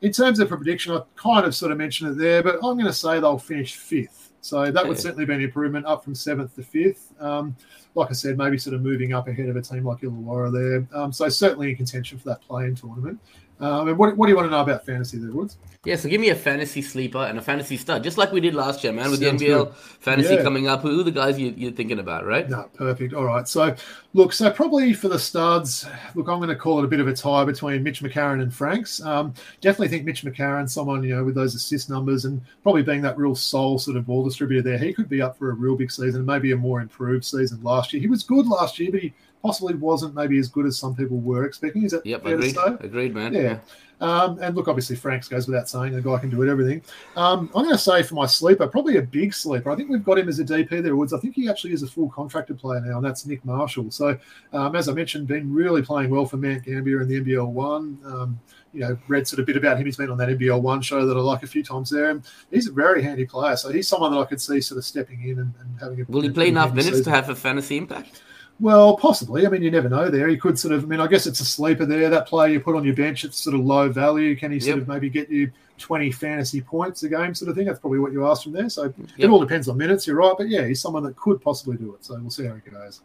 in 0.00 0.12
terms 0.12 0.40
of 0.40 0.50
a 0.50 0.56
prediction, 0.56 0.92
I 0.94 1.02
kind 1.14 1.44
of 1.44 1.54
sort 1.54 1.70
of 1.70 1.78
mentioned 1.78 2.12
it 2.12 2.18
there, 2.18 2.42
but 2.42 2.54
I'm 2.56 2.74
going 2.74 2.86
to 2.86 2.92
say 2.92 3.20
they'll 3.20 3.38
finish 3.38 3.76
fifth. 3.76 4.32
So 4.40 4.70
that 4.70 4.86
would 4.86 4.98
certainly 4.98 5.26
be 5.26 5.34
an 5.34 5.42
improvement 5.42 5.84
up 5.84 6.04
from 6.04 6.14
seventh 6.14 6.54
to 6.54 6.62
fifth. 6.62 7.12
Um, 7.20 7.54
like 7.94 8.08
I 8.10 8.12
said, 8.12 8.38
maybe 8.38 8.56
sort 8.56 8.74
of 8.74 8.82
moving 8.82 9.12
up 9.12 9.28
ahead 9.28 9.48
of 9.48 9.56
a 9.56 9.62
team 9.62 9.84
like 9.84 10.00
Illawarra 10.00 10.52
there. 10.52 10.98
Um, 10.98 11.12
so 11.12 11.28
certainly 11.28 11.70
in 11.70 11.76
contention 11.76 12.18
for 12.18 12.28
that 12.30 12.40
play-in 12.42 12.74
tournament. 12.74 13.20
Um, 13.60 13.88
and 13.88 13.98
what, 13.98 14.16
what 14.16 14.26
do 14.26 14.30
you 14.30 14.36
want 14.36 14.46
to 14.46 14.50
know 14.50 14.60
about 14.62 14.86
fantasy 14.86 15.18
there, 15.18 15.32
Woods? 15.32 15.56
Yeah, 15.84 15.96
so 15.96 16.08
give 16.08 16.20
me 16.20 16.28
a 16.28 16.34
fantasy 16.34 16.82
sleeper 16.82 17.18
and 17.18 17.38
a 17.38 17.42
fantasy 17.42 17.76
stud, 17.76 18.02
just 18.04 18.18
like 18.18 18.30
we 18.32 18.40
did 18.40 18.54
last 18.54 18.82
year, 18.84 18.92
man, 18.92 19.10
with 19.10 19.20
Sounds 19.22 19.40
the 19.40 19.46
NBL 19.46 19.64
good. 19.66 19.74
fantasy 19.76 20.34
Yeah. 20.34 20.42
coming 20.42 20.68
up. 20.68 20.82
Who 20.82 21.00
are 21.00 21.02
the 21.04 21.10
guys 21.12 21.38
you, 21.38 21.54
you're 21.56 21.72
thinking 21.72 21.98
about, 21.98 22.26
right? 22.26 22.48
No, 22.48 22.68
perfect. 22.74 23.14
All 23.14 23.24
right. 23.24 23.46
So, 23.48 23.74
look, 24.12 24.32
so 24.32 24.50
probably 24.50 24.92
for 24.92 25.08
the 25.08 25.18
studs, 25.18 25.86
look, 26.14 26.28
I'm 26.28 26.38
going 26.38 26.48
to 26.50 26.56
call 26.56 26.78
it 26.80 26.84
a 26.84 26.88
bit 26.88 27.00
of 27.00 27.08
a 27.08 27.14
tie 27.14 27.44
between 27.44 27.82
Mitch 27.82 28.02
McCarron 28.02 28.42
and 28.42 28.52
Franks. 28.52 29.00
Um, 29.02 29.32
definitely 29.60 29.88
think 29.88 30.04
Mitch 30.04 30.24
McCarron, 30.24 30.68
someone, 30.68 31.02
you 31.02 31.14
know, 31.16 31.24
with 31.24 31.34
those 31.36 31.54
assist 31.54 31.88
numbers 31.88 32.24
and 32.26 32.40
probably 32.62 32.82
being 32.82 33.02
that 33.02 33.16
real 33.16 33.34
sole 33.34 33.78
sort 33.78 33.96
of 33.96 34.06
ball 34.06 34.24
distributor 34.24 34.62
there, 34.62 34.78
he 34.78 34.92
could 34.92 35.08
be 35.08 35.22
up 35.22 35.38
for 35.38 35.50
a 35.50 35.54
real 35.54 35.76
big 35.76 35.90
season, 35.90 36.26
maybe 36.26 36.52
a 36.52 36.56
more 36.56 36.80
improved 36.80 37.24
season 37.24 37.62
last 37.62 37.92
year. 37.92 38.00
He 38.02 38.08
was 38.08 38.22
good 38.24 38.46
last 38.46 38.78
year, 38.78 38.90
but 38.90 39.00
he 39.00 39.12
possibly 39.42 39.74
wasn't 39.74 40.14
maybe 40.14 40.38
as 40.38 40.48
good 40.48 40.66
as 40.66 40.78
some 40.78 40.94
people 40.94 41.18
were 41.18 41.44
expecting. 41.44 41.84
Is 41.84 41.92
that 41.92 42.04
Yep, 42.04 42.22
fair 42.22 42.34
agreed. 42.34 42.54
to 42.54 42.78
say? 42.80 42.86
Agreed, 42.86 43.14
man. 43.14 43.32
Yeah. 43.32 43.58
Um, 44.00 44.38
and 44.40 44.54
look, 44.54 44.68
obviously, 44.68 44.94
Franks 44.94 45.26
goes 45.26 45.48
without 45.48 45.68
saying. 45.68 45.92
The 45.92 46.00
guy 46.00 46.18
can 46.18 46.30
do 46.30 46.40
it, 46.42 46.48
everything. 46.48 46.82
Um, 47.16 47.50
I'm 47.54 47.64
going 47.64 47.70
to 47.74 47.78
say 47.78 48.02
for 48.04 48.14
my 48.14 48.26
sleeper, 48.26 48.66
probably 48.68 48.96
a 48.96 49.02
big 49.02 49.34
sleeper. 49.34 49.70
I 49.70 49.76
think 49.76 49.90
we've 49.90 50.04
got 50.04 50.18
him 50.18 50.28
as 50.28 50.38
a 50.38 50.44
DP 50.44 50.82
there, 50.82 50.94
Woods. 50.94 51.12
I 51.12 51.18
think 51.18 51.34
he 51.34 51.48
actually 51.48 51.72
is 51.72 51.82
a 51.82 51.88
full 51.88 52.08
contracted 52.10 52.58
player 52.58 52.80
now, 52.80 52.98
and 52.98 53.04
that's 53.04 53.26
Nick 53.26 53.44
Marshall. 53.44 53.90
So, 53.90 54.16
um, 54.52 54.76
as 54.76 54.88
I 54.88 54.92
mentioned, 54.92 55.26
been 55.26 55.52
really 55.52 55.82
playing 55.82 56.10
well 56.10 56.26
for 56.26 56.36
Mount 56.36 56.62
Gambier 56.64 57.02
in 57.02 57.08
the 57.08 57.20
NBL 57.20 57.50
one. 57.50 57.98
Um, 58.04 58.38
you 58.72 58.80
know, 58.80 58.96
read 59.08 59.26
sort 59.26 59.40
of 59.40 59.46
bit 59.46 59.56
about 59.56 59.78
him. 59.78 59.86
He's 59.86 59.96
been 59.96 60.10
on 60.10 60.18
that 60.18 60.28
NBL 60.28 60.60
one 60.60 60.80
show 60.80 61.04
that 61.06 61.16
I 61.16 61.20
like 61.20 61.42
a 61.42 61.46
few 61.46 61.64
times 61.64 61.90
there. 61.90 62.10
And 62.10 62.22
he's 62.52 62.68
a 62.68 62.72
very 62.72 63.02
handy 63.02 63.24
player. 63.26 63.56
So 63.56 63.72
he's 63.72 63.88
someone 63.88 64.12
that 64.12 64.18
I 64.18 64.24
could 64.26 64.40
see 64.40 64.60
sort 64.60 64.78
of 64.78 64.84
stepping 64.84 65.22
in 65.22 65.38
and, 65.40 65.54
and 65.58 65.80
having 65.80 66.00
a. 66.02 66.04
Will 66.08 66.20
he 66.20 66.30
play 66.30 66.48
enough 66.48 66.70
minutes 66.70 66.98
season. 66.98 67.04
to 67.04 67.10
have 67.10 67.30
a 67.30 67.34
fantasy 67.34 67.78
impact? 67.78 68.22
Well, 68.60 68.96
possibly. 68.96 69.46
I 69.46 69.50
mean, 69.50 69.62
you 69.62 69.70
never 69.70 69.88
know. 69.88 70.08
There, 70.10 70.26
he 70.26 70.36
could 70.36 70.58
sort 70.58 70.74
of. 70.74 70.82
I 70.82 70.86
mean, 70.86 70.98
I 71.00 71.06
guess 71.06 71.26
it's 71.26 71.38
a 71.40 71.44
sleeper 71.44 71.86
there. 71.86 72.10
That 72.10 72.26
player 72.26 72.50
you 72.52 72.60
put 72.60 72.74
on 72.74 72.84
your 72.84 72.94
bench, 72.96 73.24
it's 73.24 73.38
sort 73.38 73.54
of 73.54 73.60
low 73.64 73.88
value. 73.88 74.34
Can 74.34 74.50
he 74.50 74.58
sort 74.58 74.78
Yep. 74.78 74.82
of 74.82 74.88
maybe 74.88 75.08
get 75.08 75.30
you 75.30 75.52
twenty 75.78 76.10
fantasy 76.10 76.60
points 76.60 77.04
a 77.04 77.08
game, 77.08 77.36
sort 77.36 77.50
of 77.50 77.56
thing? 77.56 77.66
That's 77.66 77.78
probably 77.78 78.00
what 78.00 78.10
you 78.10 78.26
asked 78.26 78.42
from 78.42 78.52
there. 78.52 78.68
So 78.68 78.92
it 79.16 79.28
all 79.28 79.38
depends 79.38 79.68
on 79.68 79.76
minutes. 79.76 80.08
You're 80.08 80.16
right, 80.16 80.34
but 80.36 80.48
yeah, 80.48 80.66
he's 80.66 80.80
someone 80.80 81.04
that 81.04 81.14
could 81.14 81.40
possibly 81.40 81.76
do 81.76 81.94
it. 81.94 82.04
So 82.04 82.18
we'll 82.18 82.30
see 82.30 82.46
how 82.46 82.54
he 82.54 82.68
goes. 82.68 83.00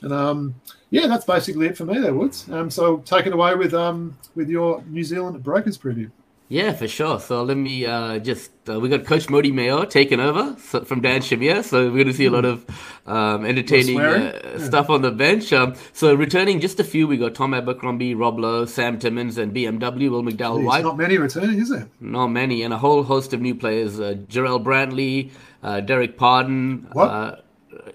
And 0.00 0.12
um, 0.12 0.54
yeah, 0.90 1.06
that's 1.06 1.24
basically 1.26 1.66
it 1.66 1.76
for 1.76 1.84
me 1.84 1.98
there, 1.98 2.14
Woods. 2.14 2.48
Um, 2.50 2.70
so 2.70 2.98
take 2.98 3.26
it 3.26 3.32
away 3.34 3.54
with 3.54 3.74
um 3.74 4.16
with 4.34 4.48
your 4.48 4.82
New 4.88 5.04
Zealand 5.04 5.42
Breakers 5.42 5.76
preview. 5.76 6.10
Yeah, 6.54 6.72
for 6.72 6.86
sure. 6.86 7.18
So 7.18 7.42
let 7.42 7.56
me 7.56 7.84
uh, 7.84 8.20
just 8.20 8.52
uh, 8.68 8.78
we 8.78 8.88
got 8.88 9.04
Coach 9.04 9.26
Mody 9.26 9.52
Maor 9.52 9.90
taking 9.90 10.20
over 10.20 10.54
so, 10.60 10.84
from 10.84 11.00
Dan 11.00 11.20
Shamir, 11.20 11.64
so 11.64 11.86
we're 11.86 12.04
going 12.04 12.06
to 12.06 12.12
see 12.12 12.26
a 12.26 12.30
lot 12.30 12.44
of 12.44 12.64
um, 13.08 13.44
entertaining 13.44 14.00
uh, 14.00 14.60
stuff 14.60 14.88
on 14.88 15.02
the 15.02 15.10
bench. 15.10 15.52
Um, 15.52 15.74
so 15.92 16.14
returning 16.14 16.60
just 16.60 16.78
a 16.78 16.84
few, 16.84 17.08
we 17.08 17.16
got 17.16 17.34
Tom 17.34 17.54
Abercrombie, 17.54 18.14
Rob 18.14 18.38
Loe, 18.38 18.66
Sam 18.66 19.00
Timmins, 19.00 19.36
and 19.36 19.52
BMW 19.52 20.08
Will 20.08 20.22
McDowell 20.22 20.62
White. 20.62 20.84
not 20.84 20.96
many 20.96 21.18
returning, 21.18 21.58
is 21.58 21.70
there? 21.70 21.88
Not 21.98 22.28
many, 22.28 22.62
and 22.62 22.72
a 22.72 22.78
whole 22.78 23.02
host 23.02 23.32
of 23.32 23.40
new 23.40 23.56
players: 23.56 23.98
uh, 23.98 24.14
Jarrell 24.28 24.62
Brantley, 24.62 25.32
uh, 25.64 25.80
Derek 25.80 26.16
Pardon, 26.16 26.86
What? 26.92 27.43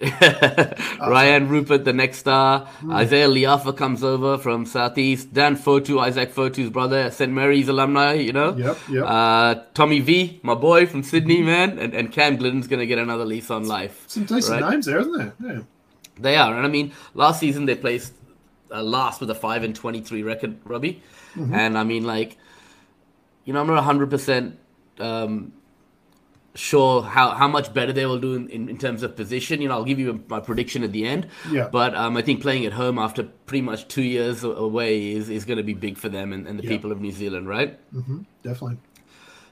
Rayan 0.00 1.48
Rupert, 1.48 1.84
the 1.84 1.92
next 1.92 2.18
star. 2.18 2.68
Isaiah 2.90 3.28
Le'afa 3.28 3.76
comes 3.76 4.02
over 4.02 4.38
from 4.38 4.64
Southeast. 4.64 5.32
Dan 5.34 5.56
Fotu, 5.56 6.00
Isaac 6.00 6.32
Fotu's 6.34 6.70
brother, 6.70 7.10
St. 7.10 7.30
Mary's 7.30 7.68
alumni, 7.68 8.14
you 8.14 8.32
know. 8.32 8.56
Yep, 8.56 8.78
yep. 8.90 9.04
Uh, 9.06 9.54
Tommy 9.74 10.00
V, 10.00 10.40
my 10.42 10.54
boy 10.54 10.86
from 10.86 11.02
Sydney, 11.02 11.42
man, 11.42 11.78
and, 11.78 11.92
and 11.94 12.10
Cam 12.10 12.38
Gliddon's 12.38 12.66
gonna 12.66 12.86
get 12.86 12.98
another 12.98 13.24
lease 13.26 13.50
on 13.50 13.66
life. 13.66 14.04
Some 14.06 14.24
decent 14.24 14.62
Right. 14.62 14.70
names 14.70 14.86
there, 14.86 15.00
isn't 15.00 15.12
there? 15.18 15.34
Yeah. 15.44 15.60
They 16.18 16.36
are, 16.36 16.54
and 16.56 16.66
I 16.66 16.68
mean, 16.70 16.92
last 17.14 17.40
season 17.40 17.66
they 17.66 17.74
placed 17.74 18.12
uh, 18.70 18.82
last 18.82 19.20
with 19.20 19.30
a 19.30 19.34
five 19.34 19.62
and 19.64 19.74
twenty 19.74 20.00
three 20.00 20.22
record, 20.22 20.56
Robbie, 20.64 21.02
and 21.36 21.76
I 21.78 21.84
mean, 21.84 22.04
like, 22.04 22.36
you 23.44 23.52
know, 23.52 23.60
I'm 23.60 23.66
not 23.66 23.82
hundred 23.84 24.10
percent 24.10 24.58
um, 24.98 25.52
sure 26.60 27.02
how, 27.02 27.30
how 27.30 27.48
much 27.48 27.72
better 27.74 27.92
they 27.92 28.06
will 28.06 28.18
do 28.20 28.34
in, 28.34 28.48
in, 28.50 28.68
in 28.68 28.76
terms 28.78 29.02
of 29.02 29.16
position. 29.16 29.60
You 29.62 29.68
know, 29.68 29.74
I'll 29.74 29.84
give 29.84 29.98
you 29.98 30.22
my 30.28 30.40
prediction 30.40 30.82
at 30.84 30.92
the 30.92 31.06
end. 31.06 31.26
Yeah. 31.50 31.68
But 31.72 31.94
um, 31.94 32.16
I 32.16 32.22
think 32.22 32.42
playing 32.42 32.66
at 32.66 32.72
home 32.72 32.98
after 32.98 33.22
pretty 33.46 33.62
much 33.62 33.88
two 33.88 34.02
years 34.02 34.44
away 34.44 35.12
is, 35.12 35.28
is 35.28 35.44
going 35.44 35.56
to 35.56 35.62
be 35.64 35.74
big 35.74 35.96
for 35.96 36.08
them 36.08 36.32
and, 36.32 36.46
and 36.46 36.58
the 36.58 36.64
Yeah. 36.64 36.70
people 36.70 36.92
of 36.92 37.00
New 37.00 37.12
Zealand, 37.12 37.48
right? 37.48 37.78
Definitely. 38.42 38.78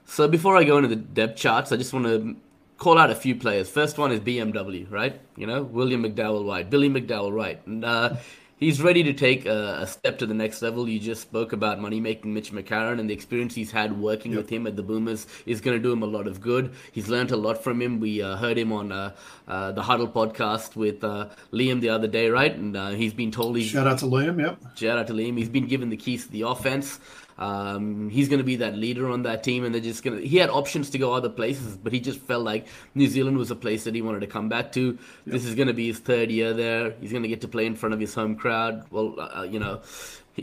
So 0.05 0.29
before 0.29 0.57
I 0.57 0.65
go 0.65 0.77
into 0.77 0.89
the 0.89 0.97
depth 0.97 1.37
charts, 1.39 1.73
I 1.73 1.77
just 1.77 1.93
want 1.93 2.07
to 2.07 2.37
call 2.79 2.97
out 2.99 3.11
a 3.11 3.15
few 3.15 3.35
players. 3.35 3.69
First 3.69 3.99
one 3.99 4.13
is 4.13 4.21
BMW, 4.21 4.91
right? 4.91 5.21
You 5.37 5.47
know, 5.47 5.63
William 5.63 6.03
McDowell 6.05 6.45
White, 6.45 6.71
Billy 6.71 6.89
McDowell 6.89 7.35
White. 7.35 7.67
And, 7.67 7.85
uh, 7.85 8.17
he's 8.59 8.83
ready 8.83 9.03
to 9.05 9.13
take 9.13 9.47
a, 9.47 9.79
a 9.81 9.87
step 9.87 10.19
to 10.19 10.27
the 10.27 10.35
next 10.35 10.61
level. 10.63 10.89
You 10.89 10.99
just 10.99 11.23
spoke 11.23 11.53
about 11.53 11.81
money 11.81 12.01
making 12.01 12.35
Mitch 12.35 12.53
McCarron 12.53 13.01
and 13.01 13.09
the 13.09 13.15
experience 13.15 13.55
he's 13.55 13.71
had 13.71 13.99
working 13.99 14.37
with 14.37 14.49
him 14.49 14.67
at 14.67 14.77
the 14.77 14.83
Boomers 14.83 15.27
is 15.47 15.61
going 15.61 15.77
to 15.77 15.83
do 15.83 15.93
him 15.93 16.03
a 16.03 16.07
lot 16.07 16.27
of 16.27 16.41
good. 16.41 16.73
He's 16.93 17.09
learned 17.09 17.31
a 17.31 17.37
lot 17.37 17.63
from 17.63 17.81
him. 17.81 18.01
We 18.01 18.23
uh, 18.23 18.37
heard 18.37 18.59
him 18.59 18.73
on 18.73 18.93
uh, 18.93 19.15
uh, 19.47 19.73
the 19.73 19.83
Huddle 19.83 20.09
podcast 20.09 20.77
with 20.77 21.03
uh, 21.03 21.29
Liam 21.53 21.81
the 21.81 21.89
other 21.89 22.09
day, 22.09 22.29
right? 22.29 22.55
And 22.55 22.77
uh, 22.77 22.91
he's 22.91 23.15
been 23.15 23.31
told 23.31 23.57
he's 23.57 23.67
Shout 23.69 23.87
out 23.87 23.99
to 23.99 24.07
Liam. 24.07 24.41
Yep. 24.41 24.77
Shout 24.77 24.99
out 24.99 25.07
to 25.07 25.13
Liam. 25.13 25.39
He's 25.39 25.49
been 25.49 25.67
given 25.67 25.89
the 25.89 25.97
keys 25.97 26.27
to 26.27 26.33
the 26.33 26.43
offense. 26.43 27.01
Um, 27.39 28.11
he's 28.11 28.29
going 28.29 28.39
to 28.39 28.45
be 28.45 28.57
that 28.57 28.77
leader 28.77 29.09
on 29.09 29.23
that 29.23 29.45
team, 29.45 29.65
and 29.65 29.73
they're 29.73 29.81
just 29.81 30.03
going 30.03 30.19
to. 30.19 30.27
He 30.27 30.39
had 30.39 30.51
options 30.51 30.91
to 30.91 30.99
go 30.99 31.13
other 31.13 31.29
places, 31.29 31.77
but 31.77 31.93
he 31.93 32.01
just 32.01 32.21
felt 32.21 32.45
like 32.45 32.67
New 32.95 33.07
Zealand 33.07 33.39
was 33.39 33.51
a 33.51 33.57
place 33.57 33.85
that 33.85 33.95
he 33.95 34.03
wanted 34.03 34.21
to 34.21 34.27
come 34.27 34.49
back 34.49 34.73
to. 34.73 34.99
This 35.25 35.45
is 35.45 35.55
going 35.55 35.69
to 35.69 35.75
be 35.75 35.87
his 35.87 36.01
third 36.01 36.31
year 36.31 36.53
there. 36.53 36.95
He's 37.01 37.13
going 37.13 37.23
to 37.23 37.29
get 37.29 37.41
to 37.43 37.49
play 37.49 37.67
in 37.67 37.77
front 37.77 37.95
of 37.95 38.01
his 38.01 38.15
home 38.15 38.35
crowd. 38.37 38.85
Well, 38.91 39.15
uh, 39.19 39.45
you 39.45 39.61
know, 39.61 39.83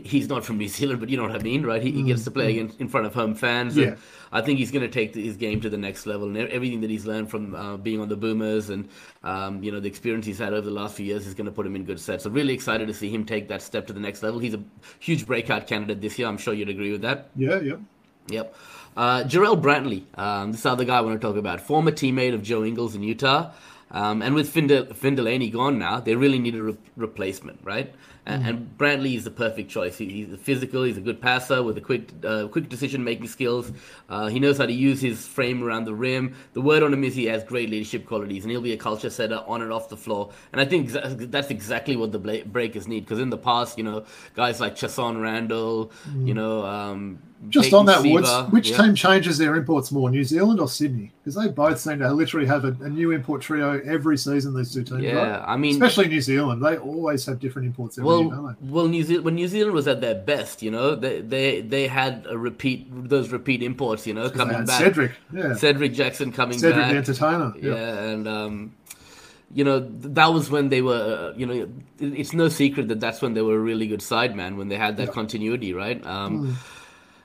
he's 0.04 0.28
not 0.28 0.44
from 0.44 0.58
New 0.58 0.68
Zealand, 0.68 1.00
but 1.00 1.08
you 1.08 1.16
know 1.16 1.22
what 1.24 1.34
I 1.34 1.38
mean, 1.38 1.64
right? 1.64 1.82
He, 1.82 1.92
he 1.92 2.02
gets 2.02 2.24
to 2.24 2.30
play 2.30 2.58
in, 2.58 2.72
in 2.78 2.88
front 2.88 3.06
of 3.06 3.14
home 3.14 3.34
fans. 3.34 3.76
and 3.76 3.86
Yeah. 3.86 3.94
I 4.32 4.42
think 4.42 4.58
he's 4.58 4.70
going 4.70 4.82
to 4.82 4.90
take 4.90 5.12
the, 5.12 5.24
his 5.24 5.36
game 5.36 5.60
to 5.60 5.70
the 5.70 5.76
next 5.78 6.06
level, 6.06 6.26
and 6.26 6.36
everything 6.36 6.80
that 6.80 6.90
he's 6.90 7.06
learned 7.06 7.30
from 7.30 7.54
uh, 7.54 7.76
being 7.76 8.00
on 8.00 8.08
the 8.08 8.16
Boomers 8.16 8.70
and 8.70 8.88
um, 9.22 9.62
you 9.62 9.70
know 9.72 9.80
the 9.80 9.88
experience 9.88 10.26
he's 10.26 10.38
had 10.38 10.52
over 10.52 10.66
the 10.66 10.70
last 10.74 10.96
few 10.96 11.06
years 11.06 11.26
is 11.26 11.34
going 11.34 11.46
to 11.46 11.52
put 11.52 11.66
him 11.66 11.76
in 11.76 11.84
good 11.84 12.00
stead. 12.00 12.20
So 12.20 12.30
really 12.30 12.52
excited 12.54 12.88
to 12.88 12.94
see 12.94 13.08
him 13.08 13.24
take 13.24 13.48
that 13.48 13.62
step 13.62 13.86
to 13.86 13.92
the 13.92 14.00
next 14.00 14.22
level. 14.22 14.40
He's 14.40 14.54
a 14.54 14.62
huge 14.98 15.26
breakout 15.26 15.66
candidate 15.66 16.00
this 16.00 16.18
year. 16.18 16.28
I'm 16.28 16.38
sure 16.38 16.54
you'd 16.54 16.68
agree 16.68 16.92
with 16.92 17.02
that. 17.02 17.30
Yeah. 17.36 17.60
Yep. 17.60 17.80
Yep. 18.28 18.54
Uh, 18.96 19.22
Jarrell 19.24 19.60
Brantley, 19.60 20.04
um, 20.18 20.52
this 20.52 20.64
other 20.66 20.84
guy 20.84 20.98
I 20.98 21.00
want 21.02 21.20
to 21.20 21.26
talk 21.26 21.36
about, 21.36 21.60
former 21.60 21.92
teammate 21.92 22.34
of 22.34 22.42
Joe 22.42 22.64
Ingles 22.64 22.94
in 22.94 23.02
Utah. 23.02 23.52
Um, 23.90 24.20
and 24.22 24.34
with 24.34 24.48
Finn, 24.48 24.66
De- 24.66 24.92
Finn 24.94 25.14
Delany 25.14 25.48
gone 25.48 25.78
now, 25.78 26.00
they 26.00 26.16
really 26.16 26.40
need 26.40 26.56
a 26.56 26.62
re- 26.62 26.76
replacement, 26.96 27.60
right? 27.62 27.94
And, 28.28 28.44
and 28.44 28.76
Brantley 28.76 29.14
is 29.14 29.22
the 29.22 29.30
perfect 29.30 29.70
choice. 29.70 29.96
He, 29.96 30.08
he's 30.08 30.38
physical, 30.40 30.82
he's 30.82 30.96
a 30.96 31.00
good 31.00 31.20
passer 31.20 31.62
with 31.62 31.78
a 31.78 31.80
quick, 31.80 32.10
uh, 32.24 32.48
quick 32.48 32.68
decision-making 32.68 33.28
skills. 33.28 33.70
Uh, 34.08 34.26
he 34.26 34.40
knows 34.40 34.58
how 34.58 34.66
to 34.66 34.72
use 34.72 35.00
his 35.00 35.24
frame 35.24 35.62
around 35.62 35.84
the 35.84 35.94
rim. 35.94 36.34
The 36.52 36.60
word 36.60 36.82
on 36.82 36.92
him 36.92 37.04
is 37.04 37.14
he 37.14 37.26
has 37.26 37.44
great 37.44 37.70
leadership 37.70 38.04
qualities, 38.04 38.42
and 38.42 38.50
he'll 38.50 38.60
be 38.60 38.72
a 38.72 38.76
culture 38.76 39.10
setter 39.10 39.44
on 39.46 39.62
and 39.62 39.72
off 39.72 39.88
the 39.88 39.96
floor. 39.96 40.32
And 40.52 40.60
I 40.60 40.64
think 40.64 40.90
that's 40.90 41.50
exactly 41.50 41.94
what 41.94 42.10
the 42.10 42.18
Breakers 42.18 42.88
need, 42.88 43.04
because 43.04 43.20
in 43.20 43.30
the 43.30 43.38
past, 43.38 43.78
you 43.78 43.84
know, 43.84 44.04
guys 44.34 44.60
like 44.60 44.74
Chasson 44.74 45.22
Randall, 45.22 45.92
you 46.18 46.34
know, 46.34 46.66
um, 46.66 47.20
Just 47.48 47.66
Peyton 47.66 47.78
on 47.78 47.86
that, 47.86 48.02
Woods, 48.02 48.52
which 48.52 48.70
yeah. 48.70 48.82
team 48.82 48.94
changes 48.96 49.38
their 49.38 49.54
imports 49.54 49.92
more, 49.92 50.10
New 50.10 50.24
Zealand 50.24 50.58
or 50.58 50.68
Sydney? 50.68 51.12
Because 51.22 51.40
they 51.40 51.48
both 51.48 51.78
seem 51.78 51.98
to 51.98 52.12
literally 52.12 52.46
have 52.46 52.64
a, 52.64 52.76
a 52.80 52.88
new 52.88 53.10
import 53.10 53.42
trio 53.42 53.80
every 53.84 54.16
season. 54.16 54.54
These 54.54 54.72
two 54.72 54.84
teams, 54.84 55.02
Yeah, 55.02 55.14
right? 55.14 55.44
I 55.46 55.56
mean, 55.56 55.72
especially 55.72 56.08
New 56.08 56.20
Zealand, 56.20 56.64
they 56.64 56.76
always 56.76 57.26
have 57.26 57.38
different 57.38 57.66
imports 57.66 57.98
every 57.98 58.08
year, 58.10 58.15
well, 58.22 58.56
well, 58.60 58.88
New 58.88 59.02
Zealand 59.04 59.24
when 59.24 59.34
New 59.34 59.48
Zealand 59.48 59.72
was 59.74 59.86
at 59.88 60.00
their 60.00 60.14
best, 60.14 60.62
you 60.62 60.70
know, 60.70 60.94
they 60.94 61.20
they 61.20 61.60
they 61.60 61.86
had 61.86 62.26
a 62.28 62.36
repeat 62.38 62.86
those 63.08 63.30
repeat 63.30 63.62
imports, 63.62 64.06
you 64.06 64.14
know, 64.14 64.28
coming 64.30 64.64
back. 64.64 64.80
Cedric, 64.82 65.12
yeah, 65.32 65.54
Cedric 65.54 65.92
Jackson 65.94 66.32
coming 66.32 66.58
Cedric 66.58 66.76
back. 66.76 66.90
the 66.92 66.96
Entertainer, 66.98 67.52
yeah, 67.60 67.74
yeah. 67.74 68.02
and 68.10 68.28
um, 68.28 68.72
you 69.54 69.64
know 69.64 69.80
th- 69.80 70.14
that 70.14 70.26
was 70.32 70.50
when 70.50 70.68
they 70.68 70.82
were, 70.82 71.32
uh, 71.32 71.36
you 71.38 71.46
know, 71.46 71.54
it- 71.54 71.70
it's 72.00 72.32
no 72.32 72.48
secret 72.48 72.88
that 72.88 73.00
that's 73.00 73.22
when 73.22 73.34
they 73.34 73.42
were 73.42 73.56
a 73.56 73.60
really 73.70 73.86
good 73.86 74.02
side, 74.02 74.34
man. 74.36 74.56
When 74.56 74.68
they 74.68 74.76
had 74.76 74.96
that 74.98 75.12
continuity, 75.12 75.72
right? 75.72 76.04
Um, 76.06 76.32
Hmm. 76.38 76.52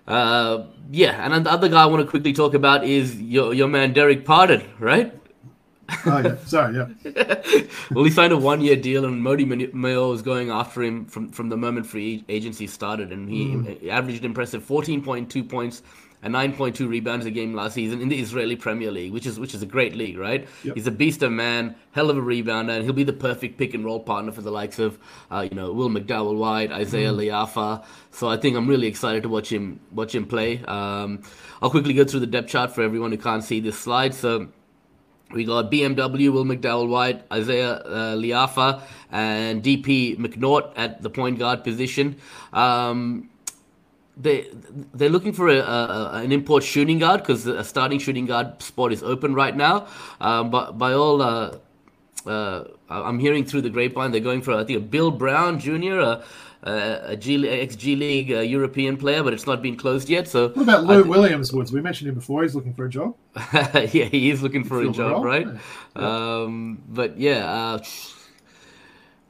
uh, 0.08 0.64
yeah, 0.92 1.24
and 1.26 1.46
the 1.46 1.52
other 1.52 1.70
guy 1.70 1.84
I 1.84 1.86
want 1.86 2.04
to 2.04 2.10
quickly 2.10 2.34
talk 2.34 2.54
about 2.54 2.84
is 2.86 3.22
your 3.22 3.54
your 3.54 3.68
man 3.68 3.94
Derek 3.94 4.26
Pardon, 4.26 4.62
right? 4.80 5.14
Oh, 6.06 6.20
yeah. 6.20 6.36
Sorry, 6.46 6.76
yeah, 6.76 7.64
well, 7.92 8.04
he 8.04 8.12
signed 8.12 8.34
a 8.34 8.38
one-year 8.38 8.78
deal, 8.78 9.06
and 9.06 9.24
Mody 9.24 9.46
Maor 9.74 10.10
was 10.10 10.22
going 10.22 10.50
after 10.50 10.82
him 10.82 11.06
from, 11.06 11.30
from 11.32 11.50
the 11.50 11.58
moment 11.58 11.86
free 11.86 12.24
agency 12.30 12.68
started, 12.68 13.12
and 13.12 13.30
he, 13.30 13.58
he 13.82 13.92
averaged 13.92 14.26
impressive 14.26 14.66
14.2 14.66 15.48
points, 15.48 15.82
and 16.24 16.34
9.2 16.34 16.88
rebounds 16.88 17.26
a 17.26 17.32
game 17.32 17.54
last 17.54 17.74
season 17.74 18.02
in 18.02 18.10
the 18.10 18.20
Israeli 18.20 18.56
Premier 18.56 18.92
League, 18.92 19.12
which 19.12 19.26
is 19.26 19.40
which 19.40 19.56
is 19.56 19.64
a 19.64 19.66
great 19.66 19.96
league, 19.96 20.18
right? 20.18 20.48
Yep. 20.64 20.76
He's 20.76 20.88
a 20.88 20.92
beast 20.92 21.24
of 21.24 21.32
man, 21.32 21.76
hell 21.94 22.10
of 22.10 22.18
a 22.18 22.22
rebounder, 22.22 22.76
and 22.76 22.84
he'll 22.84 22.94
be 22.94 23.04
the 23.04 23.14
perfect 23.14 23.58
pick 23.58 23.74
and 23.74 23.84
roll 23.84 24.00
partner 24.00 24.32
for 24.32 24.42
the 24.42 24.52
likes 24.52 24.78
of 24.78 25.00
uh, 25.32 25.48
you 25.50 25.56
know 25.56 25.72
Will 25.74 25.90
McDowell 25.90 26.38
White, 26.38 26.72
Isaiah 26.72 27.12
mm. 27.12 27.28
Le'afa. 27.28 27.84
So 28.12 28.30
I 28.30 28.38
think 28.38 28.56
I'm 28.56 28.68
really 28.68 28.88
excited 28.88 29.24
to 29.24 29.30
watch 29.30 29.52
him 29.52 29.80
watch 29.92 30.14
him 30.14 30.28
play. 30.28 30.64
Um, 30.66 31.24
I'll 31.62 31.72
quickly 31.72 31.94
go 31.94 32.06
through 32.06 32.20
the 32.20 32.28
depth 32.28 32.50
chart 32.50 32.74
for 32.74 32.84
everyone 32.84 33.12
who 33.12 33.18
can't 33.18 33.44
see 33.44 33.60
this 33.60 33.78
slide. 33.78 34.14
So. 34.14 34.50
We 35.34 35.46
got 35.46 35.72
BMW, 35.72 36.32
Will 36.32 36.46
McDowell 36.46 36.88
White, 36.88 37.24
Isaiah 37.32 37.74
uh, 37.74 38.16
Le'afa, 38.16 38.82
and 39.12 39.64
DP 39.64 40.18
McNaught 40.18 40.74
at 40.76 41.02
the 41.02 41.10
point 41.10 41.40
guard 41.40 41.64
position. 41.64 42.18
Um, 42.54 43.30
they 44.18 44.48
they're 44.94 45.10
looking 45.10 45.34
for 45.34 45.48
a, 45.48 45.60
a, 45.60 46.12
an 46.24 46.32
import 46.32 46.64
shooting 46.64 47.00
guard 47.00 47.22
because 47.22 47.48
a 47.48 47.64
starting 47.64 48.00
shooting 48.00 48.26
guard 48.26 48.62
spot 48.62 48.92
is 48.92 49.04
open 49.04 49.34
right 49.34 49.56
now. 49.56 49.88
Um, 50.20 50.50
but 50.52 50.78
by 50.78 50.94
all, 50.94 51.22
uh, 51.22 51.58
uh, 52.26 52.66
I'm 52.90 53.20
hearing 53.20 53.46
through 53.46 53.62
the 53.62 53.70
grapevine 53.70 54.12
they're 54.12 54.20
going 54.20 54.42
for 54.42 54.54
I 54.54 54.64
think 54.64 54.78
a 54.78 54.82
Bill 54.82 55.12
Brown 55.12 55.60
Jr. 55.60 56.22
a 56.64 57.16
G, 57.18 57.48
ex 57.48 57.76
G 57.76 57.96
League 57.96 58.32
uh, 58.32 58.40
European 58.40 58.98
player, 58.98 59.24
but 59.24 59.34
it's 59.34 59.48
not 59.48 59.62
been 59.62 59.76
closed 59.76 60.10
yet. 60.10 60.28
So 60.28 60.50
what 60.50 60.64
about 60.64 60.84
Lou 60.84 61.04
th- 61.04 61.08
Williams 61.08 61.52
Woods? 61.52 61.72
We 61.72 61.82
mentioned 61.82 62.10
him 62.10 62.16
before. 62.16 62.44
He's 62.44 62.56
looking 62.56 62.74
for 62.74 62.86
a 62.86 62.90
job. 62.90 63.16
yeah, 63.54 64.06
he 64.06 64.30
is 64.30 64.44
looking 64.44 64.64
for 64.64 64.82
a 64.82 64.90
job, 64.92 65.24
right? 65.24 65.48
Yeah. 65.96 66.42
Um, 66.42 66.84
but 66.88 67.18
yeah. 67.18 67.52
Uh, 67.52 67.84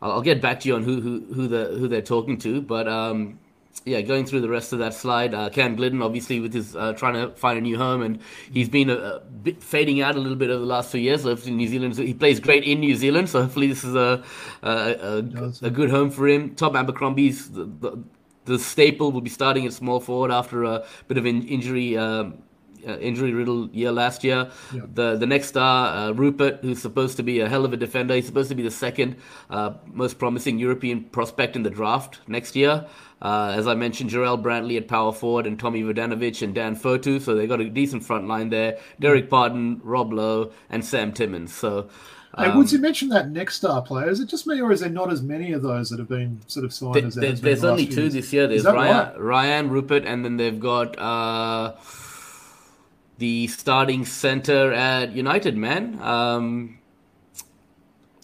I'll 0.01 0.21
get 0.21 0.41
back 0.41 0.61
to 0.61 0.67
you 0.67 0.75
on 0.75 0.83
who 0.83 0.99
who 0.99 1.19
who 1.33 1.47
the 1.47 1.65
who 1.77 1.87
they're 1.87 2.01
talking 2.01 2.37
to, 2.39 2.61
but 2.61 2.87
um, 2.87 3.39
yeah, 3.85 4.01
going 4.01 4.25
through 4.25 4.41
the 4.41 4.49
rest 4.49 4.73
of 4.73 4.79
that 4.79 4.93
slide, 4.93 5.33
uh, 5.33 5.49
Cam 5.49 5.75
Gliddon, 5.75 6.03
obviously, 6.03 6.39
with 6.39 6.53
his 6.53 6.75
uh, 6.75 6.93
trying 6.93 7.13
to 7.15 7.29
find 7.35 7.57
a 7.57 7.61
new 7.61 7.77
home, 7.77 8.01
and 8.01 8.19
he's 8.53 8.69
been 8.69 8.89
a, 8.89 8.95
a, 8.95 9.19
bit 9.19 9.63
fading 9.63 10.01
out 10.01 10.15
a 10.15 10.19
little 10.19 10.37
bit 10.37 10.49
over 10.49 10.59
the 10.59 10.65
last 10.65 10.91
few 10.91 11.01
years. 11.01 11.23
So 11.23 11.31
in 11.31 11.57
New 11.57 11.67
Zealand, 11.67 11.97
he 11.97 12.13
plays 12.13 12.39
great 12.39 12.63
in 12.63 12.79
New 12.79 12.95
Zealand, 12.95 13.29
so 13.29 13.41
hopefully 13.41 13.67
this 13.67 13.83
is 13.83 13.95
a 13.95 14.23
a, 14.61 14.69
a, 14.69 15.53
a 15.63 15.69
good 15.69 15.89
home 15.89 16.11
for 16.11 16.27
him. 16.27 16.53
Tom 16.55 16.75
Abercrombie's 16.75 17.49
the, 17.49 17.65
the, 17.65 18.03
the, 18.45 18.59
staple 18.59 19.11
will 19.11 19.21
be 19.21 19.29
starting 19.29 19.65
at 19.65 19.73
small 19.73 19.99
forward 19.99 20.31
after 20.31 20.63
a 20.63 20.85
bit 21.07 21.17
of 21.17 21.25
an 21.25 21.47
injury. 21.47 21.97
Um, 21.97 22.43
uh, 22.87 22.97
injury 22.97 23.33
riddled 23.33 23.73
year 23.73 23.91
last 23.91 24.23
year. 24.23 24.49
Yeah. 24.73 24.81
The 24.93 25.17
the 25.17 25.27
next 25.27 25.47
star, 25.47 25.95
uh, 25.95 26.11
Rupert, 26.11 26.59
who's 26.61 26.81
supposed 26.81 27.17
to 27.17 27.23
be 27.23 27.39
a 27.39 27.49
hell 27.49 27.65
of 27.65 27.73
a 27.73 27.77
defender. 27.77 28.15
He's 28.15 28.25
supposed 28.25 28.49
to 28.49 28.55
be 28.55 28.63
the 28.63 28.71
second 28.71 29.17
uh, 29.49 29.73
most 29.85 30.19
promising 30.19 30.59
European 30.59 31.03
prospect 31.05 31.55
in 31.55 31.63
the 31.63 31.69
draft 31.69 32.19
next 32.27 32.55
year. 32.55 32.85
Uh, 33.21 33.53
as 33.55 33.67
I 33.67 33.75
mentioned, 33.75 34.09
Jarrell 34.09 34.41
Brantley 34.41 34.77
at 34.77 34.87
power 34.87 35.13
forward 35.13 35.45
and 35.45 35.59
Tommy 35.59 35.83
Vodanovich 35.83 36.41
and 36.41 36.55
Dan 36.55 36.75
Fotu. 36.75 37.21
So 37.21 37.35
they've 37.35 37.47
got 37.47 37.61
a 37.61 37.69
decent 37.69 38.03
front 38.03 38.27
line 38.27 38.49
there. 38.49 38.79
Derek 38.99 39.29
Pardon, 39.29 39.79
Rob 39.83 40.11
Loe, 40.11 40.51
and 40.69 40.83
Sam 40.83 41.13
Timmins. 41.13 41.53
So. 41.53 41.89
Um, 42.33 42.51
hey, 42.51 42.57
would 42.57 42.71
you 42.71 42.79
mention 42.79 43.09
that 43.09 43.29
next 43.29 43.55
star 43.55 43.81
player? 43.81 44.09
Is 44.09 44.21
it 44.21 44.29
just 44.29 44.47
me, 44.47 44.61
or 44.61 44.71
is 44.71 44.79
there 44.79 44.89
not 44.89 45.11
as 45.11 45.21
many 45.21 45.51
of 45.51 45.61
those 45.61 45.89
that 45.89 45.99
have 45.99 46.07
been 46.07 46.39
sort 46.47 46.63
of 46.63 46.73
signed? 46.73 46.95
as 46.95 47.15
there, 47.15 47.33
there's 47.33 47.65
only 47.65 47.85
two 47.85 48.03
years? 48.03 48.13
this 48.13 48.31
year. 48.31 48.47
There's 48.47 48.63
Ryan, 48.63 48.95
right? 48.95 49.17
Rayan 49.17 49.69
Rupert, 49.69 50.05
and 50.05 50.23
then 50.23 50.37
they've 50.37 50.59
got 50.59 50.97
uh, 50.97 51.73
the 53.21 53.45
starting 53.47 54.03
center 54.03 54.73
at 54.73 55.11
United. 55.13 55.55
Man, 55.55 56.01
um, 56.01 56.79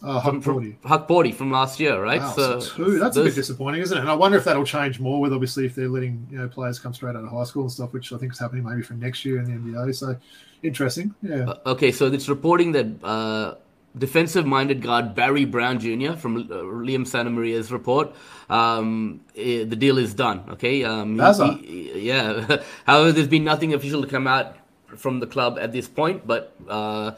uh, 0.01 0.19
Huck 0.19 0.35
Porty. 0.35 0.75
Huck 0.83 1.07
Porty 1.07 1.33
from 1.33 1.51
last 1.51 1.79
year, 1.79 2.01
right? 2.01 2.19
Wow, 2.19 2.31
so, 2.31 2.59
so 2.59 2.75
two. 2.75 2.99
That's 2.99 3.15
those... 3.15 3.27
a 3.27 3.29
bit 3.29 3.35
disappointing, 3.35 3.81
isn't 3.81 3.95
it? 3.95 4.01
And 4.01 4.09
I 4.09 4.15
wonder 4.15 4.39
if 4.39 4.43
that'll 4.43 4.65
change 4.65 4.99
more 4.99 5.21
with 5.21 5.33
obviously 5.33 5.67
if 5.67 5.75
they're 5.75 5.87
letting 5.87 6.27
you 6.31 6.39
know 6.39 6.47
players 6.47 6.79
come 6.79 6.95
straight 6.95 7.15
out 7.15 7.23
of 7.23 7.29
high 7.29 7.43
school 7.43 7.63
and 7.63 7.71
stuff, 7.71 7.93
which 7.93 8.11
I 8.11 8.17
think 8.17 8.33
is 8.33 8.39
happening 8.39 8.63
maybe 8.63 8.81
from 8.81 8.99
next 8.99 9.23
year 9.23 9.37
in 9.39 9.45
the 9.45 9.51
NBA. 9.51 9.95
So 9.95 10.17
interesting. 10.63 11.13
Yeah. 11.21 11.49
Uh, 11.49 11.73
okay, 11.73 11.91
so 11.91 12.07
it's 12.07 12.27
reporting 12.27 12.71
that 12.71 12.87
uh, 13.03 13.55
defensive-minded 13.95 14.81
guard 14.81 15.13
Barry 15.13 15.45
Brown 15.45 15.79
Jr. 15.79 16.13
from 16.13 16.37
uh, 16.37 16.55
Liam 16.87 17.05
Santamaria's 17.05 17.71
report, 17.71 18.15
um, 18.49 19.21
eh, 19.35 19.63
the 19.63 19.75
deal 19.75 19.99
is 19.99 20.15
done. 20.15 20.43
Okay. 20.49 20.83
Um, 20.83 21.19
he, 21.19 21.91
he, 21.93 22.07
yeah. 22.07 22.61
However, 22.85 23.11
there's 23.11 23.27
been 23.27 23.43
nothing 23.43 23.75
official 23.75 24.01
to 24.01 24.07
come 24.07 24.25
out 24.25 24.57
from 24.95 25.19
the 25.19 25.27
club 25.27 25.57
at 25.59 25.71
this 25.71 25.87
point, 25.87 26.25
but 26.25 26.55
uh, 26.69 27.11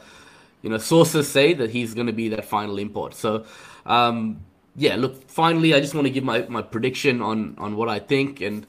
you 0.62 0.70
know, 0.70 0.78
sources 0.78 1.28
say 1.28 1.54
that 1.54 1.70
he's 1.70 1.94
going 1.94 2.06
to 2.06 2.12
be 2.12 2.28
that 2.30 2.44
final 2.44 2.78
import. 2.78 3.14
So, 3.14 3.44
um, 3.86 4.40
yeah, 4.76 4.96
look, 4.96 5.28
finally, 5.28 5.74
I 5.74 5.80
just 5.80 5.94
want 5.94 6.06
to 6.06 6.10
give 6.10 6.24
my, 6.24 6.42
my 6.48 6.62
prediction 6.62 7.22
on, 7.22 7.54
on 7.58 7.76
what 7.76 7.88
I 7.88 7.98
think. 7.98 8.40
And 8.40 8.66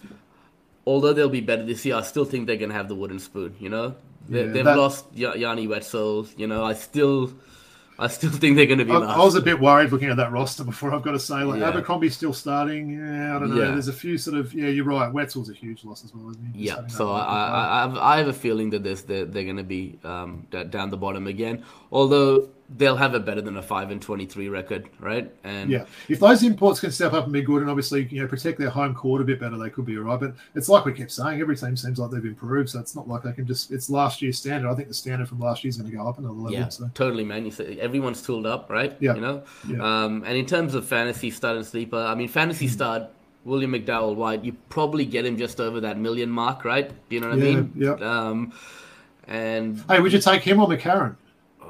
although 0.85 1.13
they'll 1.13 1.29
be 1.29 1.41
better 1.41 1.63
this 1.63 1.85
year, 1.85 1.95
I 1.95 2.01
still 2.01 2.25
think 2.25 2.47
they're 2.47 2.57
going 2.57 2.69
to 2.69 2.75
have 2.75 2.87
the 2.87 2.95
wooden 2.95 3.19
spoon, 3.19 3.55
you 3.59 3.69
know? 3.69 3.95
They, 4.29 4.43
have 4.43 4.53
that... 4.53 4.77
lost 4.77 5.05
Yanni 5.13 5.67
Wetzel. 5.67 6.27
you 6.37 6.47
know, 6.47 6.63
I 6.63 6.73
still 6.73 7.33
I 8.01 8.07
still 8.07 8.31
think 8.31 8.55
they're 8.55 8.65
going 8.65 8.79
to 8.79 8.85
be. 8.85 8.91
I, 8.91 8.97
I, 8.97 9.17
was 9.19 9.35
a 9.35 9.41
bit 9.41 9.59
worried 9.59 9.91
looking 9.91 10.09
at 10.09 10.17
that 10.17 10.31
roster 10.31 10.63
before. 10.63 10.91
I've 10.93 11.03
got 11.03 11.11
to 11.11 11.19
say, 11.19 11.43
like 11.43 11.59
yeah. 11.59 11.69
Abercrombie's 11.69 12.15
still 12.15 12.33
starting. 12.33 12.97
Yeah, 12.97 13.35
I 13.35 13.39
don't 13.39 13.55
know. 13.55 13.61
Yeah. 13.61 13.71
There's 13.71 13.89
a 13.89 13.93
few 13.93 14.17
sort 14.17 14.37
of. 14.37 14.51
Yeah, 14.53 14.69
you're 14.69 14.85
right. 14.85 15.11
Wetzel's 15.13 15.49
a 15.49 15.53
huge 15.53 15.85
loss 15.85 16.03
as 16.03 16.13
well, 16.15 16.31
isn't 16.31 16.53
he? 16.55 16.65
yeah. 16.65 16.87
So 16.87 17.11
I, 17.11 17.19
I, 17.19 17.77
I, 17.77 17.81
have, 17.81 17.97
I 17.97 18.17
have 18.17 18.27
a 18.27 18.33
feeling 18.33 18.71
that 18.71 18.83
this 18.83 19.03
they're, 19.03 19.25
they're 19.25 19.43
going 19.43 19.57
to 19.57 19.63
be 19.63 19.99
um, 20.03 20.47
down 20.49 20.89
the 20.89 20.97
bottom 20.97 21.27
again. 21.27 21.63
Although 21.91 22.49
they'll 22.77 22.95
have 22.95 23.15
it 23.15 23.25
better 23.25 23.41
than 23.41 23.57
a 23.57 23.61
five 23.61 23.91
and 23.91 24.01
twenty 24.01 24.25
three 24.25 24.49
record, 24.49 24.89
right? 24.99 25.31
And 25.43 25.69
yeah, 25.69 25.85
if 26.07 26.19
those 26.19 26.43
imports 26.43 26.79
can 26.79 26.91
step 26.91 27.13
up 27.13 27.25
and 27.25 27.33
be 27.33 27.41
good, 27.41 27.61
and 27.61 27.69
obviously 27.69 28.07
you 28.09 28.21
know 28.21 28.27
protect 28.27 28.59
their 28.59 28.69
home 28.69 28.93
court 28.93 29.21
a 29.21 29.25
bit 29.25 29.39
better, 29.39 29.57
they 29.57 29.69
could 29.69 29.85
be 29.85 29.97
all 29.97 30.03
right. 30.03 30.19
But 30.19 30.35
it's 30.55 30.69
like 30.69 30.85
we 30.85 30.93
kept 30.93 31.11
saying, 31.11 31.41
every 31.41 31.55
team 31.55 31.75
seems 31.75 31.99
like 31.99 32.11
they've 32.11 32.23
improved, 32.23 32.69
so 32.69 32.79
it's 32.79 32.95
not 32.95 33.07
like 33.07 33.23
they 33.23 33.33
can 33.33 33.45
just. 33.45 33.71
It's 33.71 33.89
last 33.89 34.21
year's 34.21 34.37
standard. 34.37 34.69
I 34.69 34.75
think 34.75 34.87
the 34.87 34.93
standard 34.93 35.27
from 35.27 35.39
last 35.39 35.63
year 35.63 35.69
is 35.69 35.77
going 35.77 35.89
to 35.89 35.95
go 35.95 36.07
up 36.07 36.17
another 36.17 36.33
level. 36.33 36.51
Yeah, 36.51 36.69
so. 36.69 36.89
totally, 36.93 37.23
man. 37.23 37.45
You 37.45 37.51
say 37.51 37.79
everyone's 37.79 38.21
tooled 38.21 38.45
up, 38.45 38.69
right? 38.69 38.95
Yeah, 38.99 39.15
you 39.15 39.21
know. 39.21 39.43
Yeah. 39.67 40.03
Um, 40.03 40.23
and 40.25 40.37
in 40.37 40.45
terms 40.45 40.75
of 40.75 40.85
fantasy 40.87 41.31
stud 41.31 41.57
and 41.57 41.65
sleeper, 41.65 41.97
I 41.97 42.15
mean, 42.15 42.27
fantasy 42.27 42.67
mm. 42.67 42.71
start. 42.71 43.03
William 43.43 43.71
McDowell 43.71 44.15
White, 44.15 44.45
you 44.45 44.53
probably 44.69 45.03
get 45.03 45.25
him 45.25 45.35
just 45.35 45.59
over 45.59 45.81
that 45.81 45.97
million 45.97 46.29
mark, 46.29 46.63
right? 46.63 46.89
Do 47.09 47.15
you 47.15 47.21
know 47.21 47.29
what 47.29 47.39
yeah, 47.39 47.43
I 47.43 47.55
mean? 47.55 47.73
Yeah. 47.75 47.93
Um, 47.93 48.53
and 49.27 49.83
hey, 49.89 49.99
would 49.99 50.13
you 50.13 50.21
take 50.21 50.43
him 50.43 50.59
or 50.59 50.67
McCarron? 50.67 51.15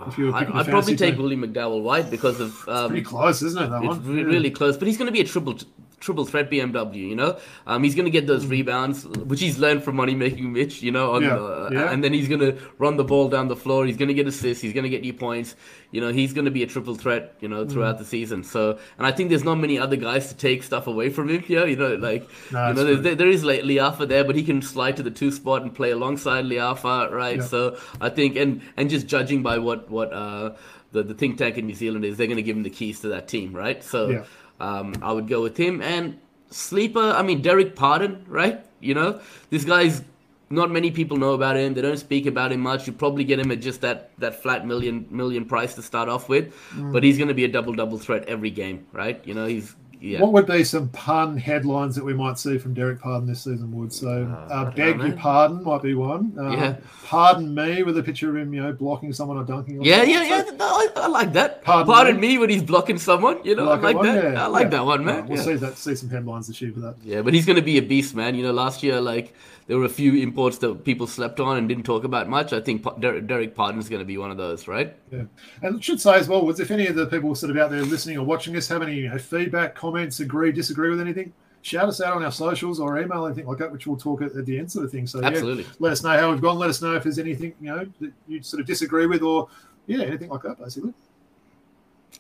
If 0.08 0.18
you 0.18 0.34
I'd, 0.34 0.50
I'd 0.52 0.68
probably 0.68 0.96
take 0.96 1.18
Willie 1.18 1.36
McDowell 1.36 1.82
White 1.82 2.10
because 2.10 2.40
of 2.40 2.68
um, 2.68 2.90
pretty 2.90 3.04
close, 3.04 3.42
isn't 3.42 3.62
it? 3.62 3.68
That 3.68 3.84
it's 3.84 3.98
one? 3.98 4.06
really 4.06 4.50
yeah. 4.50 4.56
close, 4.56 4.78
but 4.78 4.88
he's 4.88 4.98
going 4.98 5.08
to 5.08 5.12
be 5.12 5.22
a 5.22 5.26
triple 5.26 5.58
triple 6.02 6.26
threat 6.26 6.50
BMW. 6.50 7.08
You 7.10 7.16
know, 7.16 7.40
um, 7.66 7.84
he's 7.84 7.96
going 7.96 8.06
to 8.06 8.12
get 8.12 8.28
those 8.28 8.46
mm. 8.46 8.50
rebounds, 8.50 9.06
which 9.06 9.40
he's 9.40 9.58
learned 9.58 9.84
from 9.84 9.96
money 9.96 10.16
making 10.16 10.52
Mitch. 10.52 10.82
You 10.82 10.92
know, 10.92 11.14
on, 11.14 11.24
yeah. 11.24 11.36
Uh, 11.36 11.70
yeah. 11.72 11.92
and 11.92 12.04
then 12.04 12.12
he's 12.12 12.28
going 12.28 12.42
to 12.42 12.58
run 12.78 12.98
the 12.98 13.06
ball 13.06 13.30
down 13.30 13.48
the 13.48 13.56
floor. 13.56 13.86
He's 13.86 13.96
going 13.96 14.10
to 14.10 14.14
get 14.14 14.28
assists. 14.28 14.62
He's 14.62 14.74
going 14.74 14.84
to 14.84 14.90
get 14.90 15.06
you 15.06 15.14
points. 15.14 15.56
You 15.92 16.02
know, 16.02 16.12
he's 16.12 16.34
going 16.34 16.46
to 16.46 16.52
be 16.52 16.64
a 16.64 16.68
triple 16.68 16.96
threat. 16.96 17.36
You 17.40 17.48
know, 17.48 17.66
throughout 17.66 17.96
mm. 17.96 18.00
the 18.00 18.06
season. 18.06 18.44
So, 18.44 18.80
and 18.98 19.08
I 19.08 19.12
think 19.12 19.30
there's 19.30 19.46
not 19.46 19.56
many 19.56 19.80
other 19.80 19.96
guys 19.96 20.28
to 20.30 20.36
take 20.36 20.64
stuff 20.64 20.88
away 20.88 21.10
from 21.10 21.30
him 21.30 21.42
here. 21.42 21.66
You 21.66 21.78
know, 21.78 21.96
like 21.96 22.28
no, 22.52 22.68
you 22.70 22.74
know, 22.74 22.96
there, 22.96 23.16
there 23.16 23.30
is 23.30 23.46
like 23.46 23.62
Le'afa 23.62 24.08
there, 24.08 24.26
but 24.26 24.36
he 24.36 24.44
can 24.44 24.62
slide 24.62 24.98
to 24.98 25.04
the 25.04 25.12
two 25.12 25.32
spot 25.32 25.62
and 25.62 25.74
play 25.74 25.92
alongside 25.92 26.46
Le'afa, 26.46 27.12
right? 27.12 27.42
So 27.42 27.78
I 28.02 28.10
think, 28.10 28.36
and 28.36 28.62
and 28.76 28.90
just 28.90 29.08
judging 29.08 29.44
by 29.44 29.60
what 29.60 29.90
what. 29.90 30.12
uh 30.12 30.56
the, 30.92 31.04
the 31.04 31.14
think 31.14 31.38
tank 31.38 31.58
in 31.58 31.68
New 31.68 31.74
Zealand 31.74 32.06
is 32.06 32.18
they're 32.18 32.28
going 32.28 32.38
to 32.38 32.44
give 32.44 32.56
him 32.58 32.64
the 32.64 32.70
keys 32.70 33.00
to 33.02 33.10
that 33.10 33.28
team, 33.28 33.54
right? 33.54 33.84
So 33.84 34.10
yeah. 34.10 34.24
Um, 34.62 34.94
I 35.02 35.12
would 35.12 35.28
go 35.28 35.42
with 35.42 35.58
him. 35.58 35.82
And 35.82 36.18
sleeper, 36.50 37.00
I 37.00 37.24
mean, 37.24 37.42
Derek 37.42 37.76
Pardon, 37.76 38.24
right? 38.28 38.64
You 38.80 38.94
know, 38.94 39.20
this 39.50 39.66
guy's 39.66 40.02
not 40.50 40.70
many 40.70 40.92
people 40.92 41.18
know 41.18 41.34
about 41.34 41.58
him. 41.58 41.74
They 41.74 41.82
don't 41.82 41.98
speak 41.98 42.26
about 42.26 42.52
him 42.52 42.62
much. 42.62 42.86
You 42.86 42.94
probably 42.94 43.24
get 43.24 43.40
him 43.40 43.52
at 43.52 43.62
just 43.62 43.82
that 43.82 44.12
that 44.20 44.42
flat 44.42 44.66
million 44.68 45.08
million 45.10 45.46
price 45.46 45.76
to 45.76 45.82
start 45.82 46.10
off 46.10 46.30
with, 46.30 46.54
mm. 46.72 46.92
but 46.92 47.04
he's 47.04 47.18
going 47.18 47.30
to 47.30 47.34
be 47.34 47.46
a 47.46 47.48
double 47.48 47.74
double 47.74 47.98
threat 47.98 48.26
every 48.26 48.50
game, 48.52 48.86
right? 48.92 49.22
You 49.26 49.34
know, 49.34 49.46
he's 49.46 49.76
yeah. 50.02 50.20
What 50.20 50.34
would 50.34 50.48
be 50.48 50.64
some 50.64 50.90
pun 50.90 51.38
headlines 51.38 51.94
that 51.96 52.04
we 52.04 52.16
might 52.16 52.40
see 52.40 52.58
from 52.58 52.74
Derek 52.74 53.00
Pardon 53.00 53.28
this 53.28 53.44
season, 53.44 53.72
Would 53.72 53.94
So, 53.94 54.36
uh, 54.50 54.52
uh, 54.52 54.72
beg 54.72 54.98
your 54.98 55.12
pardon 55.14 55.64
might 55.64 55.84
be 55.84 55.94
one. 55.94 56.34
Uh, 56.36 56.50
yeah. 56.50 56.76
Pardon 57.06 57.54
me 57.54 57.84
with 57.84 57.96
a 58.00 58.04
picture 58.04 58.32
of 58.32 58.36
him, 58.36 58.52
you 58.52 58.64
know, 58.64 58.74
blocking 58.74 59.14
someone 59.14 59.38
or 59.38 59.44
dunking. 59.44 59.78
Or 59.78 59.84
yeah, 59.84 60.02
yeah, 60.02 60.24
yeah. 60.24 60.42
No, 60.56 60.66
I, 60.66 60.88
I, 60.96 61.08
like 61.08 61.34
that. 61.34 61.64
Pardon, 61.64 61.94
pardon 61.94 62.20
me. 62.20 62.30
me. 62.30 62.38
when 62.40 62.50
he's 62.50 62.64
blocking 62.64 62.98
someone. 62.98 63.46
You 63.46 63.56
know, 63.56 63.66
like 63.66 63.82
I 63.82 63.92
like 63.92 64.02
that. 64.02 64.24
Yeah, 64.34 64.44
I 64.44 64.48
like 64.48 64.64
yeah. 64.64 64.70
that 64.70 64.86
one, 64.86 65.06
man. 65.06 65.28
we'll 65.28 65.44
see 65.44 65.54
that. 65.54 65.78
See 65.78 65.94
some 65.94 66.10
headlines 66.10 66.48
this 66.48 66.60
year 66.62 66.72
for 66.72 66.80
that. 66.80 66.96
Yeah, 67.04 67.22
but 67.22 67.36
he's 67.36 67.46
going 67.46 67.58
to 67.58 67.62
be 67.62 67.78
a 67.78 67.84
beast, 67.84 68.16
man. 68.16 68.34
You 68.34 68.42
know, 68.42 68.54
last 68.54 68.82
year, 68.82 69.00
like 69.00 69.36
there 69.68 69.78
were 69.78 69.86
a 69.86 69.90
few 69.90 70.16
imports 70.16 70.58
that 70.60 70.84
people 70.84 71.08
slept 71.08 71.40
on 71.40 71.58
and 71.58 71.70
didn't 71.70 71.84
talk 71.84 72.04
about 72.04 72.28
much. 72.28 72.54
I 72.54 72.60
think 72.62 72.86
Derek 73.00 73.56
Pardon's 73.56 73.90
going 73.90 74.02
to 74.02 74.06
be 74.06 74.18
one 74.18 74.32
of 74.32 74.38
those, 74.38 74.68
right? 74.68 74.96
Yeah, 75.12 75.24
and 75.62 75.78
I 75.78 75.80
should 75.80 76.02
say 76.02 76.16
as 76.16 76.28
well, 76.28 76.46
was 76.46 76.60
if 76.60 76.72
any 76.72 76.88
of 76.88 76.96
the 76.96 77.06
people 77.06 77.34
sort 77.36 77.52
of 77.52 77.58
out 77.58 77.72
there 77.72 77.84
listening 77.84 78.18
or 78.18 78.26
watching 78.26 78.56
us 78.58 78.68
have 78.68 78.82
any 78.82 79.08
feedback, 79.18 79.76
comments, 79.76 80.20
agree, 80.20 80.52
disagree 80.52 80.90
with 80.90 81.00
anything, 81.00 81.34
shout 81.62 81.88
us 81.88 82.02
out 82.02 82.16
on 82.16 82.24
our 82.24 82.32
socials 82.32 82.80
or 82.80 83.00
email 83.00 83.26
anything 83.26 83.46
like 83.46 83.58
that, 83.60 83.72
which 83.72 83.88
we'll 83.88 83.98
talk 83.98 84.22
at, 84.22 84.36
at 84.36 84.46
the 84.46 84.58
end 84.58 84.72
sort 84.72 84.86
of 84.86 84.92
thing. 84.92 85.08
So 85.08 85.24
absolutely, 85.24 85.64
yeah, 85.64 85.70
let 85.80 85.92
us 85.92 86.04
know 86.04 86.18
how 86.18 86.32
we've 86.32 86.42
gone. 86.42 86.58
Let 86.58 86.70
us 86.70 86.82
know 86.82 86.96
if 86.96 87.04
there's 87.04 87.20
anything 87.20 87.54
you 87.62 87.68
know 87.68 87.88
that 88.00 88.12
you 88.28 88.42
sort 88.44 88.62
of 88.62 88.68
disagree 88.68 89.06
with 89.06 89.22
or 89.22 89.48
yeah, 89.88 90.04
anything 90.04 90.30
like 90.30 90.42
that, 90.44 90.60
basically. 90.60 90.94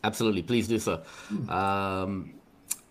Absolutely, 0.03 0.41
please 0.41 0.67
do 0.67 0.79
so. 0.79 0.97
Hmm. 1.27 1.49
Um, 1.49 2.33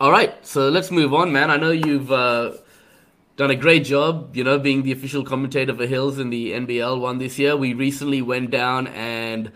all 0.00 0.10
right, 0.10 0.34
so 0.46 0.68
let's 0.68 0.90
move 0.90 1.12
on, 1.14 1.32
man. 1.32 1.50
I 1.50 1.56
know 1.56 1.70
you've. 1.70 2.10
Uh, 2.10 2.52
done 3.40 3.50
a 3.50 3.56
great 3.56 3.86
job, 3.86 4.36
you 4.36 4.44
know, 4.44 4.58
being 4.58 4.82
the 4.82 4.92
official 4.92 5.24
commentator 5.24 5.74
for 5.74 5.86
Hills 5.86 6.18
in 6.18 6.28
the 6.28 6.52
NBL 6.52 7.00
one 7.00 7.16
this 7.16 7.38
year. 7.38 7.56
We 7.56 7.72
recently 7.72 8.20
went 8.20 8.50
down 8.50 8.86
and 8.88 9.50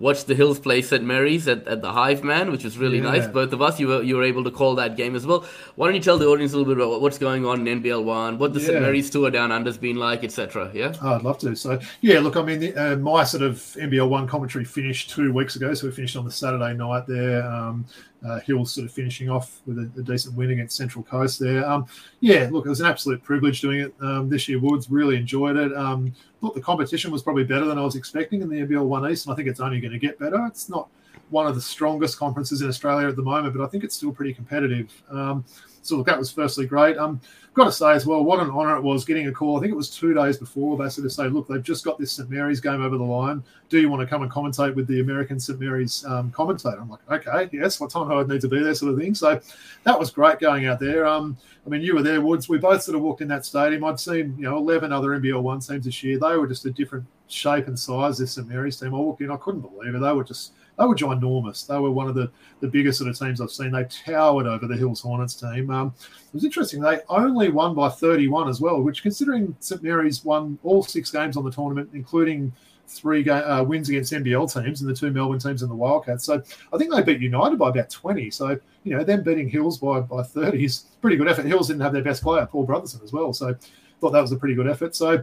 watched 0.00 0.26
the 0.26 0.34
Hills 0.34 0.58
play 0.58 0.82
St 0.82 1.04
Mary's 1.04 1.46
at, 1.46 1.64
at 1.68 1.80
the 1.80 1.92
Hive 1.92 2.24
Man, 2.24 2.50
which 2.50 2.64
was 2.64 2.76
really 2.78 2.96
yeah. 2.96 3.04
nice. 3.04 3.28
Both 3.28 3.52
of 3.52 3.62
us, 3.62 3.78
you 3.78 3.86
were 3.86 4.02
you 4.02 4.16
were 4.16 4.24
able 4.24 4.42
to 4.42 4.50
call 4.50 4.74
that 4.74 4.96
game 4.96 5.14
as 5.14 5.24
well. 5.24 5.46
Why 5.76 5.86
don't 5.86 5.94
you 5.94 6.00
tell 6.00 6.18
the 6.18 6.26
audience 6.26 6.52
a 6.52 6.56
little 6.56 6.74
bit 6.74 6.84
about 6.84 7.00
what's 7.00 7.16
going 7.16 7.46
on 7.46 7.64
in 7.64 7.80
NBL 7.80 8.02
One, 8.02 8.38
what 8.38 8.54
the 8.54 8.60
yeah. 8.60 8.66
St 8.66 8.80
Mary's 8.80 9.08
tour 9.08 9.30
down 9.30 9.52
under's 9.52 9.78
been 9.78 9.98
like, 9.98 10.24
etc. 10.24 10.72
Yeah, 10.74 10.94
oh, 11.00 11.14
I'd 11.14 11.22
love 11.22 11.38
to. 11.38 11.54
So 11.54 11.78
yeah, 12.00 12.18
look, 12.18 12.36
I 12.36 12.42
mean, 12.42 12.58
the, 12.58 12.74
uh, 12.74 12.96
my 12.96 13.22
sort 13.22 13.44
of 13.44 13.54
NBL 13.54 14.08
One 14.08 14.26
commentary 14.26 14.64
finished 14.64 15.10
two 15.10 15.32
weeks 15.32 15.54
ago, 15.54 15.74
so 15.74 15.86
we 15.86 15.92
finished 15.92 16.16
on 16.16 16.24
the 16.24 16.32
Saturday 16.32 16.74
night 16.74 17.06
there. 17.06 17.46
Um, 17.46 17.86
uh, 18.26 18.40
Hills 18.40 18.72
sort 18.72 18.86
of 18.86 18.92
finishing 18.92 19.30
off 19.30 19.60
with 19.66 19.78
a, 19.78 19.90
a, 19.98 20.02
decent 20.02 20.36
win 20.36 20.50
against 20.50 20.76
Central 20.76 21.04
Coast 21.04 21.38
there. 21.38 21.64
Um, 21.68 21.86
yeah, 22.20 22.48
look, 22.50 22.66
it 22.66 22.68
was 22.68 22.80
an 22.80 22.86
absolute 22.86 23.22
privilege 23.22 23.60
doing 23.60 23.80
it 23.80 23.94
um, 24.00 24.28
this 24.28 24.48
year. 24.48 24.58
Woods 24.58 24.90
really 24.90 25.16
enjoyed 25.16 25.56
it. 25.56 25.72
Um, 25.76 26.12
thought 26.40 26.54
the 26.54 26.60
competition 26.60 27.10
was 27.10 27.22
probably 27.22 27.44
better 27.44 27.64
than 27.64 27.78
I 27.78 27.82
was 27.82 27.96
expecting 27.96 28.42
in 28.42 28.48
the 28.48 28.56
NBL 28.56 28.84
One 28.84 29.08
East, 29.10 29.26
and 29.26 29.32
I 29.32 29.36
think 29.36 29.48
it's 29.48 29.60
only 29.60 29.80
going 29.80 29.92
to 29.92 29.98
get 29.98 30.18
better. 30.18 30.44
It's 30.46 30.68
not 30.68 30.88
one 31.30 31.46
of 31.46 31.54
the 31.54 31.60
strongest 31.60 32.18
conferences 32.18 32.62
in 32.62 32.68
Australia 32.68 33.08
at 33.08 33.16
the 33.16 33.22
moment, 33.22 33.54
but 33.56 33.62
I 33.62 33.68
think 33.68 33.84
it's 33.84 33.94
still 33.94 34.12
pretty 34.12 34.34
competitive. 34.34 34.90
Um, 35.10 35.44
so 35.82 35.96
look, 35.96 36.06
that 36.06 36.18
was 36.18 36.30
firstly 36.30 36.66
great. 36.66 36.96
Um, 36.98 37.20
got 37.58 37.66
to 37.66 37.72
say 37.72 37.92
as 37.92 38.06
well, 38.06 38.24
what 38.24 38.40
an 38.40 38.50
honour 38.50 38.76
it 38.76 38.82
was 38.82 39.04
getting 39.04 39.26
a 39.26 39.32
call. 39.32 39.56
I 39.56 39.60
think 39.60 39.72
it 39.72 39.76
was 39.76 39.90
two 39.90 40.14
days 40.14 40.38
before 40.38 40.76
they 40.76 40.88
sort 40.88 41.04
of 41.04 41.12
say, 41.12 41.28
look, 41.28 41.48
they've 41.48 41.62
just 41.62 41.84
got 41.84 41.98
this 41.98 42.12
St 42.12 42.30
Mary's 42.30 42.60
game 42.60 42.82
over 42.82 42.96
the 42.96 43.04
line. 43.04 43.42
Do 43.68 43.80
you 43.80 43.90
want 43.90 44.00
to 44.00 44.06
come 44.06 44.22
and 44.22 44.30
commentate 44.30 44.74
with 44.74 44.86
the 44.86 45.00
American 45.00 45.38
St 45.38 45.58
Mary's 45.60 46.04
um, 46.06 46.30
commentator? 46.30 46.78
I'm 46.80 46.88
like, 46.88 47.10
okay, 47.10 47.48
yes. 47.52 47.80
What 47.80 47.90
time 47.90 48.08
do 48.08 48.14
I 48.14 48.24
need 48.24 48.40
to 48.40 48.48
be 48.48 48.62
there, 48.62 48.74
sort 48.74 48.92
of 48.92 48.98
thing. 48.98 49.14
So 49.14 49.40
that 49.84 49.98
was 49.98 50.10
great 50.10 50.38
going 50.38 50.66
out 50.66 50.80
there. 50.80 51.06
Um, 51.06 51.36
I 51.66 51.70
mean, 51.70 51.82
you 51.82 51.94
were 51.94 52.02
there, 52.02 52.20
Woods. 52.20 52.48
We 52.48 52.58
both 52.58 52.82
sort 52.82 52.96
of 52.96 53.02
walked 53.02 53.20
in 53.20 53.28
that 53.28 53.44
stadium. 53.44 53.84
I'd 53.84 54.00
seen, 54.00 54.34
you 54.38 54.44
know, 54.44 54.56
11 54.56 54.92
other 54.92 55.10
NBL 55.10 55.42
one 55.42 55.60
teams 55.60 55.84
this 55.84 56.02
year. 56.02 56.18
They 56.18 56.36
were 56.36 56.46
just 56.46 56.64
a 56.64 56.70
different 56.70 57.04
shape 57.28 57.66
and 57.66 57.78
size. 57.78 58.18
This 58.18 58.32
St 58.32 58.48
Mary's 58.48 58.78
team. 58.80 58.94
I 58.94 58.98
walked 58.98 59.20
in, 59.20 59.30
I 59.30 59.36
couldn't 59.36 59.60
believe 59.60 59.94
it. 59.94 59.98
They 59.98 60.12
were 60.12 60.24
just 60.24 60.52
they 60.78 60.86
were 60.86 60.94
ginormous. 60.94 61.66
They 61.66 61.78
were 61.78 61.90
one 61.90 62.08
of 62.08 62.14
the, 62.14 62.30
the 62.60 62.68
biggest 62.68 62.98
sort 62.98 63.10
of 63.10 63.18
teams 63.18 63.40
I've 63.40 63.50
seen. 63.50 63.72
They 63.72 63.84
towered 63.84 64.46
over 64.46 64.66
the 64.66 64.76
Hills 64.76 65.00
Hornets 65.00 65.34
team. 65.34 65.70
Um, 65.70 65.92
it 65.98 66.34
was 66.34 66.44
interesting. 66.44 66.80
They 66.80 67.00
only 67.08 67.48
won 67.48 67.74
by 67.74 67.88
31 67.88 68.48
as 68.48 68.60
well, 68.60 68.80
which 68.80 69.02
considering 69.02 69.56
St 69.60 69.82
Mary's 69.82 70.24
won 70.24 70.58
all 70.62 70.82
six 70.82 71.10
games 71.10 71.36
on 71.36 71.44
the 71.44 71.50
tournament, 71.50 71.90
including 71.94 72.52
three 72.86 73.28
uh, 73.28 73.62
wins 73.64 73.88
against 73.88 74.12
NBL 74.12 74.52
teams 74.52 74.80
and 74.80 74.88
the 74.88 74.94
two 74.94 75.10
Melbourne 75.10 75.38
teams 75.38 75.62
and 75.62 75.70
the 75.70 75.74
Wildcats. 75.74 76.24
So 76.24 76.42
I 76.72 76.78
think 76.78 76.92
they 76.92 77.02
beat 77.02 77.20
United 77.20 77.58
by 77.58 77.70
about 77.70 77.90
20. 77.90 78.30
So, 78.30 78.58
you 78.84 78.96
know, 78.96 79.04
them 79.04 79.22
beating 79.22 79.48
Hills 79.48 79.78
by, 79.78 80.00
by 80.00 80.22
30 80.22 80.64
is 80.64 80.86
pretty 81.00 81.16
good 81.16 81.28
effort. 81.28 81.44
Hills 81.44 81.68
didn't 81.68 81.82
have 81.82 81.92
their 81.92 82.02
best 82.02 82.22
player, 82.22 82.46
Paul 82.46 82.66
Brotherson, 82.66 83.02
as 83.02 83.12
well. 83.12 83.32
So 83.32 83.54
thought 84.00 84.12
that 84.12 84.20
was 84.20 84.32
a 84.32 84.36
pretty 84.36 84.54
good 84.54 84.68
effort. 84.68 84.94
So 84.94 85.22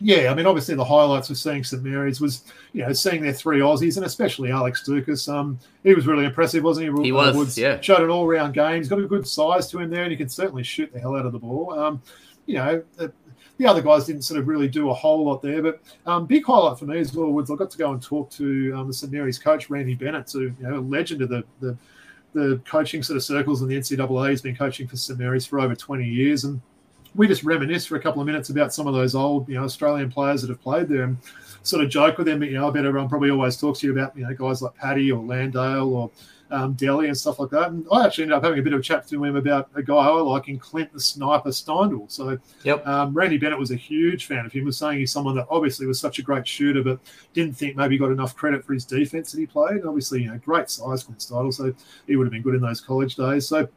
yeah, 0.00 0.30
I 0.30 0.34
mean, 0.34 0.46
obviously 0.46 0.74
the 0.74 0.84
highlights 0.84 1.28
of 1.28 1.36
seeing 1.36 1.62
St 1.62 1.82
Mary's 1.82 2.20
was, 2.20 2.44
you 2.72 2.82
know, 2.82 2.92
seeing 2.92 3.22
their 3.22 3.34
three 3.34 3.60
Aussies 3.60 3.96
and 3.96 4.06
especially 4.06 4.50
Alex 4.50 4.82
Ducas. 4.82 5.28
Um, 5.28 5.58
he 5.84 5.94
was 5.94 6.06
really 6.06 6.24
impressive, 6.24 6.64
wasn't 6.64 6.96
he? 6.96 7.04
He 7.04 7.12
was, 7.12 7.36
Woods 7.36 7.58
yeah. 7.58 7.80
Showed 7.80 8.00
an 8.00 8.10
all-round 8.10 8.54
game. 8.54 8.78
He's 8.78 8.88
got 8.88 8.98
a 8.98 9.06
good 9.06 9.28
size 9.28 9.70
to 9.70 9.78
him 9.78 9.90
there, 9.90 10.02
and 10.02 10.10
he 10.10 10.16
can 10.16 10.28
certainly 10.28 10.62
shoot 10.62 10.90
the 10.92 10.98
hell 10.98 11.16
out 11.16 11.26
of 11.26 11.32
the 11.32 11.38
ball. 11.38 11.78
Um, 11.78 12.02
you 12.46 12.54
know, 12.54 12.82
the, 12.96 13.12
the, 13.58 13.66
other 13.66 13.82
guys 13.82 14.06
didn't 14.06 14.22
sort 14.22 14.40
of 14.40 14.48
really 14.48 14.68
do 14.68 14.88
a 14.88 14.94
whole 14.94 15.24
lot 15.26 15.42
there, 15.42 15.62
but 15.62 15.82
um, 16.06 16.24
big 16.24 16.46
highlight 16.46 16.78
for 16.78 16.86
me 16.86 16.98
as 16.98 17.14
well, 17.14 17.30
Woods. 17.30 17.50
I 17.50 17.56
got 17.56 17.70
to 17.70 17.78
go 17.78 17.92
and 17.92 18.02
talk 18.02 18.30
to 18.30 18.72
um, 18.74 18.86
the 18.86 18.94
St 18.94 19.12
Mary's 19.12 19.38
coach, 19.38 19.68
Randy 19.68 19.94
Bennett, 19.94 20.30
who, 20.32 20.40
you 20.40 20.54
know, 20.60 20.78
a 20.78 20.80
legend 20.80 21.22
of 21.22 21.28
the, 21.28 21.44
the 21.60 21.76
the 22.32 22.60
coaching 22.64 23.02
sort 23.02 23.16
of 23.16 23.24
circles 23.24 23.60
in 23.60 23.68
the 23.68 23.76
NCAA. 23.76 24.30
He's 24.30 24.40
been 24.40 24.54
coaching 24.54 24.86
for 24.86 24.96
St 24.96 25.18
Mary's 25.18 25.44
for 25.44 25.60
over 25.60 25.74
20 25.74 26.04
years, 26.04 26.44
and 26.44 26.60
we 27.14 27.26
just 27.26 27.44
reminisce 27.44 27.86
for 27.86 27.96
a 27.96 28.00
couple 28.00 28.20
of 28.20 28.26
minutes 28.26 28.50
about 28.50 28.72
some 28.72 28.86
of 28.86 28.94
those 28.94 29.14
old, 29.14 29.48
you 29.48 29.54
know, 29.54 29.64
Australian 29.64 30.10
players 30.10 30.42
that 30.42 30.48
have 30.48 30.60
played 30.60 30.88
there 30.88 31.04
and 31.04 31.16
sort 31.62 31.84
of 31.84 31.90
joke 31.90 32.18
with 32.18 32.26
them. 32.26 32.42
You 32.42 32.52
know, 32.52 32.68
I 32.68 32.70
bet 32.70 32.84
everyone 32.84 33.08
probably 33.08 33.30
always 33.30 33.56
talks 33.56 33.80
to 33.80 33.86
you 33.86 33.92
about, 33.92 34.16
you 34.16 34.24
know, 34.24 34.34
guys 34.34 34.62
like 34.62 34.74
Patty 34.74 35.10
or 35.10 35.22
Landale 35.22 35.92
or 35.92 36.10
um, 36.52 36.74
Delly 36.74 37.06
and 37.06 37.16
stuff 37.16 37.38
like 37.38 37.50
that. 37.50 37.70
And 37.70 37.86
I 37.92 38.06
actually 38.06 38.24
ended 38.24 38.36
up 38.36 38.44
having 38.44 38.58
a 38.58 38.62
bit 38.62 38.72
of 38.72 38.80
a 38.80 38.82
chat 38.82 39.06
to 39.08 39.24
him 39.24 39.36
about 39.36 39.70
a 39.74 39.82
guy 39.82 39.94
I 39.94 40.08
like 40.08 40.48
in 40.48 40.58
Clint 40.58 40.92
the 40.92 41.00
Sniper 41.00 41.50
Steindl. 41.50 42.10
So 42.10 42.38
yep. 42.64 42.86
um, 42.86 43.14
Randy 43.14 43.38
Bennett 43.38 43.58
was 43.58 43.70
a 43.70 43.76
huge 43.76 44.26
fan 44.26 44.46
of 44.46 44.52
him, 44.52 44.64
was 44.64 44.78
saying 44.78 44.98
he's 44.98 45.12
someone 45.12 45.36
that 45.36 45.46
obviously 45.50 45.86
was 45.86 46.00
such 46.00 46.18
a 46.18 46.22
great 46.22 46.46
shooter, 46.46 46.82
but 46.82 46.98
didn't 47.34 47.56
think 47.56 47.76
maybe 47.76 47.98
got 47.98 48.10
enough 48.10 48.34
credit 48.34 48.64
for 48.64 48.72
his 48.72 48.84
defense 48.84 49.32
that 49.32 49.38
he 49.38 49.46
played. 49.46 49.84
Obviously, 49.84 50.22
you 50.22 50.30
know, 50.30 50.38
great 50.38 50.70
size, 50.70 51.04
Clint 51.04 51.20
Steindl, 51.20 51.54
so 51.54 51.72
he 52.06 52.16
would 52.16 52.24
have 52.24 52.32
been 52.32 52.42
good 52.42 52.54
in 52.54 52.60
those 52.60 52.80
college 52.80 53.16
days. 53.16 53.46
So 53.46 53.68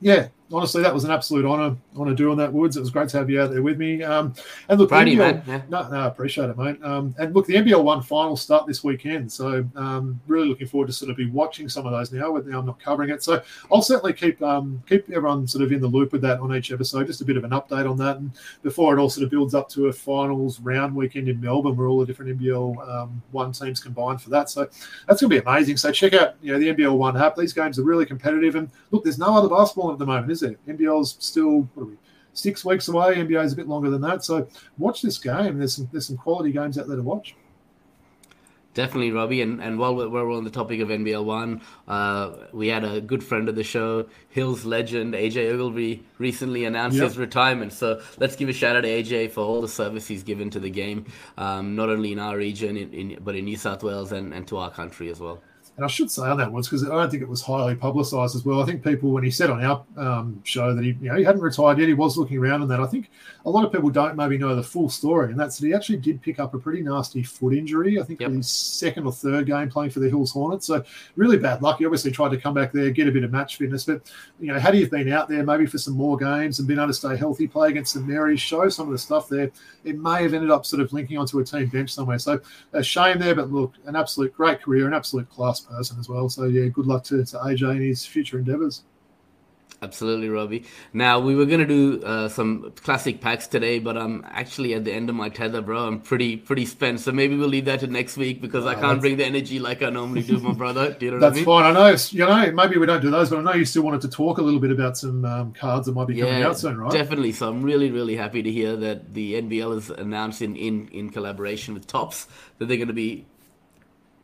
yeah, 0.00 0.28
honestly, 0.52 0.82
that 0.82 0.92
was 0.92 1.04
an 1.04 1.10
absolute 1.10 1.44
honour. 1.44 1.76
Honour 1.96 2.14
doing 2.14 2.36
that, 2.38 2.52
Woods. 2.52 2.76
It 2.76 2.80
was 2.80 2.90
great 2.90 3.08
to 3.10 3.18
have 3.18 3.30
you 3.30 3.40
out 3.40 3.50
there 3.50 3.62
with 3.62 3.78
me. 3.78 4.02
Um, 4.02 4.34
and 4.68 4.78
look, 4.78 4.90
Brady, 4.90 5.16
NBL, 5.16 5.46
man. 5.46 5.64
No, 5.68 5.88
no, 5.88 6.00
I 6.00 6.06
appreciate 6.06 6.50
it, 6.50 6.58
mate. 6.58 6.82
Um, 6.82 7.14
and 7.18 7.34
look, 7.34 7.46
the 7.46 7.54
NBL 7.54 7.82
one 7.82 8.02
final 8.02 8.36
start 8.36 8.66
this 8.66 8.84
weekend, 8.84 9.30
so 9.30 9.64
um, 9.76 10.20
really 10.26 10.48
looking 10.48 10.66
forward 10.66 10.86
to 10.88 10.92
sort 10.92 11.10
of 11.10 11.16
be 11.16 11.26
watching 11.26 11.68
some 11.68 11.86
of 11.86 11.92
those 11.92 12.12
now. 12.12 12.30
With 12.32 12.46
now 12.46 12.58
I'm 12.58 12.66
not 12.66 12.80
covering 12.80 13.10
it, 13.10 13.22
so 13.22 13.42
I'll 13.72 13.82
certainly 13.82 14.12
keep 14.12 14.42
um, 14.42 14.82
keep 14.88 15.08
everyone 15.10 15.46
sort 15.46 15.64
of 15.64 15.72
in 15.72 15.80
the 15.80 15.88
loop 15.88 16.12
with 16.12 16.22
that 16.22 16.40
on 16.40 16.54
each 16.54 16.72
episode. 16.72 17.06
Just 17.06 17.20
a 17.20 17.24
bit 17.24 17.36
of 17.36 17.44
an 17.44 17.50
update 17.50 17.88
on 17.88 17.96
that, 17.98 18.16
and 18.16 18.30
before 18.62 18.96
it 18.96 19.00
all 19.00 19.10
sort 19.10 19.24
of 19.24 19.30
builds 19.30 19.54
up 19.54 19.68
to 19.70 19.86
a 19.86 19.92
finals 19.92 20.60
round 20.60 20.94
weekend 20.94 21.28
in 21.28 21.40
Melbourne, 21.40 21.76
where 21.76 21.86
all 21.86 22.00
the 22.00 22.06
different 22.06 22.38
NBL 22.38 22.88
um, 22.88 23.22
one 23.30 23.52
teams 23.52 23.80
combined 23.80 24.20
for 24.20 24.30
that. 24.30 24.50
So 24.50 24.68
that's 25.06 25.20
going 25.20 25.30
to 25.30 25.36
be 25.36 25.38
amazing. 25.38 25.76
So 25.76 25.90
check 25.92 26.12
out 26.14 26.34
you 26.42 26.52
know 26.52 26.58
the 26.58 26.74
NBL 26.74 26.96
one 26.96 27.16
app. 27.16 27.36
These 27.36 27.52
games 27.52 27.78
are 27.78 27.84
really 27.84 28.06
competitive, 28.06 28.56
and 28.56 28.70
look, 28.90 29.04
there's 29.04 29.18
no 29.18 29.36
other 29.36 29.48
basketball 29.48 29.92
at 29.92 29.98
the 29.98 30.06
moment, 30.06 30.33
is 30.34 30.40
there? 30.40 30.56
NBL's 30.68 31.16
still 31.20 31.68
what 31.74 31.84
are 31.84 31.86
we 31.86 31.96
six 32.34 32.64
weeks 32.64 32.88
away. 32.88 33.14
NBA 33.16 33.44
is 33.44 33.52
a 33.52 33.56
bit 33.56 33.68
longer 33.68 33.90
than 33.90 34.00
that. 34.02 34.24
So 34.24 34.46
watch 34.76 35.00
this 35.00 35.18
game. 35.18 35.58
There's 35.58 35.76
some 35.76 35.88
there's 35.92 36.06
some 36.06 36.16
quality 36.16 36.52
games 36.52 36.78
out 36.78 36.86
there 36.86 36.96
to 36.96 37.02
watch. 37.02 37.34
Definitely, 38.74 39.12
Robbie. 39.12 39.40
And, 39.40 39.62
and 39.62 39.78
while 39.78 39.94
we're 39.94 40.32
on 40.32 40.42
the 40.42 40.50
topic 40.50 40.80
of 40.80 40.88
NBL 40.88 41.24
One, 41.24 41.60
uh, 41.86 42.32
we 42.52 42.66
had 42.66 42.82
a 42.82 43.00
good 43.00 43.22
friend 43.22 43.48
of 43.48 43.54
the 43.54 43.62
show, 43.62 44.08
Hills 44.30 44.64
legend 44.64 45.14
AJ 45.14 45.52
Ogilvy, 45.52 46.02
recently 46.18 46.64
announced 46.64 46.96
yep. 46.96 47.04
his 47.04 47.16
retirement. 47.16 47.72
So 47.72 48.02
let's 48.18 48.34
give 48.34 48.48
a 48.48 48.52
shout 48.52 48.74
out 48.74 48.80
to 48.80 48.88
AJ 48.88 49.30
for 49.30 49.42
all 49.42 49.60
the 49.60 49.68
service 49.68 50.08
he's 50.08 50.24
given 50.24 50.50
to 50.50 50.58
the 50.58 50.70
game, 50.70 51.06
um, 51.38 51.76
not 51.76 51.88
only 51.88 52.10
in 52.10 52.18
our 52.18 52.36
region, 52.36 52.76
in, 52.76 52.92
in, 52.92 53.18
but 53.22 53.36
in 53.36 53.44
New 53.44 53.56
South 53.56 53.84
Wales 53.84 54.10
and, 54.10 54.34
and 54.34 54.48
to 54.48 54.56
our 54.56 54.72
country 54.72 55.08
as 55.08 55.20
well 55.20 55.40
and 55.76 55.84
I 55.84 55.88
should 55.88 56.10
say 56.10 56.22
on 56.22 56.36
that 56.38 56.52
was 56.52 56.68
because 56.68 56.84
I 56.84 56.94
don't 56.94 57.10
think 57.10 57.22
it 57.22 57.28
was 57.28 57.42
highly 57.42 57.74
publicised 57.74 58.36
as 58.36 58.44
well. 58.44 58.62
I 58.62 58.66
think 58.66 58.84
people, 58.84 59.10
when 59.10 59.24
he 59.24 59.30
said 59.30 59.50
on 59.50 59.64
our 59.64 59.84
um, 59.96 60.40
show 60.44 60.72
that 60.72 60.84
he, 60.84 60.90
you 61.00 61.08
know, 61.08 61.16
he 61.16 61.24
hadn't 61.24 61.40
retired 61.40 61.78
yet, 61.78 61.88
he 61.88 61.94
was 61.94 62.16
looking 62.16 62.38
around 62.38 62.62
on 62.62 62.68
that. 62.68 62.78
I 62.78 62.86
think 62.86 63.10
a 63.44 63.50
lot 63.50 63.64
of 63.64 63.72
people 63.72 63.90
don't 63.90 64.14
maybe 64.16 64.38
know 64.38 64.54
the 64.54 64.62
full 64.62 64.88
story, 64.88 65.32
and 65.32 65.40
that's 65.40 65.58
that 65.58 65.66
he 65.66 65.74
actually 65.74 65.98
did 65.98 66.22
pick 66.22 66.38
up 66.38 66.54
a 66.54 66.58
pretty 66.58 66.80
nasty 66.80 67.24
foot 67.24 67.54
injury. 67.54 68.00
I 68.00 68.04
think 68.04 68.20
yep. 68.20 68.30
his 68.30 68.48
second 68.48 69.04
or 69.04 69.12
third 69.12 69.46
game 69.46 69.68
playing 69.68 69.90
for 69.90 69.98
the 69.98 70.08
Hills 70.08 70.30
Hornets. 70.30 70.66
So 70.66 70.84
really 71.16 71.38
bad 71.38 71.60
luck. 71.60 71.78
He 71.78 71.86
obviously 71.86 72.12
tried 72.12 72.30
to 72.30 72.40
come 72.40 72.54
back 72.54 72.72
there, 72.72 72.90
get 72.90 73.08
a 73.08 73.12
bit 73.12 73.24
of 73.24 73.32
match 73.32 73.56
fitness, 73.56 73.84
but 73.84 74.02
you 74.38 74.52
know, 74.52 74.58
had 74.60 74.74
he 74.74 74.86
been 74.86 75.10
out 75.12 75.28
there 75.28 75.42
maybe 75.42 75.66
for 75.66 75.78
some 75.78 75.94
more 75.94 76.16
games 76.16 76.60
and 76.60 76.68
been 76.68 76.78
able 76.78 76.86
to 76.88 76.94
stay 76.94 77.16
healthy, 77.16 77.48
play 77.48 77.70
against 77.70 77.94
the 77.94 78.00
Mary's, 78.00 78.40
show 78.40 78.68
some 78.68 78.86
of 78.86 78.92
the 78.92 78.98
stuff 78.98 79.28
there, 79.28 79.50
it 79.82 79.98
may 79.98 80.22
have 80.22 80.34
ended 80.34 80.52
up 80.52 80.64
sort 80.64 80.80
of 80.80 80.92
linking 80.92 81.18
onto 81.18 81.40
a 81.40 81.44
team 81.44 81.66
bench 81.66 81.92
somewhere. 81.92 82.18
So 82.20 82.40
a 82.72 82.82
shame 82.82 83.18
there, 83.18 83.34
but 83.34 83.50
look, 83.50 83.74
an 83.86 83.96
absolute 83.96 84.32
great 84.34 84.62
career, 84.62 84.86
an 84.86 84.94
absolute 84.94 85.28
class 85.30 85.63
person 85.64 85.98
as 85.98 86.08
well. 86.08 86.28
So 86.28 86.44
yeah, 86.44 86.68
good 86.68 86.86
luck 86.86 87.04
to, 87.04 87.24
to 87.24 87.36
AJ 87.38 87.76
in 87.76 87.82
his 87.82 88.06
future 88.06 88.38
endeavors. 88.38 88.82
Absolutely, 89.84 90.30
Robbie. 90.30 90.64
Now 90.94 91.20
we 91.20 91.34
were 91.34 91.44
gonna 91.44 91.66
do 91.66 92.02
uh, 92.02 92.28
some 92.28 92.72
classic 92.82 93.20
packs 93.20 93.46
today, 93.46 93.78
but 93.78 93.98
I'm 93.98 94.24
actually 94.26 94.72
at 94.72 94.84
the 94.84 94.92
end 94.92 95.10
of 95.10 95.14
my 95.14 95.28
tether, 95.28 95.60
bro. 95.60 95.86
I'm 95.86 96.00
pretty 96.00 96.38
pretty 96.38 96.64
spent, 96.64 97.00
so 97.00 97.12
maybe 97.12 97.36
we'll 97.36 97.48
leave 97.48 97.66
that 97.66 97.80
to 97.80 97.86
next 97.86 98.16
week 98.16 98.40
because 98.40 98.64
I 98.64 98.76
can't 98.76 99.00
bring 99.00 99.18
the 99.18 99.26
energy 99.26 99.58
like 99.58 99.82
I 99.82 99.90
normally 99.90 100.22
do, 100.22 100.38
my 100.38 100.54
brother. 100.54 100.94
Do 100.98 101.04
you 101.04 101.12
know 101.12 101.20
that's 101.20 101.34
I 101.34 101.36
mean? 101.36 101.44
fine. 101.44 101.64
I 101.64 101.72
know. 101.72 101.96
You 102.10 102.26
know, 102.26 102.52
maybe 102.52 102.78
we 102.78 102.86
don't 102.86 103.02
do 103.02 103.10
those, 103.10 103.28
but 103.28 103.40
I 103.40 103.42
know 103.42 103.52
you 103.52 103.66
still 103.66 103.82
wanted 103.82 104.00
to 104.02 104.08
talk 104.08 104.38
a 104.38 104.42
little 104.42 104.60
bit 104.60 104.70
about 104.70 104.96
some 104.96 105.24
um, 105.26 105.52
cards 105.52 105.84
that 105.86 105.92
might 105.92 106.06
be 106.06 106.18
coming 106.18 106.42
out 106.42 106.58
soon, 106.58 106.78
right? 106.78 106.90
Definitely. 106.90 107.32
So 107.32 107.48
I'm 107.48 107.62
really 107.62 107.90
really 107.90 108.16
happy 108.16 108.42
to 108.42 108.50
hear 108.50 108.76
that 108.76 109.12
the 109.12 109.34
NBL 109.34 109.76
is 109.76 109.90
announced 109.90 110.40
in 110.40 110.56
in 110.56 110.88
in 110.88 111.10
collaboration 111.10 111.74
with 111.74 111.86
Topps 111.86 112.26
that 112.58 112.66
they're 112.66 112.78
going 112.78 112.88
to 112.88 112.94
be 112.94 113.26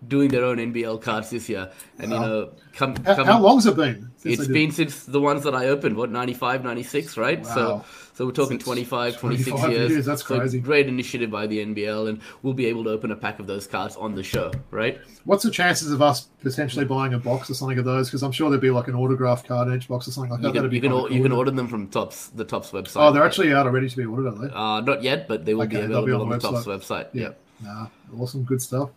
doing 0.06 0.30
their 0.30 0.44
own 0.44 0.58
NBL 0.58 1.02
cards 1.02 1.30
this 1.30 1.48
year. 1.48 1.70
And, 1.98 2.12
you 2.12 2.18
know, 2.18 2.52
come, 2.74 2.94
come 2.96 3.26
how, 3.26 3.40
long's 3.40 3.66
it 3.66 3.76
been? 3.76 4.10
It's 4.24 4.46
been 4.46 4.70
since 4.70 5.04
the 5.04 5.20
ones 5.20 5.44
that 5.44 5.54
I 5.54 5.66
opened, 5.66 5.96
what, 5.96 6.10
95, 6.10 6.64
96, 6.64 7.16
right? 7.16 7.40
Wow. 7.40 7.54
So 7.54 7.84
so 8.20 8.26
we're 8.26 8.32
talking 8.32 8.58
25, 8.58 9.18
26 9.18 9.48
25 9.48 9.72
years. 9.72 9.90
years. 9.92 10.04
That's 10.04 10.22
crazy. 10.22 10.58
So 10.58 10.62
great 10.62 10.88
initiative 10.88 11.30
by 11.30 11.46
the 11.46 11.64
NBL, 11.64 12.10
and 12.10 12.20
we'll 12.42 12.52
be 12.52 12.66
able 12.66 12.84
to 12.84 12.90
open 12.90 13.12
a 13.12 13.16
pack 13.16 13.38
of 13.38 13.46
those 13.46 13.66
cards 13.66 13.96
on 13.96 14.14
the 14.14 14.22
show, 14.22 14.52
right? 14.70 15.00
What's 15.24 15.42
the 15.42 15.50
chances 15.50 15.90
of 15.90 16.02
us 16.02 16.28
potentially 16.42 16.84
buying 16.84 17.14
a 17.14 17.18
box 17.18 17.48
or 17.48 17.54
something 17.54 17.78
of 17.78 17.86
those? 17.86 18.08
Because 18.10 18.22
I'm 18.22 18.30
sure 18.30 18.50
there'd 18.50 18.60
be 18.60 18.68
like 18.70 18.88
an 18.88 18.94
autograph 18.94 19.46
card 19.46 19.68
in 19.68 19.74
each 19.74 19.88
box 19.88 20.06
or 20.06 20.10
something 20.10 20.32
like 20.32 20.40
you 20.40 20.52
that. 20.52 20.60
Can, 20.60 20.70
you, 20.70 20.80
can, 20.82 20.90
cool, 20.90 21.10
you 21.10 21.22
can 21.22 21.32
order 21.32 21.50
them 21.50 21.66
from 21.66 21.88
Topps, 21.88 22.28
the 22.28 22.44
Topps 22.44 22.72
website. 22.72 22.96
Oh, 22.96 23.10
they're 23.10 23.24
actually 23.24 23.54
out 23.54 23.66
already 23.66 23.88
to 23.88 23.96
be 23.96 24.04
ordered, 24.04 24.26
are 24.26 24.38
they? 24.38 24.52
Uh, 24.52 24.82
not 24.82 25.02
yet, 25.02 25.26
but 25.26 25.46
they 25.46 25.54
will 25.54 25.62
okay, 25.62 25.78
be 25.78 25.84
available 25.84 26.06
be 26.06 26.12
on, 26.12 26.18
the, 26.18 26.24
on 26.26 26.30
the 26.32 26.38
Topps 26.38 26.66
website. 26.66 27.08
Yeah. 27.14 27.30
Nah, 27.62 27.86
awesome, 28.18 28.44
good 28.44 28.60
stuff. 28.60 28.90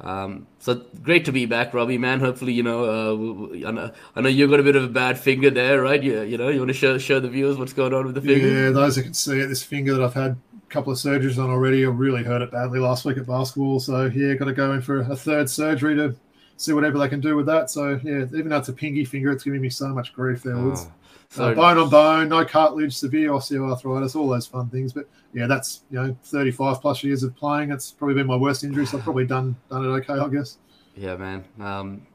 Um, 0.00 0.46
so 0.58 0.84
great 1.02 1.24
to 1.24 1.32
be 1.32 1.46
back, 1.46 1.72
Robbie, 1.72 1.98
man. 1.98 2.20
Hopefully, 2.20 2.52
you 2.52 2.62
know, 2.62 2.84
uh, 2.84 3.68
I 3.68 3.70
know, 3.70 3.90
I 4.14 4.20
know 4.20 4.28
you've 4.28 4.50
got 4.50 4.60
a 4.60 4.62
bit 4.62 4.76
of 4.76 4.84
a 4.84 4.88
bad 4.88 5.18
finger 5.18 5.50
there, 5.50 5.80
right? 5.80 6.02
You, 6.02 6.22
you 6.22 6.36
know, 6.36 6.48
you 6.48 6.58
want 6.58 6.68
to 6.68 6.74
show 6.74 6.98
show 6.98 7.18
the 7.18 7.28
viewers 7.28 7.56
what's 7.56 7.72
going 7.72 7.94
on 7.94 8.06
with 8.06 8.14
the 8.14 8.20
finger. 8.20 8.46
Yeah, 8.46 8.70
those 8.70 8.96
who 8.96 9.02
can 9.02 9.14
see 9.14 9.40
it, 9.40 9.46
this 9.46 9.62
finger 9.62 9.94
that 9.94 10.02
I've 10.02 10.14
had 10.14 10.32
a 10.32 10.68
couple 10.68 10.92
of 10.92 10.98
surgeries 10.98 11.42
on 11.42 11.48
already. 11.48 11.84
I 11.84 11.88
really 11.88 12.24
hurt 12.24 12.42
it 12.42 12.50
badly 12.50 12.78
last 12.78 13.04
week 13.04 13.16
at 13.16 13.26
basketball. 13.26 13.80
So 13.80 14.04
yeah, 14.06 14.34
got 14.34 14.46
to 14.46 14.52
go 14.52 14.72
in 14.72 14.82
for 14.82 15.00
a 15.00 15.16
third 15.16 15.48
surgery 15.48 15.96
to 15.96 16.14
see 16.58 16.72
whatever 16.72 16.98
they 16.98 17.08
can 17.08 17.20
do 17.20 17.36
with 17.36 17.46
that. 17.46 17.70
So 17.70 17.98
yeah, 18.02 18.24
even 18.24 18.48
though 18.48 18.58
it's 18.58 18.68
a 18.68 18.74
pingy 18.74 19.06
finger, 19.08 19.30
it's 19.30 19.44
giving 19.44 19.62
me 19.62 19.70
so 19.70 19.88
much 19.88 20.12
grief 20.12 20.42
there, 20.42 20.58
Woods. 20.58 20.86
Oh, 21.38 21.44
Uh, 21.50 21.54
bone 21.54 21.78
on 21.78 21.90
bone, 21.90 22.28
no 22.28 22.44
cartilage, 22.44 22.94
severe 22.96 23.30
osteoarthritis, 23.30 24.16
all 24.16 24.28
those 24.28 24.46
fun 24.46 24.68
things. 24.68 24.92
But 24.92 25.08
yeah, 25.32 25.46
that's 25.46 25.82
you 25.90 25.98
know 26.02 26.16
35 26.24 26.80
plus 26.80 27.02
years 27.04 27.22
of 27.22 27.34
playing. 27.36 27.70
It's 27.70 27.90
probably 27.90 28.14
been 28.14 28.26
my 28.26 28.36
worst 28.36 28.64
injury, 28.64 28.86
so 28.86 28.98
I've 28.98 29.04
probably 29.04 29.26
done 29.26 29.56
done 29.70 29.84
it 29.84 29.88
okay, 29.88 30.14
I 30.14 30.28
guess. 30.28 30.58
yeah, 30.94 31.16
man. 31.16 31.44
Um, 31.60 32.06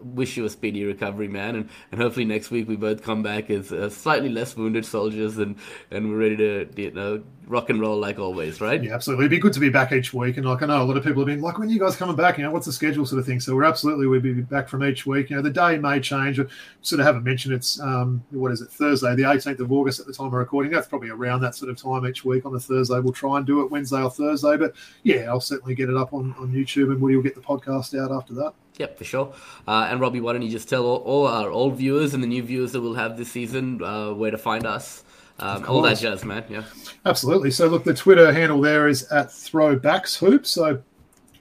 wish 0.00 0.36
you 0.36 0.44
a 0.44 0.50
speedy 0.50 0.84
recovery, 0.84 1.28
man, 1.28 1.56
and, 1.56 1.68
and 1.92 2.00
hopefully 2.00 2.24
next 2.24 2.50
week 2.50 2.68
we 2.68 2.76
both 2.76 3.02
come 3.02 3.22
back 3.22 3.50
as 3.50 3.72
uh, 3.72 3.90
slightly 3.90 4.28
less 4.28 4.56
wounded 4.56 4.84
soldiers 4.84 5.38
and 5.38 5.56
and 5.90 6.10
we're 6.10 6.18
ready 6.18 6.36
to 6.36 6.68
you 6.76 6.90
know 6.90 7.22
rock 7.48 7.70
and 7.70 7.80
roll 7.80 7.98
like 7.98 8.18
always, 8.18 8.60
right? 8.60 8.82
Yeah, 8.82 8.94
absolutely. 8.94 9.24
It'd 9.24 9.30
be 9.30 9.38
good 9.38 9.52
to 9.54 9.60
be 9.60 9.70
back 9.70 9.92
each 9.92 10.12
week. 10.12 10.36
And 10.36 10.46
like 10.46 10.62
I 10.62 10.66
know 10.66 10.82
a 10.82 10.84
lot 10.84 10.96
of 10.96 11.02
people 11.02 11.22
have 11.22 11.26
been 11.26 11.40
like, 11.40 11.58
when 11.58 11.68
are 11.68 11.72
you 11.72 11.78
guys 11.78 11.96
coming 11.96 12.14
back? 12.14 12.38
You 12.38 12.44
know, 12.44 12.50
what's 12.50 12.66
the 12.66 12.72
schedule 12.72 13.06
sort 13.06 13.18
of 13.18 13.26
thing? 13.26 13.40
So 13.40 13.54
we're 13.54 13.64
absolutely 13.64 14.06
we'll 14.06 14.20
be 14.20 14.34
back 14.34 14.68
from 14.68 14.84
each 14.84 15.06
week. 15.06 15.30
You 15.30 15.36
know, 15.36 15.42
the 15.42 15.50
day 15.50 15.78
may 15.78 16.00
change. 16.00 16.38
Sort 16.82 17.00
of 17.00 17.06
haven't 17.06 17.24
mentioned 17.24 17.54
it's 17.54 17.80
um 17.80 18.22
what 18.30 18.52
is 18.52 18.60
it, 18.60 18.70
Thursday, 18.70 19.14
the 19.14 19.22
18th 19.22 19.60
of 19.60 19.72
August 19.72 20.00
at 20.00 20.06
the 20.06 20.12
time 20.12 20.26
of 20.26 20.32
recording. 20.34 20.70
That's 20.70 20.86
probably 20.86 21.10
around 21.10 21.40
that 21.40 21.54
sort 21.54 21.70
of 21.70 21.76
time 21.76 22.06
each 22.06 22.24
week 22.24 22.44
on 22.46 22.52
the 22.52 22.60
Thursday. 22.60 23.00
We'll 23.00 23.12
try 23.12 23.38
and 23.38 23.46
do 23.46 23.62
it 23.62 23.70
Wednesday 23.70 24.02
or 24.02 24.10
Thursday. 24.10 24.56
But 24.56 24.74
yeah, 25.02 25.28
I'll 25.28 25.40
certainly 25.40 25.74
get 25.74 25.88
it 25.88 25.96
up 25.96 26.12
on, 26.12 26.34
on 26.38 26.52
YouTube 26.52 26.90
and 26.92 27.00
Woody 27.00 27.16
will 27.16 27.22
get 27.22 27.34
the 27.34 27.40
podcast 27.40 27.98
out 27.98 28.12
after 28.12 28.34
that. 28.34 28.52
Yep, 28.78 28.98
for 28.98 29.04
sure. 29.04 29.34
Uh, 29.66 29.88
and 29.90 30.00
Robbie, 30.00 30.20
why 30.20 30.32
don't 30.32 30.42
you 30.42 30.50
just 30.50 30.68
tell 30.68 30.84
all, 30.84 30.98
all 30.98 31.26
our 31.26 31.50
old 31.50 31.76
viewers 31.76 32.14
and 32.14 32.22
the 32.22 32.26
new 32.26 32.42
viewers 32.42 32.72
that 32.72 32.80
we'll 32.80 32.94
have 32.94 33.16
this 33.16 33.30
season 33.30 33.82
uh, 33.82 34.12
where 34.12 34.30
to 34.30 34.38
find 34.38 34.66
us? 34.66 35.04
Um, 35.40 35.64
all 35.68 35.82
that 35.82 35.98
jazz, 35.98 36.24
man. 36.24 36.44
Yeah. 36.48 36.64
Absolutely. 37.04 37.50
So 37.50 37.68
look, 37.68 37.84
the 37.84 37.94
Twitter 37.94 38.32
handle 38.32 38.60
there 38.60 38.88
is 38.88 39.04
at 39.12 39.28
throwbacks 39.28 40.18
hoops. 40.18 40.50
So 40.50 40.82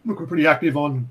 look, 0.06 0.20
we're 0.20 0.28
pretty 0.28 0.46
active 0.46 0.78
on 0.78 1.10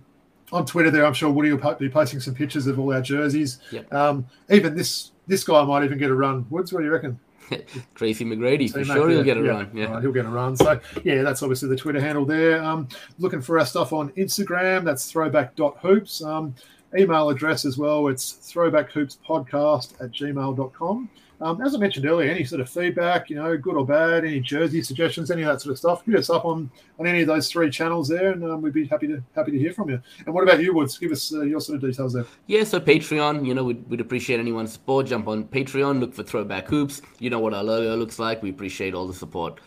on 0.53 0.65
Twitter 0.65 0.91
there. 0.93 1.05
I'm 1.05 1.15
sure 1.15 1.31
Woody 1.31 1.53
will 1.53 1.75
be 1.75 1.89
posting 1.89 2.21
some 2.21 2.35
pictures 2.35 2.69
of 2.69 2.79
all 2.79 2.93
our 2.93 3.03
jerseys. 3.03 3.59
Yep. 3.73 3.93
Um, 3.93 4.27
even 4.51 4.77
this 4.77 5.11
this 5.27 5.43
guy 5.43 5.65
might 5.65 5.83
even 5.83 5.99
get 5.99 6.11
a 6.11 6.15
run. 6.15 6.47
Woods, 6.49 6.73
what 6.73 6.81
do 6.81 6.85
you 6.85 6.93
reckon? 6.93 7.19
Tracy 7.95 8.25
McGrady, 8.25 8.71
for 8.71 8.85
sure 8.85 9.09
he'll 9.09 9.23
get 9.23 9.37
a 9.37 9.43
yeah, 9.43 9.51
run. 9.51 9.71
Yeah. 9.75 10.01
he'll 10.01 10.13
get 10.13 10.27
a 10.27 10.29
run. 10.29 10.57
So 10.57 10.81
yeah, 11.05 11.23
that's 11.23 11.43
obviously 11.43 11.69
the 11.69 11.77
Twitter 11.77 12.01
handle 12.01 12.25
there. 12.25 12.63
Um, 12.63 12.89
looking 13.19 13.41
for 13.41 13.59
our 13.59 13.67
stuff 13.67 13.93
on 13.93 14.11
Instagram. 14.11 14.85
That's 14.85 15.11
throwback.hoops. 15.11 16.23
Um, 16.23 16.55
email 16.97 17.29
address 17.29 17.65
as 17.65 17.79
well. 17.79 18.09
It's 18.09 18.33
throwbackhoopspodcast 18.53 20.01
at 20.01 20.13
gmail.com. 20.13 21.11
Um, 21.41 21.61
as 21.61 21.75
I 21.75 21.79
mentioned 21.79 22.07
earlier, 22.07 22.31
any 22.31 22.45
sort 22.45 22.63
of 22.63 22.71
feedback, 22.71 23.29
you 23.29 23.37
know, 23.37 23.57
good 23.59 23.77
or 23.77 23.85
bad, 23.85 24.25
any 24.25 24.41
jersey 24.41 24.83
suggestions, 24.83 25.31
any 25.31 25.43
of 25.43 25.49
that 25.49 25.61
sort 25.61 25.73
of 25.73 25.79
stuff, 25.79 26.05
hit 26.07 26.17
us 26.17 26.31
up 26.31 26.47
on, 26.47 26.71
on 26.99 27.07
any 27.07 27.21
of 27.21 27.27
those 27.27 27.51
three 27.51 27.69
channels 27.69 28.09
there, 28.09 28.33
and 28.33 28.43
um, 28.45 28.63
we'd 28.63 28.73
be 28.73 28.87
happy 28.87 29.07
to 29.09 29.23
happy 29.35 29.51
to 29.51 29.59
hear 29.59 29.73
from 29.73 29.91
you. 29.91 30.01
And 30.25 30.35
what 30.35 30.45
about 30.45 30.63
you, 30.63 30.75
Woods? 30.75 30.97
Give 30.97 31.13
us 31.13 31.35
uh, 31.35 31.43
your 31.43 31.61
sort 31.61 31.77
of 31.77 31.83
details 31.91 32.15
there. 32.15 32.25
Yeah, 32.47 32.65
so 32.65 32.81
Patreon, 32.81 33.47
you 33.47 33.53
know, 33.53 33.65
we'd, 33.65 33.87
we'd 33.89 34.01
appreciate 34.01 34.41
anyone's 34.41 34.73
support. 34.73 35.07
Jump 35.07 35.29
on 35.29 35.45
Patreon, 35.45 36.01
look 36.01 36.15
for 36.15 36.23
Throwback 36.23 36.69
Hoops. 36.69 37.03
You 37.19 37.29
know 37.29 37.41
what 37.41 37.53
our 37.53 37.63
logo 37.65 37.97
looks 37.97 38.19
like. 38.19 38.43
We 38.43 38.51
appreciate 38.51 38.95
all 38.95 39.07
the 39.07 39.15
support. 39.15 39.61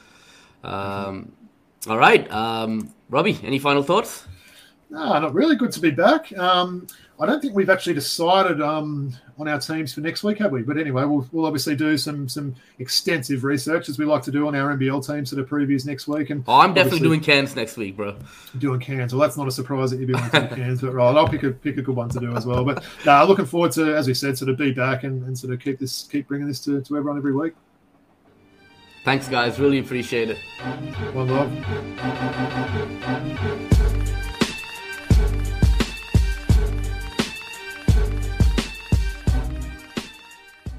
Um, 0.64 1.32
all 1.88 1.98
right. 1.98 2.30
Um, 2.32 2.94
Robbie, 3.10 3.40
any 3.44 3.60
final 3.60 3.84
thoughts? 3.84 4.26
No, 4.90 5.20
not 5.20 5.34
really. 5.36 5.56
Good 5.56 5.72
to 5.74 5.80
be 5.80 5.92
back. 5.92 6.36
Um, 6.38 6.88
I 7.22 7.26
don't 7.26 7.42
think 7.42 7.54
we've 7.54 7.70
actually 7.70 7.96
decided 7.96 8.62
um, 8.62 9.14
on 9.38 9.50
our 9.50 9.60
teams 9.60 9.94
for 9.94 10.00
next 10.00 10.24
week, 10.24 10.38
have 10.38 10.54
we? 10.54 10.62
But 10.62 10.78
anyway, 10.78 11.04
we'll, 11.04 11.28
we'll 11.34 11.46
obviously 11.46 11.76
do 11.76 11.98
some 11.98 12.30
some 12.30 12.56
extensive 12.80 13.44
research 13.44 13.90
as 13.90 14.00
we 14.00 14.06
like 14.06 14.24
to 14.24 14.32
do 14.32 14.48
on 14.48 14.56
our 14.56 14.74
NBL 14.78 15.06
teams 15.06 15.30
that 15.32 15.38
are 15.40 15.44
previews 15.44 15.86
next 15.86 16.08
week. 16.08 16.30
And 16.30 16.46
Oh, 16.48 16.60
I'm 16.62 16.74
definitely 16.74 17.00
doing 17.02 17.20
cans 17.20 17.58
next 17.58 17.76
week, 17.76 17.98
bro. 17.98 18.16
doing 18.58 18.80
cans. 18.80 19.14
Well, 19.14 19.20
that's 19.22 19.36
not 19.36 19.50
a 19.50 19.52
surprise 19.52 19.92
that 19.92 20.00
you'd 20.00 20.08
be 20.08 20.14
on 20.14 20.30
cans, 20.30 20.80
but 20.80 20.94
right, 20.94 21.14
I'll 21.14 21.28
pick 21.28 21.44
a 21.44 21.52
pick 21.52 21.78
a 21.78 21.82
good 21.82 21.96
one 21.96 22.08
to 22.10 22.20
do 22.22 22.34
as 22.38 22.46
well. 22.46 22.64
But 22.64 22.84
no, 23.06 23.26
looking 23.26 23.46
forward 23.46 23.74
to, 23.74 23.96
as 23.98 24.08
we 24.08 24.14
said, 24.14 24.38
sort 24.38 24.50
of 24.50 24.58
be 24.58 24.72
back 24.72 25.04
and, 25.04 25.22
and 25.26 25.38
sort 25.38 25.54
of 25.54 25.60
keep 25.60 25.78
this 25.80 26.08
keep 26.10 26.30
bringing 26.30 26.48
this 26.48 26.64
to, 26.66 26.80
to 26.82 26.98
everyone 26.98 27.18
every 27.18 27.36
week. 27.36 27.54
Thanks, 29.04 29.28
guys. 29.28 29.60
Really 29.60 29.80
appreciate 29.80 30.30
it. 30.30 30.38
One 31.14 31.28
love. 31.28 31.50